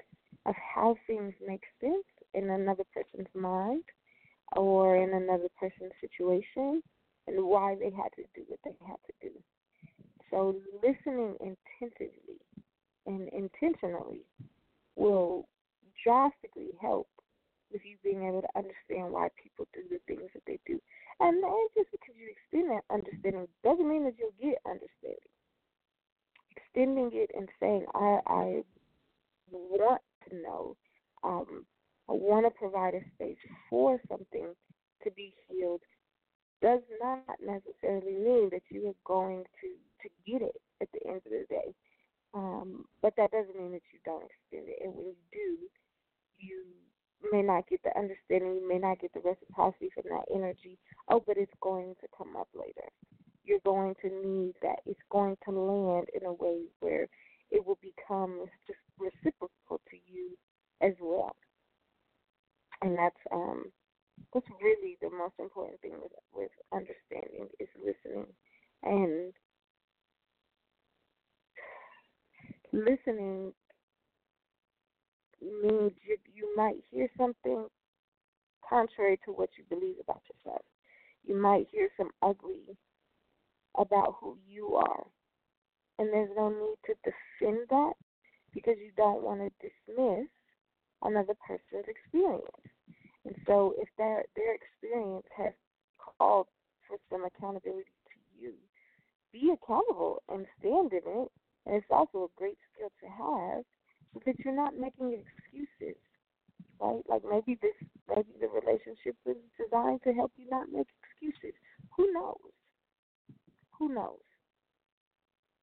of 0.45 0.55
how 0.55 0.95
things 1.07 1.33
make 1.45 1.63
sense 1.79 2.05
in 2.35 2.49
another 2.49 2.83
person's 2.93 3.29
mind 3.33 3.83
or 4.55 4.97
in 4.97 5.13
another 5.13 5.49
person's 5.59 5.93
situation 6.01 6.81
and 7.27 7.43
why 7.43 7.75
they 7.79 7.91
had 7.91 8.09
to 8.15 8.23
do 8.35 8.43
what 8.47 8.59
they 8.63 8.75
had 8.85 8.97
to 9.07 9.29
do. 9.29 9.31
So 10.29 10.55
listening 10.83 11.35
intensively 11.39 12.39
and 13.05 13.29
intentionally 13.29 14.21
will 14.95 15.47
drastically 16.03 16.71
help 16.81 17.07
with 17.71 17.81
you 17.83 17.97
being 18.03 18.27
able 18.27 18.41
to 18.41 18.47
understand 18.55 19.11
why 19.11 19.29
people 19.41 19.67
do 19.73 19.81
the 19.89 19.99
things 20.07 20.29
that 20.33 20.43
they 20.45 20.59
do. 20.65 20.79
And 21.19 21.43
just 21.75 21.89
because 21.91 22.15
you 22.15 22.29
extend 22.29 22.71
that 22.71 22.93
understanding 22.93 23.47
doesn't 23.63 23.87
mean 23.87 24.03
that 24.05 24.15
you'll 24.19 24.35
get 24.41 24.59
understanding. 24.65 25.31
Extending 26.55 27.09
it 27.13 27.31
and 27.35 27.49
saying, 27.59 27.85
I, 27.95 28.19
I 28.27 28.63
want 29.51 30.01
to 30.29 30.35
know, 30.35 30.75
um, 31.23 31.65
I 32.09 32.13
want 32.13 32.45
to 32.45 32.51
provide 32.51 32.93
a 32.93 33.01
space 33.15 33.37
for 33.69 33.99
something 34.07 34.53
to 35.03 35.11
be 35.11 35.33
healed 35.47 35.81
does 36.61 36.81
not 37.01 37.37
necessarily 37.43 38.13
mean 38.13 38.49
that 38.51 38.63
you 38.69 38.87
are 38.87 39.01
going 39.05 39.43
to, 39.61 39.67
to 40.01 40.09
get 40.25 40.41
it 40.41 40.55
at 40.81 40.87
the 40.93 41.07
end 41.07 41.21
of 41.25 41.31
the 41.31 41.45
day. 41.49 41.73
Um, 42.33 42.85
but 43.01 43.13
that 43.17 43.31
doesn't 43.31 43.57
mean 43.57 43.71
that 43.71 43.85
you 43.93 43.99
don't 44.03 44.23
extend 44.25 44.67
it. 44.69 44.79
And 44.83 44.93
when 44.93 45.07
you 45.07 45.15
do, 45.31 45.57
you 46.37 46.63
may 47.31 47.41
not 47.41 47.67
get 47.67 47.81
the 47.83 47.97
understanding, 47.97 48.55
you 48.55 48.67
may 48.67 48.77
not 48.77 48.99
get 48.99 49.13
the 49.13 49.21
reciprocity 49.21 49.89
from 49.93 50.03
that 50.09 50.25
energy. 50.33 50.77
Oh, 51.09 51.23
but 51.25 51.37
it's 51.37 51.53
going 51.61 51.95
to 52.01 52.07
come 52.17 52.35
up 52.35 52.49
later. 52.53 52.89
You're 53.43 53.63
going 53.63 53.95
to 54.01 54.09
need 54.09 54.55
that. 54.61 54.79
It's 54.85 54.99
going 55.11 55.37
to 55.45 55.51
land 55.51 56.07
in 56.19 56.25
a 56.25 56.33
way 56.33 56.63
where 56.79 57.07
it 57.51 57.65
will 57.65 57.79
become 57.81 58.45
just 58.67 58.79
reciprocal 58.99 59.81
to 59.89 59.97
you 60.05 60.37
as 60.81 60.93
well. 60.99 61.35
And 62.81 62.97
that's 62.97 63.15
um 63.31 63.65
that's 64.33 64.47
really 64.61 64.97
the 65.01 65.09
most 65.09 65.33
important 65.39 65.79
thing 65.81 65.93
with 66.01 66.11
with 66.33 66.51
understanding 66.73 67.47
is 67.59 67.69
listening 67.79 68.25
and 68.83 69.33
listening 72.71 73.53
means 75.41 75.91
you, 76.05 76.17
you 76.33 76.53
might 76.55 76.77
hear 76.89 77.07
something 77.17 77.67
contrary 78.67 79.19
to 79.25 79.31
what 79.31 79.49
you 79.57 79.63
believe 79.69 79.95
about 80.01 80.21
yourself. 80.29 80.61
You 81.23 81.35
might 81.35 81.67
hear 81.71 81.89
some 81.97 82.09
ugly 82.21 82.77
about 83.77 84.15
who 84.19 84.37
you 84.47 84.75
are. 84.75 85.05
And 85.97 86.11
there's 86.11 86.29
no 86.35 86.49
need 86.49 86.75
to 86.85 86.93
defend 87.03 87.67
that 87.69 87.93
because 88.53 88.75
you 88.77 88.91
don't 88.97 89.23
want 89.23 89.39
to 89.39 89.49
dismiss 89.61 90.27
another 91.05 91.35
person's 91.45 91.87
experience. 91.87 92.43
And 93.25 93.35
so 93.47 93.73
if 93.77 93.89
their 93.97 94.23
their 94.35 94.55
experience 94.55 95.25
has 95.35 95.53
called 95.97 96.47
for 96.87 96.97
some 97.09 97.25
accountability 97.25 97.89
to 98.09 98.17
you, 98.39 98.53
be 99.33 99.51
accountable 99.51 100.21
and 100.29 100.45
stand 100.59 100.93
in 100.93 101.05
it. 101.05 101.31
And 101.65 101.75
it's 101.75 101.89
also 101.89 102.25
a 102.25 102.37
great 102.37 102.57
skill 102.73 102.91
to 103.01 103.07
have 103.09 103.63
because 104.13 104.35
you're 104.45 104.55
not 104.55 104.77
making 104.77 105.17
excuses, 105.17 105.97
right? 106.79 107.01
Like 107.09 107.23
maybe 107.29 107.57
this, 107.61 107.73
maybe 108.07 108.29
the 108.39 108.47
relationship 108.47 109.15
was 109.25 109.35
designed 109.57 110.01
to 110.03 110.13
help 110.13 110.31
you 110.37 110.47
not 110.49 110.71
make 110.71 110.87
excuses. 111.01 111.57
Who 111.97 112.13
knows? 112.13 112.53
Who 113.79 113.93
knows? 113.93 114.21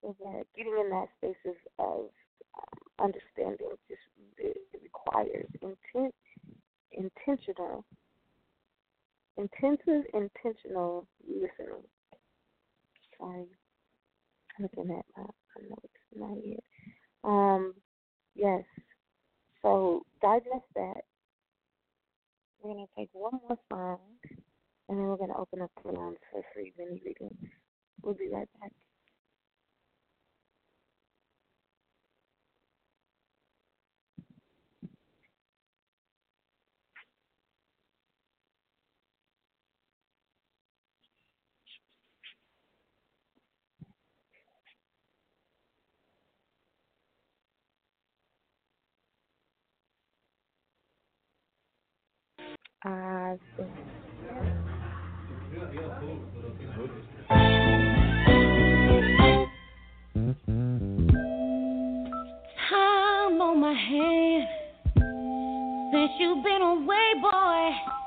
So 0.02 0.16
that 0.18 0.40
uh, 0.40 0.42
getting 0.56 0.76
in 0.80 0.90
that 0.90 1.06
space 1.18 1.38
of, 1.46 1.54
of 1.78 2.10
understanding 2.98 3.68
just 3.88 4.00
it, 4.38 4.56
requires 4.82 5.46
intent 5.62 6.14
intentional, 6.92 7.84
intensive, 9.36 10.04
intentional 10.14 11.06
listening. 11.26 11.82
Sorry, 13.18 13.46
looking 14.58 14.90
at 14.90 15.04
my, 15.16 15.24
my 15.24 15.68
notes 15.68 15.88
my 16.18 16.28
head. 16.28 16.60
Um, 17.24 17.74
yes. 18.34 18.62
So 19.62 20.02
digest 20.20 20.66
that. 20.74 21.02
We're 22.62 22.74
gonna 22.74 22.86
take 22.96 23.08
one 23.12 23.40
more 23.48 23.58
song, 23.70 23.98
and 24.88 24.98
then 24.98 25.06
we're 25.06 25.16
gonna 25.16 25.38
open 25.38 25.62
up 25.62 25.70
the 25.84 25.92
lines 25.92 26.18
for 26.30 26.42
free 26.54 26.72
mini 26.78 27.02
readings. 27.04 27.50
We'll 28.02 28.14
be 28.14 28.28
right 28.28 28.48
back. 28.60 28.72
I 52.84 53.38
think. 53.56 53.68
Time 62.68 63.40
on 63.40 63.60
my 63.60 63.72
hand 63.72 64.48
since 65.92 66.10
you've 66.18 66.42
been 66.42 66.62
away, 66.62 67.14
boy. 67.22 68.01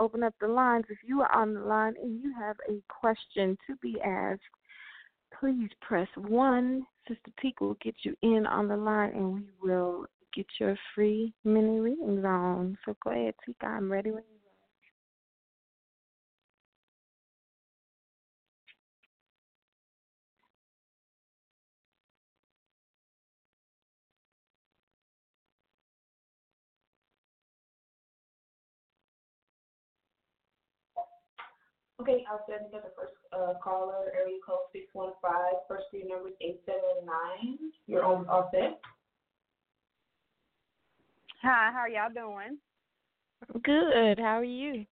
open 0.00 0.22
up 0.22 0.34
the 0.40 0.48
lines. 0.48 0.86
If 0.88 0.98
you 1.06 1.20
are 1.20 1.32
on 1.32 1.54
the 1.54 1.60
line 1.60 1.94
and 2.02 2.20
you 2.20 2.32
have 2.38 2.56
a 2.68 2.82
question 2.88 3.56
to 3.66 3.76
be 3.76 4.00
asked, 4.00 4.40
please 5.38 5.70
press 5.80 6.08
one. 6.16 6.86
Sister 7.06 7.30
Teak 7.40 7.60
will 7.60 7.76
get 7.82 7.94
you 8.02 8.16
in 8.22 8.46
on 8.46 8.68
the 8.68 8.76
line 8.76 9.10
and 9.10 9.34
we 9.34 9.48
will 9.62 10.06
get 10.34 10.46
your 10.58 10.76
free 10.94 11.32
mini 11.44 11.80
readings 11.80 12.24
on. 12.24 12.76
So 12.84 12.96
go 13.04 13.10
ahead, 13.10 13.34
Tika. 13.44 13.66
I'm 13.66 13.90
ready 13.90 14.10
when 14.10 14.24
you 14.30 14.39
Okay, 32.00 32.24
I'll 32.30 32.40
send 32.48 32.72
you 32.72 32.80
the 32.80 32.88
first 32.96 33.12
uh, 33.30 33.60
caller, 33.62 34.08
area 34.16 34.40
code 34.46 34.72
615. 34.72 35.20
First 35.68 35.84
three 35.90 36.08
numbers 36.08 36.32
879. 36.40 37.72
You're 37.86 38.04
on 38.04 38.26
all 38.26 38.48
set. 38.54 38.80
Hi, 41.42 41.70
how 41.72 41.84
are 41.84 41.88
y'all 41.90 42.08
doing? 42.08 42.56
Good. 43.64 44.18
How 44.18 44.40
are 44.40 44.44
you? 44.44 44.86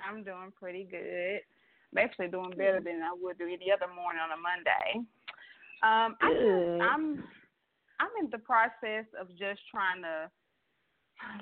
I'm 0.00 0.24
doing 0.24 0.52
pretty 0.58 0.88
good. 0.90 1.40
I'm 1.92 1.98
actually 1.98 2.28
doing 2.28 2.50
better 2.56 2.80
than 2.80 3.02
I 3.04 3.12
would 3.12 3.36
do 3.36 3.44
any 3.44 3.68
other 3.68 3.92
morning 3.92 4.22
on 4.24 4.32
a 4.32 4.40
Monday. 4.40 5.04
Um, 5.84 6.16
I'm, 6.20 6.32
Good. 6.32 6.80
I'm 6.80 7.24
I'm 8.00 8.14
in 8.24 8.30
the 8.30 8.38
process 8.38 9.04
of 9.20 9.28
just 9.36 9.60
trying 9.70 10.02
to 10.02 10.30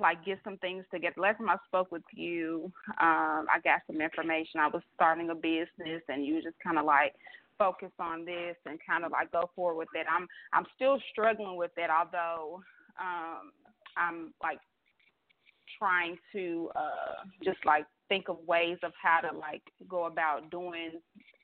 like 0.00 0.24
get 0.24 0.38
some 0.44 0.58
things 0.58 0.84
together. 0.92 1.14
Last 1.18 1.38
time 1.38 1.48
I 1.48 1.56
spoke 1.66 1.92
with 1.92 2.02
you, 2.12 2.72
um, 3.00 3.46
I 3.50 3.58
got 3.62 3.82
some 3.86 4.00
information. 4.00 4.60
I 4.60 4.68
was 4.68 4.82
starting 4.94 5.30
a 5.30 5.34
business, 5.34 6.02
and 6.08 6.24
you 6.24 6.42
just 6.42 6.56
kind 6.62 6.78
of 6.78 6.84
like 6.84 7.14
focus 7.58 7.90
on 7.98 8.24
this 8.24 8.56
and 8.66 8.78
kind 8.86 9.04
of 9.04 9.12
like 9.12 9.32
go 9.32 9.50
forward 9.54 9.78
with 9.78 9.88
it. 9.94 10.06
I'm 10.10 10.26
I'm 10.52 10.66
still 10.74 10.98
struggling 11.10 11.56
with 11.56 11.72
it, 11.76 11.90
although 11.90 12.60
um, 13.00 13.52
I'm 13.96 14.34
like 14.42 14.58
trying 15.78 16.16
to 16.32 16.70
uh, 16.74 17.24
just 17.44 17.58
like 17.64 17.86
think 18.08 18.28
of 18.28 18.38
ways 18.46 18.78
of 18.82 18.92
how 19.00 19.20
to 19.20 19.36
like 19.36 19.62
go 19.88 20.06
about 20.06 20.50
doing 20.50 20.92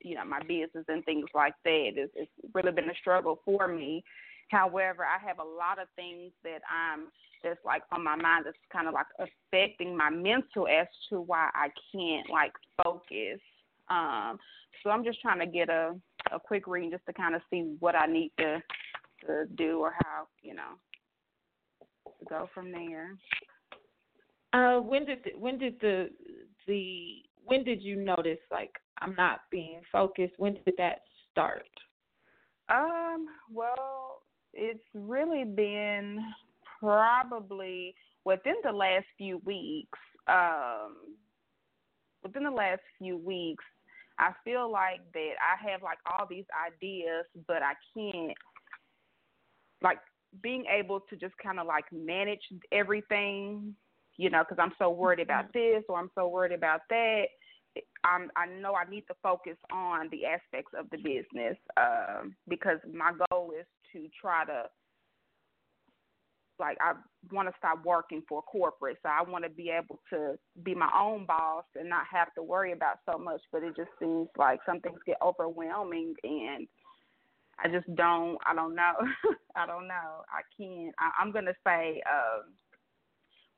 you 0.02 0.14
know 0.14 0.24
my 0.24 0.40
business 0.40 0.84
and 0.88 1.04
things 1.04 1.26
like 1.34 1.54
that. 1.64 1.92
It's, 1.96 2.12
it's 2.14 2.30
really 2.54 2.72
been 2.72 2.90
a 2.90 2.94
struggle 3.00 3.40
for 3.44 3.68
me. 3.68 4.04
However, 4.50 5.04
I 5.04 5.24
have 5.26 5.38
a 5.38 5.44
lot 5.44 5.80
of 5.80 5.88
things 5.96 6.32
that 6.44 6.60
I'm 6.68 7.06
that's 7.42 7.60
like 7.64 7.82
on 7.92 8.04
my 8.04 8.16
mind 8.16 8.44
that's 8.46 8.56
kind 8.72 8.88
of 8.88 8.94
like 8.94 9.06
affecting 9.18 9.96
my 9.96 10.10
mental 10.10 10.68
as 10.68 10.86
to 11.08 11.20
why 11.20 11.50
I 11.54 11.68
can't 11.92 12.28
like 12.30 12.52
focus. 12.82 13.40
Um, 13.88 14.38
so 14.82 14.90
I'm 14.90 15.04
just 15.04 15.20
trying 15.20 15.40
to 15.40 15.46
get 15.46 15.68
a 15.68 15.94
a 16.32 16.38
quick 16.38 16.66
read 16.66 16.92
just 16.92 17.04
to 17.06 17.12
kind 17.12 17.34
of 17.34 17.42
see 17.50 17.74
what 17.80 17.94
I 17.94 18.06
need 18.06 18.32
to 18.38 18.62
to 19.26 19.46
do 19.56 19.80
or 19.80 19.94
how 20.04 20.26
you 20.42 20.54
know 20.54 20.78
to 22.18 22.24
go 22.28 22.48
from 22.54 22.72
there. 22.72 23.10
Uh, 24.52 24.80
when 24.80 25.04
did 25.04 25.18
the, 25.24 25.30
when 25.38 25.58
did 25.58 25.80
the 25.80 26.10
the 26.66 27.22
when 27.44 27.64
did 27.64 27.82
you 27.82 27.96
notice 27.96 28.38
like 28.50 28.72
I'm 29.00 29.14
not 29.16 29.40
being 29.50 29.80
focused? 29.90 30.34
When 30.36 30.54
did 30.64 30.74
that 30.78 31.00
start? 31.30 31.68
Um, 32.68 33.26
well, 33.52 34.22
it's 34.54 34.84
really 34.94 35.44
been 35.44 36.24
probably 36.82 37.94
within 38.24 38.54
the 38.64 38.72
last 38.72 39.06
few 39.16 39.38
weeks. 39.44 39.98
Um, 40.26 41.16
within 42.22 42.44
the 42.44 42.50
last 42.50 42.80
few 42.98 43.16
weeks, 43.16 43.64
I 44.18 44.32
feel 44.44 44.70
like 44.70 45.00
that 45.14 45.32
I 45.40 45.70
have 45.70 45.82
like 45.82 45.98
all 46.06 46.26
these 46.28 46.44
ideas, 46.66 47.24
but 47.46 47.62
I 47.62 47.74
can't 47.96 48.36
like 49.82 49.98
being 50.42 50.64
able 50.66 51.00
to 51.10 51.16
just 51.16 51.34
kind 51.42 51.58
of 51.60 51.66
like 51.66 51.84
manage 51.92 52.40
everything, 52.70 53.74
you 54.16 54.30
know, 54.30 54.44
because 54.48 54.62
I'm 54.62 54.74
so 54.78 54.90
worried 54.90 55.20
about 55.20 55.46
Mm-hmm. 55.46 55.74
this 55.76 55.84
or 55.88 55.98
I'm 55.98 56.10
so 56.14 56.28
worried 56.28 56.52
about 56.52 56.80
that. 56.90 57.24
I'm, 58.04 58.30
I 58.36 58.46
know 58.46 58.74
I 58.74 58.88
need 58.88 59.04
to 59.08 59.14
focus 59.22 59.56
on 59.72 60.08
the 60.10 60.26
aspects 60.26 60.72
of 60.78 60.90
the 60.90 60.98
business 60.98 61.56
um, 61.76 62.36
because 62.48 62.78
my 62.92 63.12
goal 63.30 63.52
is 63.58 63.66
to 63.92 64.08
try 64.20 64.44
to 64.44 64.64
like 66.62 66.78
I 66.80 66.94
want 67.30 67.48
to 67.48 67.54
stop 67.58 67.84
working 67.84 68.22
for 68.28 68.40
corporate, 68.42 68.96
so 69.02 69.10
I 69.10 69.28
want 69.28 69.44
to 69.44 69.50
be 69.50 69.68
able 69.68 70.00
to 70.10 70.38
be 70.62 70.74
my 70.74 70.90
own 70.98 71.26
boss 71.26 71.64
and 71.78 71.90
not 71.90 72.04
have 72.10 72.32
to 72.34 72.42
worry 72.42 72.72
about 72.72 73.00
so 73.10 73.18
much. 73.18 73.42
But 73.52 73.64
it 73.64 73.76
just 73.76 73.90
seems 74.00 74.28
like 74.38 74.60
some 74.64 74.80
things 74.80 75.00
get 75.04 75.18
overwhelming, 75.20 76.14
and 76.22 76.66
I 77.62 77.68
just 77.68 77.92
don't. 77.96 78.38
I 78.46 78.54
don't 78.54 78.74
know. 78.74 78.94
I 79.56 79.66
don't 79.66 79.88
know. 79.88 80.22
I 80.30 80.40
can't. 80.56 80.94
I, 80.98 81.10
I'm 81.20 81.32
gonna 81.32 81.54
say 81.66 82.00
um, 82.08 82.54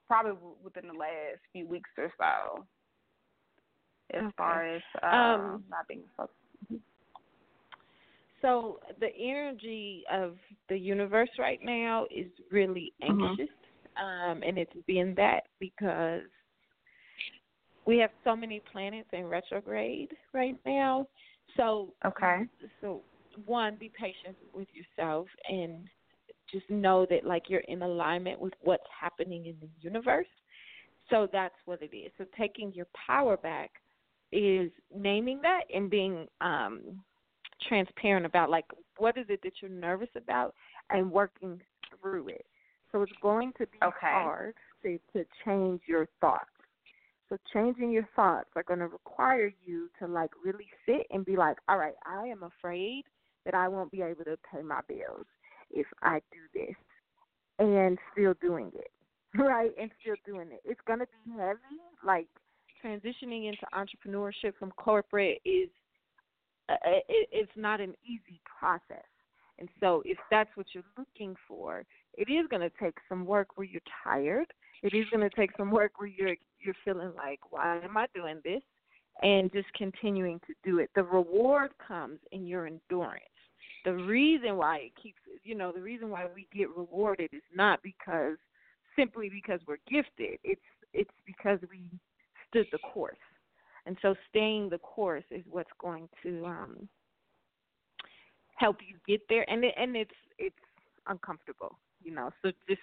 probably 0.09 0.33
within 0.63 0.89
the 0.89 0.99
last 0.99 1.41
few 1.53 1.69
weeks 1.69 1.91
or 1.99 2.11
so, 2.19 2.65
as 4.15 4.23
Okay. 4.23 4.33
far 4.37 4.67
as 4.77 4.83
uh, 5.03 5.07
Um, 5.07 5.65
not 5.71 5.87
being 5.89 6.05
focused. 6.17 6.35
So 8.45 8.79
the 9.01 9.09
energy 9.19 10.05
of 10.13 10.37
the 10.69 10.77
universe 10.77 11.31
right 11.39 11.61
now 11.63 12.05
is 12.15 12.27
really 12.51 12.93
Mhm. 13.09 13.39
anxious, 13.39 13.55
um, 13.97 14.43
and 14.43 14.59
it's 14.59 14.77
been 14.87 15.15
that 15.17 15.45
because 15.61 16.21
we 17.87 17.97
have 17.99 18.11
so 18.23 18.37
many 18.37 18.61
planets 18.71 19.09
in 19.13 19.29
retrograde 19.29 20.11
right 20.35 20.57
now. 20.67 21.07
So 21.57 21.95
Okay. 22.05 22.47
so 22.83 23.03
one, 23.47 23.77
be 23.77 23.91
patient 23.99 24.37
with 24.53 24.69
yourself 24.75 25.27
and 25.49 25.89
just 26.53 26.69
know 26.69 27.07
that 27.09 27.25
like 27.25 27.49
you're 27.49 27.61
in 27.61 27.81
alignment 27.81 28.39
with 28.41 28.53
what's 28.63 28.85
happening 29.01 29.47
in 29.47 29.57
the 29.63 29.71
universe. 29.81 30.27
So 31.09 31.29
that's 31.33 31.55
what 31.65 31.81
it 31.81 31.97
is. 31.97 32.13
So 32.19 32.27
taking 32.37 32.75
your 32.75 32.89
power 33.07 33.39
back 33.39 33.71
is 34.33 34.71
naming 34.95 35.41
that 35.43 35.63
and 35.75 35.89
being 35.89 36.27
um 36.43 37.01
transparent 37.69 38.27
about 38.27 38.51
like 38.51 38.67
what 38.99 39.17
is 39.17 39.27
it 39.29 39.41
that 39.43 39.53
you're 39.61 39.71
nervous 39.71 40.09
about 40.17 40.55
and 40.91 41.11
working 41.11 41.61
through 42.01 42.29
it. 42.29 42.47
So 42.93 43.03
it's 43.03 43.13
going 43.21 43.53
to 43.59 43.67
be 43.67 43.79
Okay. 43.83 43.95
hard 44.01 44.55
to 44.83 44.99
to 45.13 45.25
change 45.45 45.83
your 45.87 46.07
thoughts. 46.21 46.49
So 47.29 47.39
changing 47.53 47.91
your 47.91 48.09
thoughts 48.15 48.51
are 48.55 48.63
going 48.63 48.81
to 48.81 48.87
require 48.87 49.53
you 49.65 49.89
to 49.99 50.07
like 50.07 50.31
really 50.45 50.69
sit 50.87 51.07
and 51.11 51.25
be 51.25 51.37
like, 51.37 51.57
all 51.69 51.79
right, 51.79 51.95
I 52.05 52.27
am 52.27 52.43
afraid 52.43 53.05
that 53.45 53.55
I 53.55 53.69
won't 53.69 53.91
be 53.91 54.03
able 54.03 54.25
to 54.25 54.37
pay 54.53 54.63
my 54.63 54.81
bills 54.87 55.27
if 55.71 55.87
I 56.03 56.21
do 56.31 56.39
this, 56.61 56.77
and 57.59 57.99
still 58.13 58.35
doing 58.41 58.71
it, 58.75 58.91
right? 59.39 59.71
And 59.81 59.91
still 60.01 60.17
doing 60.25 60.49
it. 60.53 60.61
It's 60.65 60.81
going 60.87 61.01
to 61.01 61.07
be 61.07 61.33
heavy. 61.33 61.59
Like 62.05 62.29
transitioning 62.85 63.49
into 63.49 63.67
entrepreneurship 63.75 64.55
from 64.59 64.71
corporate 64.73 65.41
is 65.45 65.71
Uh, 66.69 66.75
it, 67.09 67.29
it's 67.33 67.53
not 67.57 67.81
an 67.81 67.95
easy 68.05 68.41
process. 68.59 69.05
And 69.59 69.69
so, 69.79 70.03
if 70.05 70.19
that's 70.31 70.51
what 70.57 70.67
you're 70.73 70.83
looking 70.99 71.37
for, 71.47 71.85
it 72.15 72.31
is 72.31 72.47
going 72.49 72.63
to 72.63 72.73
take 72.81 72.97
some 73.09 73.25
work 73.25 73.57
where 73.57 73.67
you're 73.67 73.81
tired. 74.03 74.53
It 74.83 74.95
is 74.95 75.07
going 75.11 75.29
to 75.29 75.35
take 75.35 75.51
some 75.57 75.71
work 75.71 75.93
where 75.99 76.09
you're 76.09 76.37
you're 76.61 76.75
feeling 76.85 77.13
like, 77.17 77.41
why 77.51 77.79
am 77.83 77.97
I 77.97 78.07
doing 78.15 78.41
this? 78.45 78.63
And 79.23 79.53
just 79.53 79.73
continuing 79.75 80.41
to 80.41 80.55
do 80.65 80.79
it. 80.79 80.91
The 80.95 81.05
reward 81.05 81.71
comes 81.87 82.19
in 82.33 82.47
your 82.47 82.67
endurance. 82.67 83.23
The 83.85 83.93
reason 83.93 84.57
why 84.57 84.79
it 84.79 84.93
keeps, 85.01 85.19
you 85.43 85.55
know, 85.55 85.71
the 85.71 85.81
reason 85.81 86.09
why 86.09 86.27
we 86.35 86.49
get 86.53 86.75
rewarded 86.75 87.31
is 87.33 87.43
not 87.55 87.83
because 87.83 88.37
simply 88.97 89.29
because 89.29 89.61
we're 89.67 89.79
gifted. 89.89 90.39
It's 90.43 90.61
it's 90.93 91.11
because 91.27 91.59
we 91.71 91.91
stood 92.49 92.67
the 92.73 92.79
course. 92.79 93.17
And 93.87 93.97
so 94.01 94.15
staying 94.31 94.71
the 94.71 94.79
course 94.79 95.25
is 95.31 95.43
what's 95.51 95.71
going 95.81 96.09
to 96.23 96.47
um 96.47 96.89
help 98.57 98.77
you 98.87 98.97
get 99.07 99.21
there 99.29 99.49
and 99.51 99.65
it, 99.65 99.75
and 99.77 99.97
it's 99.97 100.11
it's 100.39 100.57
uncomfortable, 101.07 101.79
you 102.03 102.15
know. 102.15 102.31
So 102.43 102.51
just 102.69 102.81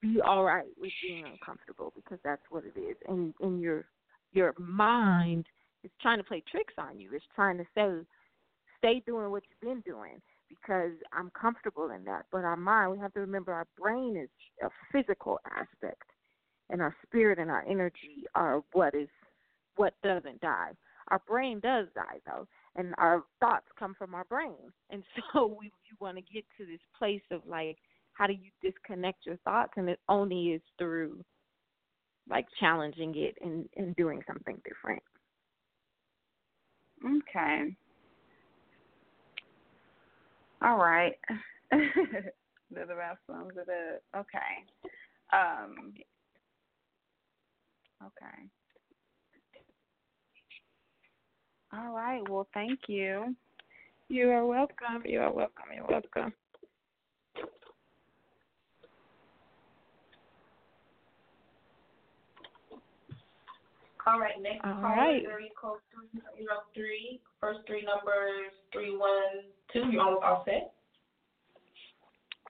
be 0.00 0.20
all 0.20 0.44
right 0.44 0.66
with 0.78 0.92
being 1.06 1.24
uncomfortable 1.26 1.92
because 1.94 2.18
that's 2.24 2.42
what 2.50 2.64
it 2.64 2.78
is. 2.78 2.96
And 3.08 3.34
and 3.40 3.60
your 3.60 3.86
your 4.32 4.54
mind 4.58 5.46
is 5.84 5.90
trying 6.00 6.18
to 6.18 6.24
play 6.24 6.42
tricks 6.50 6.74
on 6.78 6.98
you. 6.98 7.10
It's 7.12 7.24
trying 7.34 7.58
to 7.58 7.64
say, 7.74 7.88
stay 8.78 9.02
doing 9.06 9.30
what 9.30 9.44
you've 9.48 9.68
been 9.68 9.80
doing 9.80 10.20
because 10.48 10.92
I'm 11.12 11.30
comfortable 11.30 11.90
in 11.90 12.04
that. 12.04 12.26
But 12.30 12.44
our 12.44 12.56
mind, 12.56 12.92
we 12.92 12.98
have 12.98 13.12
to 13.14 13.20
remember 13.20 13.52
our 13.52 13.66
brain 13.78 14.16
is 14.16 14.28
a 14.62 14.68
physical 14.92 15.38
aspect 15.56 16.10
and 16.70 16.80
our 16.80 16.94
spirit 17.06 17.38
and 17.38 17.50
our 17.50 17.64
energy 17.68 18.24
are 18.34 18.62
what 18.72 18.94
is 18.94 19.08
what 19.76 19.94
doesn't 20.02 20.40
die. 20.40 20.72
Our 21.08 21.20
brain 21.26 21.60
does 21.60 21.86
die 21.94 22.20
though, 22.26 22.46
and 22.74 22.94
our 22.98 23.22
thoughts 23.40 23.66
come 23.78 23.94
from 23.94 24.14
our 24.14 24.24
brain. 24.24 24.56
And 24.90 25.02
so 25.32 25.46
we 25.46 25.66
you 25.66 25.96
want 26.00 26.16
to 26.16 26.22
get 26.32 26.44
to 26.58 26.66
this 26.66 26.80
place 26.98 27.22
of 27.30 27.42
like 27.46 27.78
how 28.12 28.26
do 28.26 28.32
you 28.32 28.50
disconnect 28.62 29.26
your 29.26 29.36
thoughts 29.44 29.72
and 29.76 29.88
it 29.88 30.00
only 30.08 30.48
is 30.48 30.62
through 30.78 31.22
like 32.28 32.46
challenging 32.58 33.14
it 33.16 33.36
and, 33.42 33.68
and 33.76 33.94
doing 33.96 34.22
something 34.26 34.60
different. 34.66 35.02
Okay. 37.04 37.76
All 40.62 40.78
right. 40.78 41.14
That 42.74 42.90
about 42.90 43.18
sums 43.28 43.52
it. 43.56 44.02
Okay. 44.16 44.38
Um. 45.32 45.92
Okay. 48.02 48.42
All 51.76 51.94
right. 51.94 52.22
Well, 52.28 52.46
thank 52.54 52.80
you. 52.88 53.34
You 54.08 54.30
are 54.30 54.46
welcome. 54.46 55.02
You 55.04 55.20
are 55.20 55.32
welcome. 55.32 55.64
You're 55.74 55.86
welcome. 55.86 56.32
All 64.06 64.20
right, 64.20 64.40
next 64.40 64.64
All 64.64 64.74
caller, 64.74 64.94
right. 64.94 65.24
area 65.24 65.48
code 65.60 65.78
three 65.92 66.20
zero 66.38 66.62
three. 66.74 67.20
First 67.40 67.60
three 67.66 67.84
numbers 67.84 68.52
three 68.72 68.96
one 68.96 69.50
two. 69.72 69.90
You're 69.90 70.02
almost 70.02 70.22
all 70.22 70.44
set. 70.44 70.72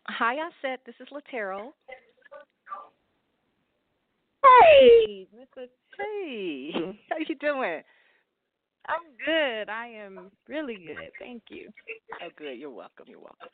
Hi, 0.05 0.37
Auset. 0.37 0.77
This 0.85 0.95
is 1.01 1.09
Laterrell. 1.09 1.70
Hey, 4.45 5.27
Mr. 5.35 5.66
Hey, 5.99 6.72
how 7.09 7.16
you 7.27 7.35
doing? 7.41 7.81
I'm 8.89 9.24
good. 9.24 9.68
I 9.68 9.87
am 9.87 10.30
really 10.49 10.76
good. 10.87 11.11
Thank 11.18 11.43
you. 11.49 11.70
Oh, 12.22 12.28
good. 12.37 12.59
You're 12.59 12.70
welcome. 12.70 13.07
You're 13.09 13.18
welcome. 13.18 13.49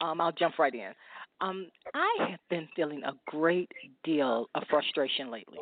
Um, 0.00 0.20
I'll 0.20 0.32
jump 0.32 0.58
right 0.58 0.74
in. 0.74 0.92
Um, 1.40 1.68
I 1.94 2.30
have 2.30 2.40
been 2.50 2.68
feeling 2.76 3.02
a 3.04 3.12
great 3.26 3.70
deal 4.04 4.48
of 4.54 4.62
frustration 4.68 5.30
lately. 5.30 5.58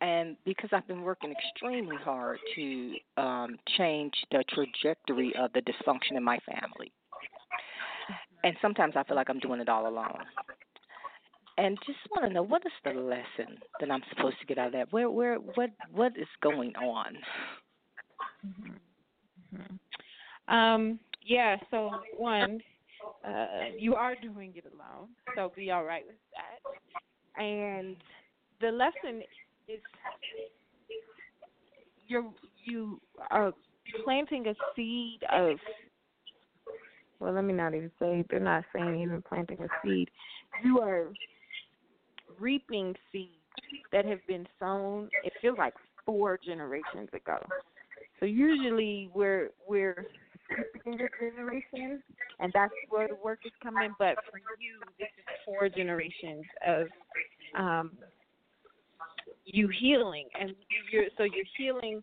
And 0.00 0.36
because 0.44 0.70
I've 0.72 0.86
been 0.88 1.02
working 1.02 1.32
extremely 1.32 1.96
hard 1.96 2.38
to 2.54 2.94
um, 3.16 3.58
change 3.76 4.14
the 4.30 4.42
trajectory 4.48 5.34
of 5.38 5.52
the 5.52 5.60
dysfunction 5.60 6.16
in 6.16 6.24
my 6.24 6.38
family. 6.50 6.92
And 8.44 8.56
sometimes 8.62 8.94
I 8.96 9.02
feel 9.02 9.16
like 9.16 9.28
I'm 9.28 9.40
doing 9.40 9.60
it 9.60 9.68
all 9.68 9.86
alone. 9.86 10.24
And 11.58 11.76
just 11.84 11.98
want 12.12 12.28
to 12.28 12.32
know 12.32 12.42
what 12.42 12.62
is 12.64 12.72
the 12.84 12.98
lesson 12.98 13.58
that 13.80 13.90
I'm 13.90 14.02
supposed 14.14 14.36
to 14.40 14.46
get 14.46 14.58
out 14.58 14.68
of 14.68 14.72
that? 14.74 14.92
Where, 14.92 15.10
where, 15.10 15.36
what, 15.36 15.70
what 15.92 16.12
is 16.16 16.28
going 16.40 16.74
on? 16.76 17.16
Mm-hmm. 18.46 20.54
Um, 20.54 21.00
yeah, 21.26 21.56
so 21.70 21.90
one, 22.16 22.60
uh, 23.26 23.46
you 23.76 23.96
are 23.96 24.14
doing 24.22 24.52
it 24.54 24.64
alone, 24.66 25.08
so 25.34 25.52
be 25.54 25.72
all 25.72 25.84
right 25.84 26.04
with 26.06 26.16
that. 26.34 27.42
And 27.42 27.96
the 28.60 28.70
lesson 28.70 29.22
is 29.68 29.80
you're 32.06 32.30
you 32.64 33.00
are 33.30 33.52
planting 34.04 34.46
a 34.46 34.54
seed 34.74 35.20
of 35.30 35.58
well 37.20 37.32
let 37.32 37.44
me 37.44 37.52
not 37.52 37.74
even 37.74 37.90
say 37.98 38.24
they're 38.30 38.40
not 38.40 38.64
saying 38.74 39.00
even 39.00 39.22
planting 39.22 39.58
a 39.60 39.68
seed 39.82 40.10
you 40.64 40.80
are 40.80 41.08
reaping 42.40 42.94
seeds 43.12 43.32
that 43.92 44.04
have 44.04 44.20
been 44.26 44.46
sown 44.58 45.08
it 45.24 45.32
feels 45.40 45.58
like 45.58 45.74
four 46.04 46.38
generations 46.42 47.08
ago. 47.12 47.38
So 48.20 48.26
usually 48.26 49.10
we're 49.14 49.50
we're 49.68 50.06
skipping 50.44 50.94
a 50.94 51.08
generation 51.20 52.02
and 52.40 52.50
that's 52.54 52.72
where 52.88 53.08
the 53.08 53.16
work 53.22 53.40
is 53.44 53.52
coming. 53.62 53.94
But 53.98 54.16
for 54.30 54.38
you 54.58 54.80
this 54.98 55.08
is 55.18 55.24
four 55.44 55.68
generations 55.68 56.44
of 56.66 56.86
um 57.58 57.92
you 59.44 59.68
healing 59.80 60.28
and 60.38 60.54
you're 60.92 61.04
so 61.16 61.24
you're 61.24 61.44
healing 61.56 62.02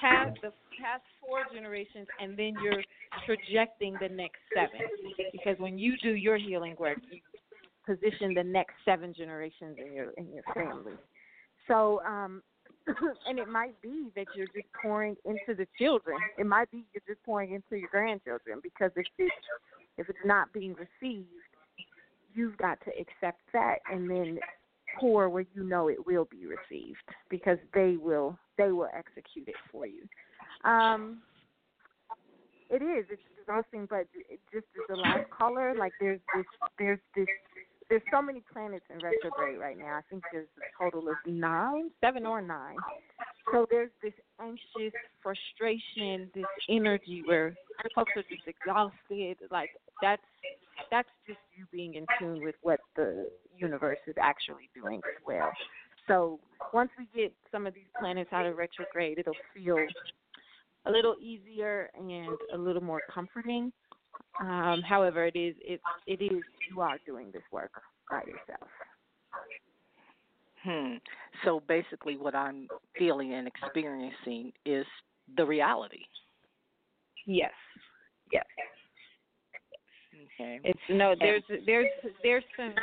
past 0.00 0.36
the 0.42 0.52
past 0.80 1.02
four 1.20 1.44
generations 1.54 2.06
and 2.20 2.36
then 2.36 2.54
you're 2.62 2.82
projecting 3.24 3.96
the 4.00 4.08
next 4.08 4.40
seven. 4.54 4.86
Because 5.32 5.58
when 5.58 5.78
you 5.78 5.94
do 6.02 6.10
your 6.10 6.36
healing 6.36 6.76
work 6.78 6.98
you 7.10 7.20
position 7.84 8.34
the 8.34 8.44
next 8.44 8.74
seven 8.84 9.14
generations 9.16 9.76
in 9.78 9.92
your 9.92 10.10
in 10.12 10.32
your 10.32 10.44
family. 10.54 10.92
So 11.68 12.00
um 12.06 12.42
and 13.28 13.38
it 13.38 13.48
might 13.48 13.80
be 13.80 14.08
that 14.16 14.26
you're 14.36 14.46
just 14.46 14.66
pouring 14.82 15.16
into 15.24 15.54
the 15.56 15.66
children. 15.78 16.16
It 16.38 16.46
might 16.46 16.70
be 16.70 16.84
you're 16.92 17.14
just 17.14 17.24
pouring 17.24 17.52
into 17.52 17.76
your 17.76 17.88
grandchildren 17.90 18.60
because 18.62 18.90
if 18.96 19.06
it's 19.18 19.34
if 19.98 20.08
it's 20.08 20.18
not 20.24 20.52
being 20.52 20.74
received 20.74 21.28
you've 22.34 22.56
got 22.56 22.78
to 22.84 22.90
accept 22.90 23.40
that 23.52 23.76
and 23.90 24.08
then 24.10 24.38
pour 24.98 25.28
where 25.28 25.44
you 25.54 25.64
know 25.64 25.88
it 25.88 26.06
will 26.06 26.26
be 26.30 26.44
received 26.46 26.96
because 27.30 27.58
they 27.74 27.96
will 27.96 28.38
they 28.58 28.72
will 28.72 28.88
execute 28.96 29.48
it 29.48 29.54
for 29.70 29.86
you. 29.86 30.02
Um, 30.68 31.18
it 32.70 32.82
is 32.82 33.06
it's 33.10 33.22
exhausting, 33.40 33.86
but 33.88 34.06
it 34.14 34.40
just 34.52 34.66
as 34.76 34.82
the 34.88 34.96
last 34.96 35.28
caller, 35.30 35.74
like 35.74 35.92
there's 36.00 36.20
this 36.34 36.46
there's 36.78 37.00
this 37.14 37.26
there's 37.92 38.02
so 38.10 38.22
many 38.22 38.42
planets 38.50 38.86
in 38.88 38.96
retrograde 39.00 39.60
right 39.60 39.76
now. 39.76 39.98
I 39.98 40.00
think 40.08 40.22
there's 40.32 40.48
a 40.56 40.82
total 40.82 41.10
of 41.10 41.16
nine, 41.26 41.90
seven 42.00 42.24
or 42.24 42.40
nine. 42.40 42.76
So 43.52 43.66
there's 43.70 43.90
this 44.02 44.14
anxious 44.40 44.98
frustration, 45.22 46.30
this 46.34 46.46
energy 46.70 47.22
where 47.26 47.54
folks 47.94 48.12
are 48.16 48.22
just 48.22 48.48
exhausted. 48.48 49.36
Like 49.50 49.68
that's 50.00 50.22
that's 50.90 51.08
just 51.26 51.38
you 51.54 51.66
being 51.70 51.96
in 51.96 52.06
tune 52.18 52.42
with 52.42 52.54
what 52.62 52.80
the 52.96 53.28
universe 53.58 53.98
is 54.06 54.14
actually 54.18 54.70
doing 54.74 54.96
as 54.98 55.22
well. 55.26 55.52
So 56.08 56.40
once 56.72 56.90
we 56.98 57.06
get 57.14 57.34
some 57.50 57.66
of 57.66 57.74
these 57.74 57.92
planets 58.00 58.30
out 58.32 58.46
of 58.46 58.56
retrograde, 58.56 59.18
it'll 59.18 59.34
feel 59.54 59.76
a 60.86 60.90
little 60.90 61.16
easier 61.20 61.90
and 61.94 62.38
a 62.54 62.56
little 62.56 62.82
more 62.82 63.02
comforting. 63.12 63.70
Um, 64.42 64.82
however, 64.82 65.24
it 65.24 65.36
is 65.36 65.54
it 65.60 65.80
it 66.06 66.20
is 66.22 66.44
you 66.68 66.80
are 66.80 66.98
doing 67.06 67.30
this 67.32 67.42
work 67.52 67.70
by 68.10 68.22
yourself. 68.26 68.68
Hmm. 70.64 70.96
So 71.44 71.62
basically, 71.68 72.16
what 72.16 72.34
I'm 72.34 72.68
feeling 72.98 73.34
and 73.34 73.46
experiencing 73.48 74.52
is 74.66 74.86
the 75.36 75.46
reality. 75.46 76.02
Yes. 77.26 77.52
Yes. 78.32 78.44
Okay. 80.14 80.60
It's 80.64 80.80
no. 80.88 81.14
There's 81.18 81.42
there's 81.66 81.88
there's 82.22 82.44
some. 82.56 82.74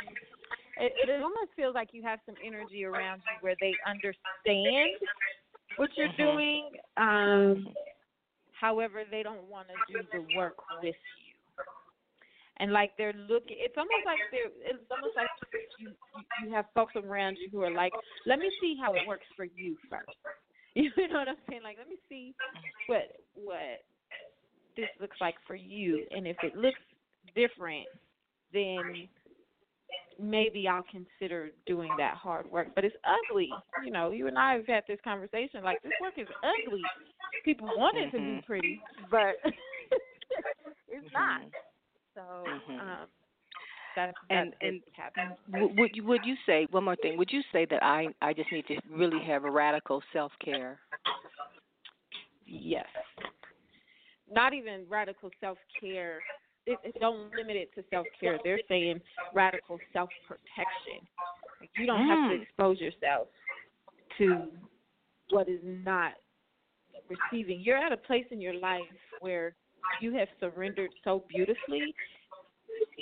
It, 0.78 0.92
it 1.06 1.22
almost 1.22 1.50
feels 1.56 1.74
like 1.74 1.88
you 1.92 2.02
have 2.02 2.20
some 2.24 2.36
energy 2.42 2.84
around 2.84 3.18
you 3.18 3.36
where 3.42 3.54
they 3.60 3.76
understand 3.86 4.96
what 5.76 5.90
you're 5.96 6.08
Mhm. 6.08 6.16
doing. 6.16 6.70
Um, 6.96 7.74
however, 8.52 9.04
they 9.10 9.22
don't 9.22 9.44
want 9.44 9.68
to 9.68 9.74
do 9.92 10.06
the 10.12 10.22
work 10.34 10.56
with 10.82 10.94
you. 10.94 11.19
And 12.60 12.72
like 12.72 12.92
they're 12.98 13.14
looking, 13.14 13.56
it's 13.58 13.76
almost 13.78 14.04
like 14.04 14.18
they're. 14.30 14.52
It's 14.62 14.84
almost 14.90 15.16
like 15.16 15.28
you 15.78 15.88
you 15.88 16.46
you 16.46 16.52
have 16.54 16.66
folks 16.74 16.92
around 16.96 17.38
you 17.40 17.48
who 17.50 17.62
are 17.62 17.70
like, 17.74 17.92
let 18.26 18.38
me 18.38 18.50
see 18.60 18.76
how 18.80 18.92
it 18.94 19.06
works 19.08 19.26
for 19.36 19.44
you 19.44 19.76
first. 19.88 20.08
You 20.76 20.88
know 21.08 21.18
what 21.18 21.28
I'm 21.28 21.36
saying? 21.48 21.62
Like, 21.64 21.78
let 21.78 21.88
me 21.88 21.96
see 22.08 22.32
what 22.86 23.10
what 23.34 23.82
this 24.76 24.86
looks 25.00 25.16
like 25.20 25.34
for 25.46 25.56
you, 25.56 26.06
and 26.12 26.28
if 26.28 26.36
it 26.44 26.54
looks 26.54 26.78
different, 27.34 27.86
then 28.52 29.08
maybe 30.20 30.68
I'll 30.68 30.84
consider 30.90 31.50
doing 31.66 31.90
that 31.98 32.14
hard 32.14 32.50
work. 32.50 32.68
But 32.74 32.84
it's 32.84 32.94
ugly. 33.04 33.50
You 33.84 33.90
know, 33.90 34.10
you 34.12 34.28
and 34.28 34.38
I 34.38 34.54
have 34.54 34.66
had 34.66 34.84
this 34.86 34.98
conversation. 35.02 35.64
Like 35.64 35.82
this 35.82 35.92
work 36.00 36.14
is 36.18 36.28
ugly. 36.44 36.82
People 37.44 37.68
want 37.76 37.96
it 37.98 38.10
to 38.12 38.18
be 38.18 38.22
Mhm. 38.22 38.44
pretty, 38.44 38.80
but 39.10 39.34
it's 40.88 41.12
not. 41.12 41.42
So 42.14 42.20
Mhm. 42.20 42.80
um, 42.80 43.08
that's, 43.96 44.18
And- 44.30 44.54
that's 44.60 45.16
and. 45.16 45.36
W- 45.52 45.74
Would 45.80 45.96
you 45.96 46.04
would 46.04 46.24
you 46.24 46.36
say 46.46 46.66
one 46.70 46.84
more 46.84 46.96
thing? 46.96 47.16
Would 47.16 47.32
you 47.32 47.42
say 47.52 47.64
that 47.66 47.82
I 47.82 48.08
I 48.22 48.32
just 48.32 48.50
need 48.52 48.66
to 48.68 48.78
really 48.88 49.18
have 49.20 49.44
a 49.44 49.50
radical 49.50 50.02
self 50.12 50.32
care? 50.38 50.80
Yes. 52.46 52.86
Not 54.30 54.54
even 54.54 54.86
radical 54.88 55.30
self 55.40 55.58
care. 55.80 56.20
It, 56.66 56.78
it 56.84 57.00
don't 57.00 57.34
limit 57.34 57.56
it 57.56 57.74
to 57.74 57.84
self 57.90 58.06
care. 58.20 58.38
They're 58.44 58.60
saying 58.68 59.00
radical 59.32 59.78
self 59.92 60.10
protection. 60.26 61.06
Like 61.60 61.70
you 61.76 61.86
don't 61.86 62.06
have 62.06 62.30
to 62.30 62.36
Mm. 62.36 62.42
expose 62.42 62.80
yourself 62.80 63.28
to 64.18 64.50
what 65.30 65.48
is 65.48 65.60
not 65.62 66.14
receiving. 67.08 67.60
You're 67.60 67.76
at 67.78 67.92
a 67.92 67.96
place 67.96 68.26
in 68.30 68.40
your 68.40 68.54
life 68.54 68.86
where 69.20 69.54
you 70.00 70.14
have 70.14 70.28
surrendered 70.38 70.90
so 71.04 71.24
beautifully 71.28 71.94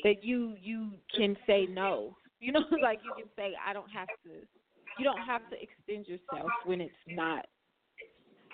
that 0.05 0.22
you 0.24 0.55
you 0.60 0.90
can 1.14 1.36
say 1.46 1.66
no. 1.70 2.16
You 2.40 2.52
know, 2.52 2.60
like 2.82 3.00
you 3.05 3.12
can 3.16 3.30
say 3.36 3.55
I 3.64 3.72
don't 3.72 3.90
have 3.90 4.09
to. 4.24 4.30
You 4.98 5.05
don't 5.05 5.20
have 5.26 5.42
to 5.50 5.56
extend 5.60 6.09
yourself 6.09 6.50
when 6.64 6.80
it's 6.80 6.92
not 7.09 7.46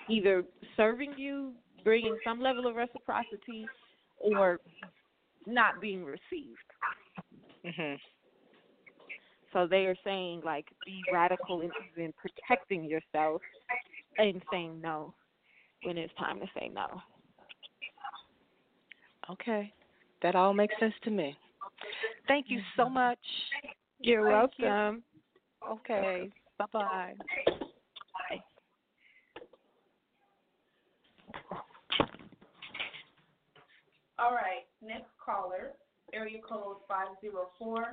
either 0.07 0.43
serving 0.77 1.13
you, 1.17 1.53
bringing 1.83 2.15
some 2.23 2.39
level 2.39 2.67
of 2.67 2.75
reciprocity, 2.75 3.65
or 4.19 4.59
not 5.47 5.81
being 5.81 6.03
received. 6.05 6.59
Mhm. 7.65 7.99
So 9.53 9.65
they 9.65 9.85
are 9.85 9.95
saying 10.03 10.41
like 10.43 10.67
be 10.85 11.01
radical 11.11 11.61
in 11.61 11.71
even 11.91 12.13
protecting 12.13 12.83
yourself 12.83 13.41
and 14.17 14.41
saying 14.51 14.81
no 14.81 15.13
when 15.83 15.97
it's 15.97 16.13
time 16.15 16.39
to 16.39 16.47
say 16.59 16.69
no. 16.73 17.01
Okay. 19.29 19.73
That 20.21 20.35
all 20.35 20.53
makes 20.53 20.73
sense 20.79 20.93
to 21.03 21.11
me. 21.11 21.37
Thank 22.27 22.45
you 22.49 22.61
so 22.75 22.83
mm-hmm. 22.83 22.93
much. 22.93 23.19
You're 23.99 24.29
Thank 24.29 24.53
you. 24.57 24.65
welcome. 24.65 25.03
Okay. 25.71 26.29
Bye 26.57 26.65
bye. 26.71 27.13
All 34.17 34.31
right, 34.31 34.63
next 34.81 35.09
caller, 35.23 35.73
area 36.13 36.39
code 36.47 36.77
five 36.87 37.09
zero 37.19 37.49
four. 37.59 37.85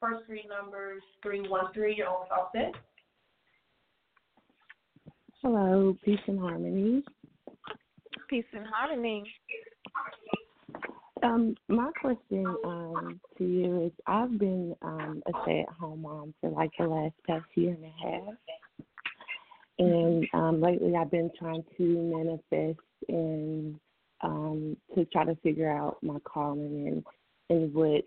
First 0.00 0.26
three 0.26 0.44
numbers 0.48 1.02
three 1.22 1.48
one 1.48 1.72
three. 1.72 1.94
You're 1.96 2.08
almost 2.08 2.32
all 2.32 2.50
set. 2.52 2.72
Hello, 5.40 5.96
peace 6.04 6.18
and 6.26 6.40
harmony. 6.40 7.04
Peace 8.28 8.44
and 8.52 8.66
harmony. 8.66 9.22
Um, 11.24 11.54
my 11.68 11.90
question 12.02 12.54
um 12.64 13.18
to 13.38 13.44
you 13.44 13.86
is 13.86 13.92
I've 14.06 14.38
been 14.38 14.76
um 14.82 15.22
a 15.26 15.32
stay 15.42 15.64
at 15.66 15.74
home 15.74 16.02
mom 16.02 16.34
for 16.40 16.50
like 16.50 16.70
the 16.78 16.86
last 16.86 17.14
past 17.26 17.46
year 17.54 17.74
and 17.74 17.84
a 17.84 18.08
half. 18.08 18.34
And 19.78 20.28
um 20.34 20.60
lately 20.60 20.94
I've 20.94 21.10
been 21.10 21.30
trying 21.38 21.64
to 21.78 21.82
manifest 21.82 22.78
and 23.08 23.80
um 24.20 24.76
to 24.94 25.06
try 25.06 25.24
to 25.24 25.34
figure 25.36 25.70
out 25.70 25.96
my 26.02 26.18
calling 26.24 26.88
and 26.88 27.04
and 27.48 27.72
what 27.72 28.02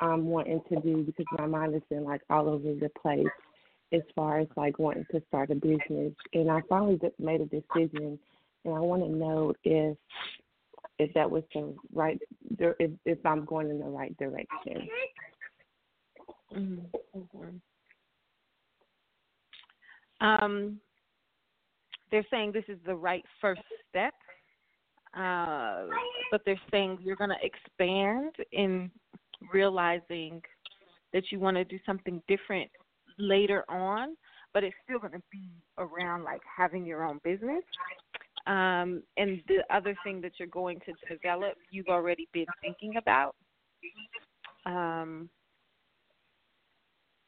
I'm 0.00 0.26
wanting 0.26 0.62
to 0.70 0.80
do 0.80 1.02
because 1.02 1.26
my 1.38 1.46
mind 1.46 1.74
has 1.74 1.82
been 1.90 2.04
like 2.04 2.22
all 2.30 2.48
over 2.48 2.74
the 2.74 2.90
place 3.02 3.26
as 3.92 4.00
far 4.14 4.38
as 4.38 4.48
like 4.56 4.78
wanting 4.78 5.06
to 5.12 5.22
start 5.28 5.50
a 5.50 5.54
business. 5.54 6.12
And 6.32 6.50
I 6.50 6.60
finally 6.68 6.98
made 7.18 7.40
a 7.40 7.46
decision, 7.46 8.18
and 8.64 8.74
I 8.74 8.80
want 8.80 9.02
to 9.02 9.08
know 9.08 9.54
if 9.64 9.96
if 10.98 11.12
that 11.14 11.30
was 11.30 11.42
the 11.52 11.74
right 11.92 12.18
if 12.58 12.90
if 13.04 13.24
I'm 13.24 13.44
going 13.44 13.70
in 13.70 13.78
the 13.78 13.86
right 13.86 14.16
direction. 14.18 14.88
Mm-hmm. 16.56 17.56
Um, 20.20 20.80
they're 22.10 22.26
saying 22.30 22.52
this 22.52 22.64
is 22.68 22.78
the 22.86 22.94
right 22.94 23.24
first 23.40 23.60
step, 23.90 24.14
uh, 25.16 25.84
but 26.30 26.40
they're 26.46 26.60
saying 26.70 26.98
you're 27.02 27.16
going 27.16 27.30
to 27.30 27.36
expand 27.42 28.32
in 28.52 28.90
realizing 29.52 30.40
that 31.12 31.24
you 31.30 31.38
want 31.38 31.56
to 31.56 31.64
do 31.64 31.78
something 31.84 32.22
different 32.28 32.70
later 33.18 33.64
on, 33.68 34.16
but 34.54 34.64
it's 34.64 34.76
still 34.84 34.98
going 34.98 35.12
to 35.12 35.22
be 35.30 35.50
around 35.78 36.24
like 36.24 36.40
having 36.56 36.84
your 36.86 37.04
own 37.04 37.20
business. 37.24 37.62
Um, 38.46 39.02
and 39.16 39.42
the 39.48 39.62
other 39.70 39.96
thing 40.04 40.20
that 40.20 40.32
you're 40.38 40.48
going 40.48 40.78
to 40.86 41.14
develop, 41.14 41.54
you've 41.70 41.88
already 41.88 42.28
been 42.32 42.46
thinking 42.62 42.96
about. 42.96 43.34
Um, 44.66 45.28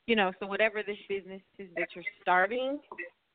you 0.07 0.16
know, 0.16 0.32
so 0.40 0.47
whatever 0.47 0.82
this 0.82 0.97
business 1.09 1.43
is 1.59 1.69
that 1.77 1.89
you're 1.95 2.05
starting, 2.23 2.78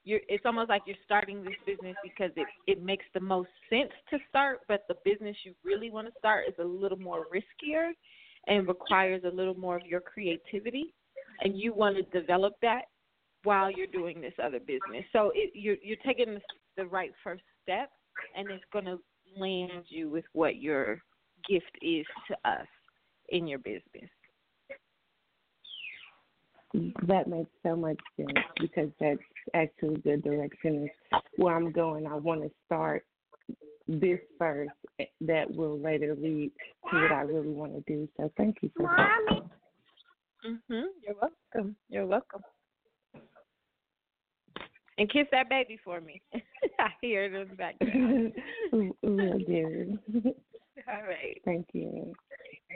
you're 0.05 0.21
it's 0.27 0.45
almost 0.45 0.69
like 0.69 0.81
you're 0.85 0.97
starting 1.05 1.43
this 1.43 1.53
business 1.65 1.95
because 2.03 2.31
it 2.35 2.47
it 2.67 2.83
makes 2.83 3.05
the 3.13 3.19
most 3.19 3.49
sense 3.69 3.91
to 4.09 4.17
start, 4.29 4.59
but 4.67 4.83
the 4.87 4.95
business 5.05 5.35
you 5.43 5.53
really 5.63 5.91
want 5.91 6.07
to 6.07 6.13
start 6.17 6.45
is 6.47 6.55
a 6.59 6.63
little 6.63 6.97
more 6.97 7.25
riskier 7.33 7.91
and 8.47 8.67
requires 8.67 9.21
a 9.23 9.29
little 9.29 9.55
more 9.55 9.77
of 9.77 9.85
your 9.85 10.01
creativity, 10.01 10.93
and 11.41 11.57
you 11.57 11.73
want 11.73 11.95
to 11.95 12.19
develop 12.19 12.53
that 12.61 12.85
while 13.43 13.69
you're 13.69 13.87
doing 13.87 14.19
this 14.19 14.33
other 14.43 14.59
business. 14.59 15.05
So 15.11 15.31
it, 15.35 15.51
you're 15.53 15.77
you're 15.83 15.97
taking 16.05 16.33
the, 16.33 16.41
the 16.75 16.85
right 16.85 17.11
first 17.23 17.43
step, 17.63 17.89
and 18.35 18.49
it's 18.49 18.63
going 18.71 18.85
to 18.85 18.99
land 19.37 19.85
you 19.87 20.09
with 20.09 20.25
what 20.33 20.57
your 20.57 20.99
gift 21.49 21.71
is 21.81 22.05
to 22.27 22.49
us 22.49 22.67
in 23.29 23.47
your 23.47 23.59
business. 23.59 24.09
That 27.07 27.27
makes 27.27 27.51
so 27.61 27.75
much 27.75 27.97
sense 28.17 28.31
because 28.59 28.89
that's 28.99 29.19
actually 29.53 30.01
the 30.03 30.17
direction 30.17 30.89
where 31.37 31.55
I'm 31.55 31.71
going. 31.71 32.07
I 32.07 32.15
want 32.15 32.41
to 32.41 32.51
start 32.65 33.05
this 33.87 34.19
first 34.39 34.71
that 35.21 35.53
will 35.53 35.79
later 35.79 36.15
lead 36.15 36.51
to 36.89 37.01
what 37.01 37.11
I 37.11 37.21
really 37.21 37.49
want 37.49 37.73
to 37.73 37.81
do. 37.81 38.07
So 38.17 38.31
thank 38.37 38.57
you 38.61 38.71
for 38.75 38.87
that. 38.87 39.43
Mhm. 40.45 40.85
You're 41.01 41.15
welcome. 41.21 41.75
You're 41.89 42.05
welcome. 42.05 42.43
And 44.97 45.09
kiss 45.09 45.27
that 45.31 45.49
baby 45.49 45.79
for 45.83 46.01
me. 46.01 46.21
I 46.79 46.89
hear 47.01 47.25
it 47.25 47.33
in 47.33 47.47
the 47.49 47.55
background. 47.55 48.33
Will 49.01 49.39
do. 49.47 49.97
All 50.87 51.03
right. 51.03 51.41
Thank 51.45 51.67
you. 51.73 52.13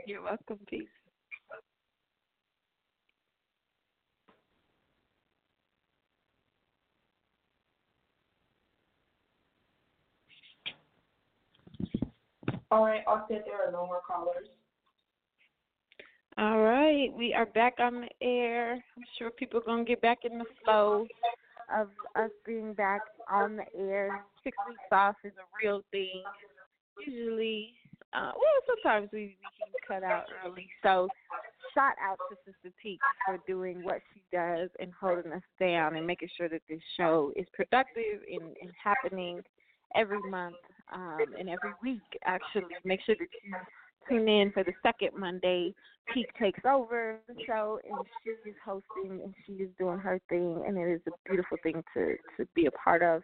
You're 0.05 0.23
welcome. 0.23 0.59
Peace. 0.67 0.87
All 12.69 12.83
right, 12.83 13.05
Auset, 13.05 13.45
there 13.45 13.65
are 13.65 13.71
no 13.71 13.85
more 13.85 14.01
callers. 14.05 14.47
All 16.37 16.59
right, 16.59 17.11
we 17.13 17.33
are 17.33 17.45
back 17.45 17.75
on 17.79 18.01
the 18.01 18.25
air. 18.25 18.73
I'm 18.73 19.03
sure 19.17 19.31
people 19.31 19.59
are 19.59 19.63
gonna 19.63 19.85
get 19.85 20.01
back 20.01 20.19
in 20.23 20.37
the 20.37 20.45
flow 20.63 21.07
of 21.75 21.89
us 22.15 22.31
being 22.45 22.73
back 22.73 23.01
on 23.29 23.57
the 23.57 23.65
air. 23.77 24.23
Six 24.43 24.57
weeks 24.67 24.79
off 24.91 25.15
is 25.23 25.33
a 25.37 25.65
real 25.65 25.81
thing. 25.91 26.23
Usually, 27.05 27.73
uh, 28.13 28.31
well, 28.35 28.61
sometimes 28.65 29.09
we, 29.11 29.19
we 29.19 29.37
can 29.87 30.01
cut 30.01 30.03
out 30.03 30.25
early. 30.45 30.69
So, 30.83 31.07
shout 31.73 31.93
out 32.03 32.17
to 32.29 32.37
Sister 32.45 32.73
Teak 32.81 32.99
for 33.25 33.37
doing 33.45 33.83
what 33.83 34.01
she 34.13 34.21
does 34.35 34.69
and 34.79 34.91
holding 34.99 35.31
us 35.31 35.43
down 35.59 35.95
and 35.95 36.07
making 36.07 36.29
sure 36.37 36.49
that 36.49 36.61
this 36.69 36.81
show 36.95 37.31
is 37.35 37.45
productive 37.53 38.21
and, 38.31 38.55
and 38.61 38.71
happening 38.81 39.41
every 39.95 40.21
month 40.29 40.55
um, 40.93 41.19
and 41.37 41.49
every 41.49 41.73
week. 41.83 42.01
Actually, 42.23 42.75
make 42.83 43.01
sure 43.05 43.15
that 43.19 43.27
you 43.43 43.55
tune 44.09 44.27
in 44.27 44.51
for 44.51 44.63
the 44.63 44.73
second 44.83 45.11
Monday. 45.17 45.73
Peak 46.13 46.27
takes 46.39 46.61
over 46.65 47.19
the 47.27 47.35
show, 47.45 47.79
and 47.83 47.99
she 48.23 48.49
is 48.49 48.55
hosting, 48.63 49.21
and 49.23 49.33
she 49.45 49.53
is 49.63 49.69
doing 49.77 49.99
her 49.99 50.21
thing, 50.29 50.63
and 50.65 50.77
it 50.77 50.89
is 50.89 51.01
a 51.07 51.11
beautiful 51.29 51.57
thing 51.63 51.83
to 51.93 52.15
to 52.37 52.47
be 52.55 52.65
a 52.65 52.71
part 52.71 53.03
of. 53.03 53.23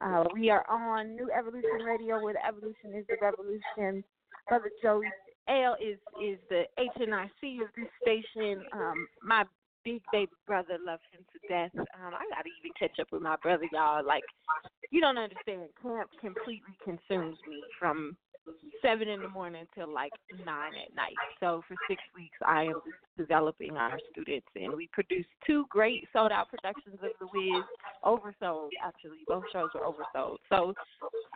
Uh, 0.00 0.24
we 0.32 0.48
are 0.48 0.64
on 0.70 1.16
New 1.16 1.28
Evolution 1.36 1.84
Radio, 1.84 2.22
where 2.22 2.34
the 2.34 2.46
evolution 2.46 2.94
is 2.94 3.04
the 3.08 3.16
revolution. 3.20 4.04
Brother 4.48 4.70
Joey 4.82 5.06
L 5.48 5.76
is 5.80 5.98
is 6.22 6.38
the 6.48 6.64
HNIC 6.78 7.62
of 7.62 7.68
this 7.76 7.90
station. 8.02 8.62
Um, 8.72 9.08
my 9.22 9.44
big 9.84 10.02
baby 10.12 10.30
brother 10.46 10.78
loves 10.84 11.02
him 11.12 11.24
to 11.32 11.48
death. 11.48 11.70
Um, 11.74 12.14
I 12.14 12.22
gotta 12.30 12.48
even 12.60 12.72
catch 12.78 12.98
up 13.00 13.08
with 13.10 13.22
my 13.22 13.36
brother, 13.42 13.66
y'all. 13.72 14.04
Like, 14.04 14.22
you 14.90 15.00
don't 15.00 15.18
understand. 15.18 15.68
Camp 15.82 16.10
completely 16.20 16.74
consumes 16.84 17.38
me 17.48 17.62
from 17.78 18.16
seven 18.82 19.08
in 19.08 19.20
the 19.20 19.28
morning 19.28 19.64
till 19.74 19.92
like 19.92 20.12
nine 20.44 20.72
at 20.74 20.94
night. 20.94 21.14
So 21.38 21.62
for 21.68 21.76
six 21.88 22.02
weeks, 22.14 22.36
I 22.46 22.64
am 22.64 22.80
developing 23.16 23.76
our 23.76 23.98
students, 24.10 24.46
and 24.56 24.74
we 24.74 24.88
produced 24.92 25.28
two 25.46 25.66
great 25.68 26.06
sold 26.12 26.32
out 26.32 26.48
productions 26.48 26.98
of 27.02 27.10
The 27.20 27.26
Wiz, 27.34 27.64
oversold 28.04 28.70
actually. 28.82 29.18
Both 29.26 29.44
shows 29.52 29.70
were 29.74 29.86
oversold. 29.86 30.36
So 30.48 30.74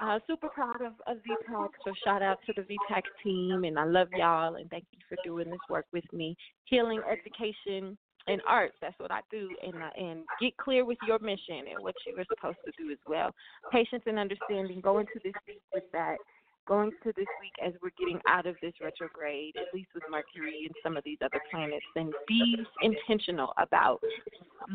uh, 0.01 0.19
super 0.27 0.49
proud 0.49 0.81
of, 0.81 0.93
of 1.07 1.19
VPAC. 1.19 1.69
So 1.85 1.93
shout 2.05 2.23
out 2.23 2.39
to 2.47 2.53
the 2.57 2.63
VPAC 2.63 3.03
team, 3.23 3.65
and 3.65 3.79
I 3.79 3.85
love 3.85 4.09
y'all, 4.17 4.57
and 4.57 4.69
thank 4.71 4.85
you 4.93 4.99
for 5.09 5.17
doing 5.25 5.51
this 5.51 5.61
work 5.69 5.87
with 5.93 6.11
me. 6.13 6.37
Healing 6.65 7.01
education 7.11 7.97
and 8.27 8.41
arts. 8.49 8.75
That's 8.81 8.99
what 8.99 9.11
I 9.11 9.21
do, 9.31 9.49
and 9.63 9.75
uh, 9.75 9.91
and 9.97 10.21
get 10.41 10.57
clear 10.57 10.85
with 10.85 10.99
your 11.07 11.19
mission 11.19 11.69
and 11.71 11.83
what 11.83 11.95
you 12.07 12.17
are 12.19 12.25
supposed 12.35 12.59
to 12.65 12.73
do 12.83 12.91
as 12.91 12.99
well. 13.07 13.31
Patience 13.71 14.03
and 14.07 14.19
understanding. 14.19 14.81
Go 14.81 14.99
into 14.99 15.13
this 15.23 15.35
week 15.47 15.61
with 15.73 15.85
that. 15.93 16.17
Going 16.67 16.93
to 17.03 17.13
this 17.15 17.27
week 17.41 17.53
as 17.65 17.75
we're 17.83 17.91
getting 17.99 18.21
out 18.27 18.47
of 18.47 18.57
this 18.63 18.73
retrograde, 18.83 19.55
at 19.57 19.75
least 19.75 19.89
with 19.95 20.03
Mercury 20.11 20.63
and 20.65 20.75
some 20.83 20.97
of 20.97 21.05
these 21.05 21.19
other 21.23 21.41
planets, 21.51 21.85
and 21.95 22.13
be 22.27 22.57
intentional 22.81 23.53
about 23.59 24.01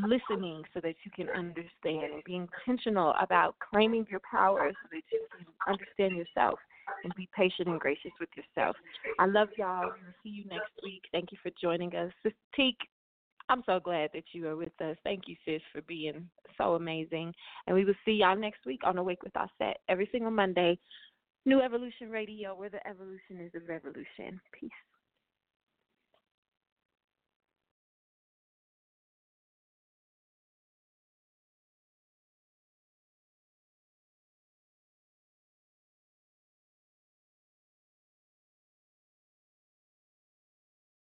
listening 0.06 0.64
so 0.74 0.80
that 0.82 0.96
you 1.04 1.12
can 1.16 1.30
understand, 1.30 2.24
be 2.26 2.36
intentional 2.36 3.16
about 3.20 3.56
claiming 3.72 4.06
your 4.10 4.22
power 4.30 4.70
so 4.70 4.90
that 4.92 5.02
you 5.12 5.20
can 5.36 5.46
understand 5.68 6.16
yourself 6.16 6.60
and 7.04 7.14
be 7.16 7.28
patient 7.36 7.68
and 7.68 7.80
gracious 7.80 8.12
with 8.20 8.30
yourself. 8.38 8.76
I 9.18 9.26
love 9.26 9.50
y'all. 9.58 9.86
We 9.86 10.06
will 10.06 10.14
see 10.24 10.30
you 10.30 10.46
next 10.46 10.72
week. 10.84 11.04
Thank 11.12 11.32
you 11.32 11.40
for 11.42 11.52
joining 11.60 11.96
us. 11.96 12.12
Teak, 12.56 12.78
I'm 13.50 13.64
so 13.66 13.80
glad 13.80 14.12
that 14.14 14.26
you 14.34 14.48
are 14.48 14.56
with 14.56 14.80
us. 14.80 14.96
Thank 15.04 15.24
you, 15.28 15.36
sis, 15.44 15.62
for 15.74 15.82
being 15.82 16.30
so 16.58 16.76
amazing. 16.76 17.34
And 17.66 17.76
we 17.76 17.84
will 17.84 17.96
see 18.06 18.12
y'all 18.12 18.38
next 18.38 18.66
week 18.66 18.82
on 18.84 18.98
Awake 19.00 19.24
with 19.24 19.34
Auset 19.34 19.74
every 19.88 20.08
single 20.12 20.32
Monday. 20.32 20.78
New 21.46 21.62
Evolution 21.62 22.10
Radio, 22.10 22.56
where 22.56 22.70
the 22.70 22.86
evolution 22.88 23.40
is 23.40 23.52
the 23.54 23.62
revolution. 23.62 24.40
Peace. 24.60 24.72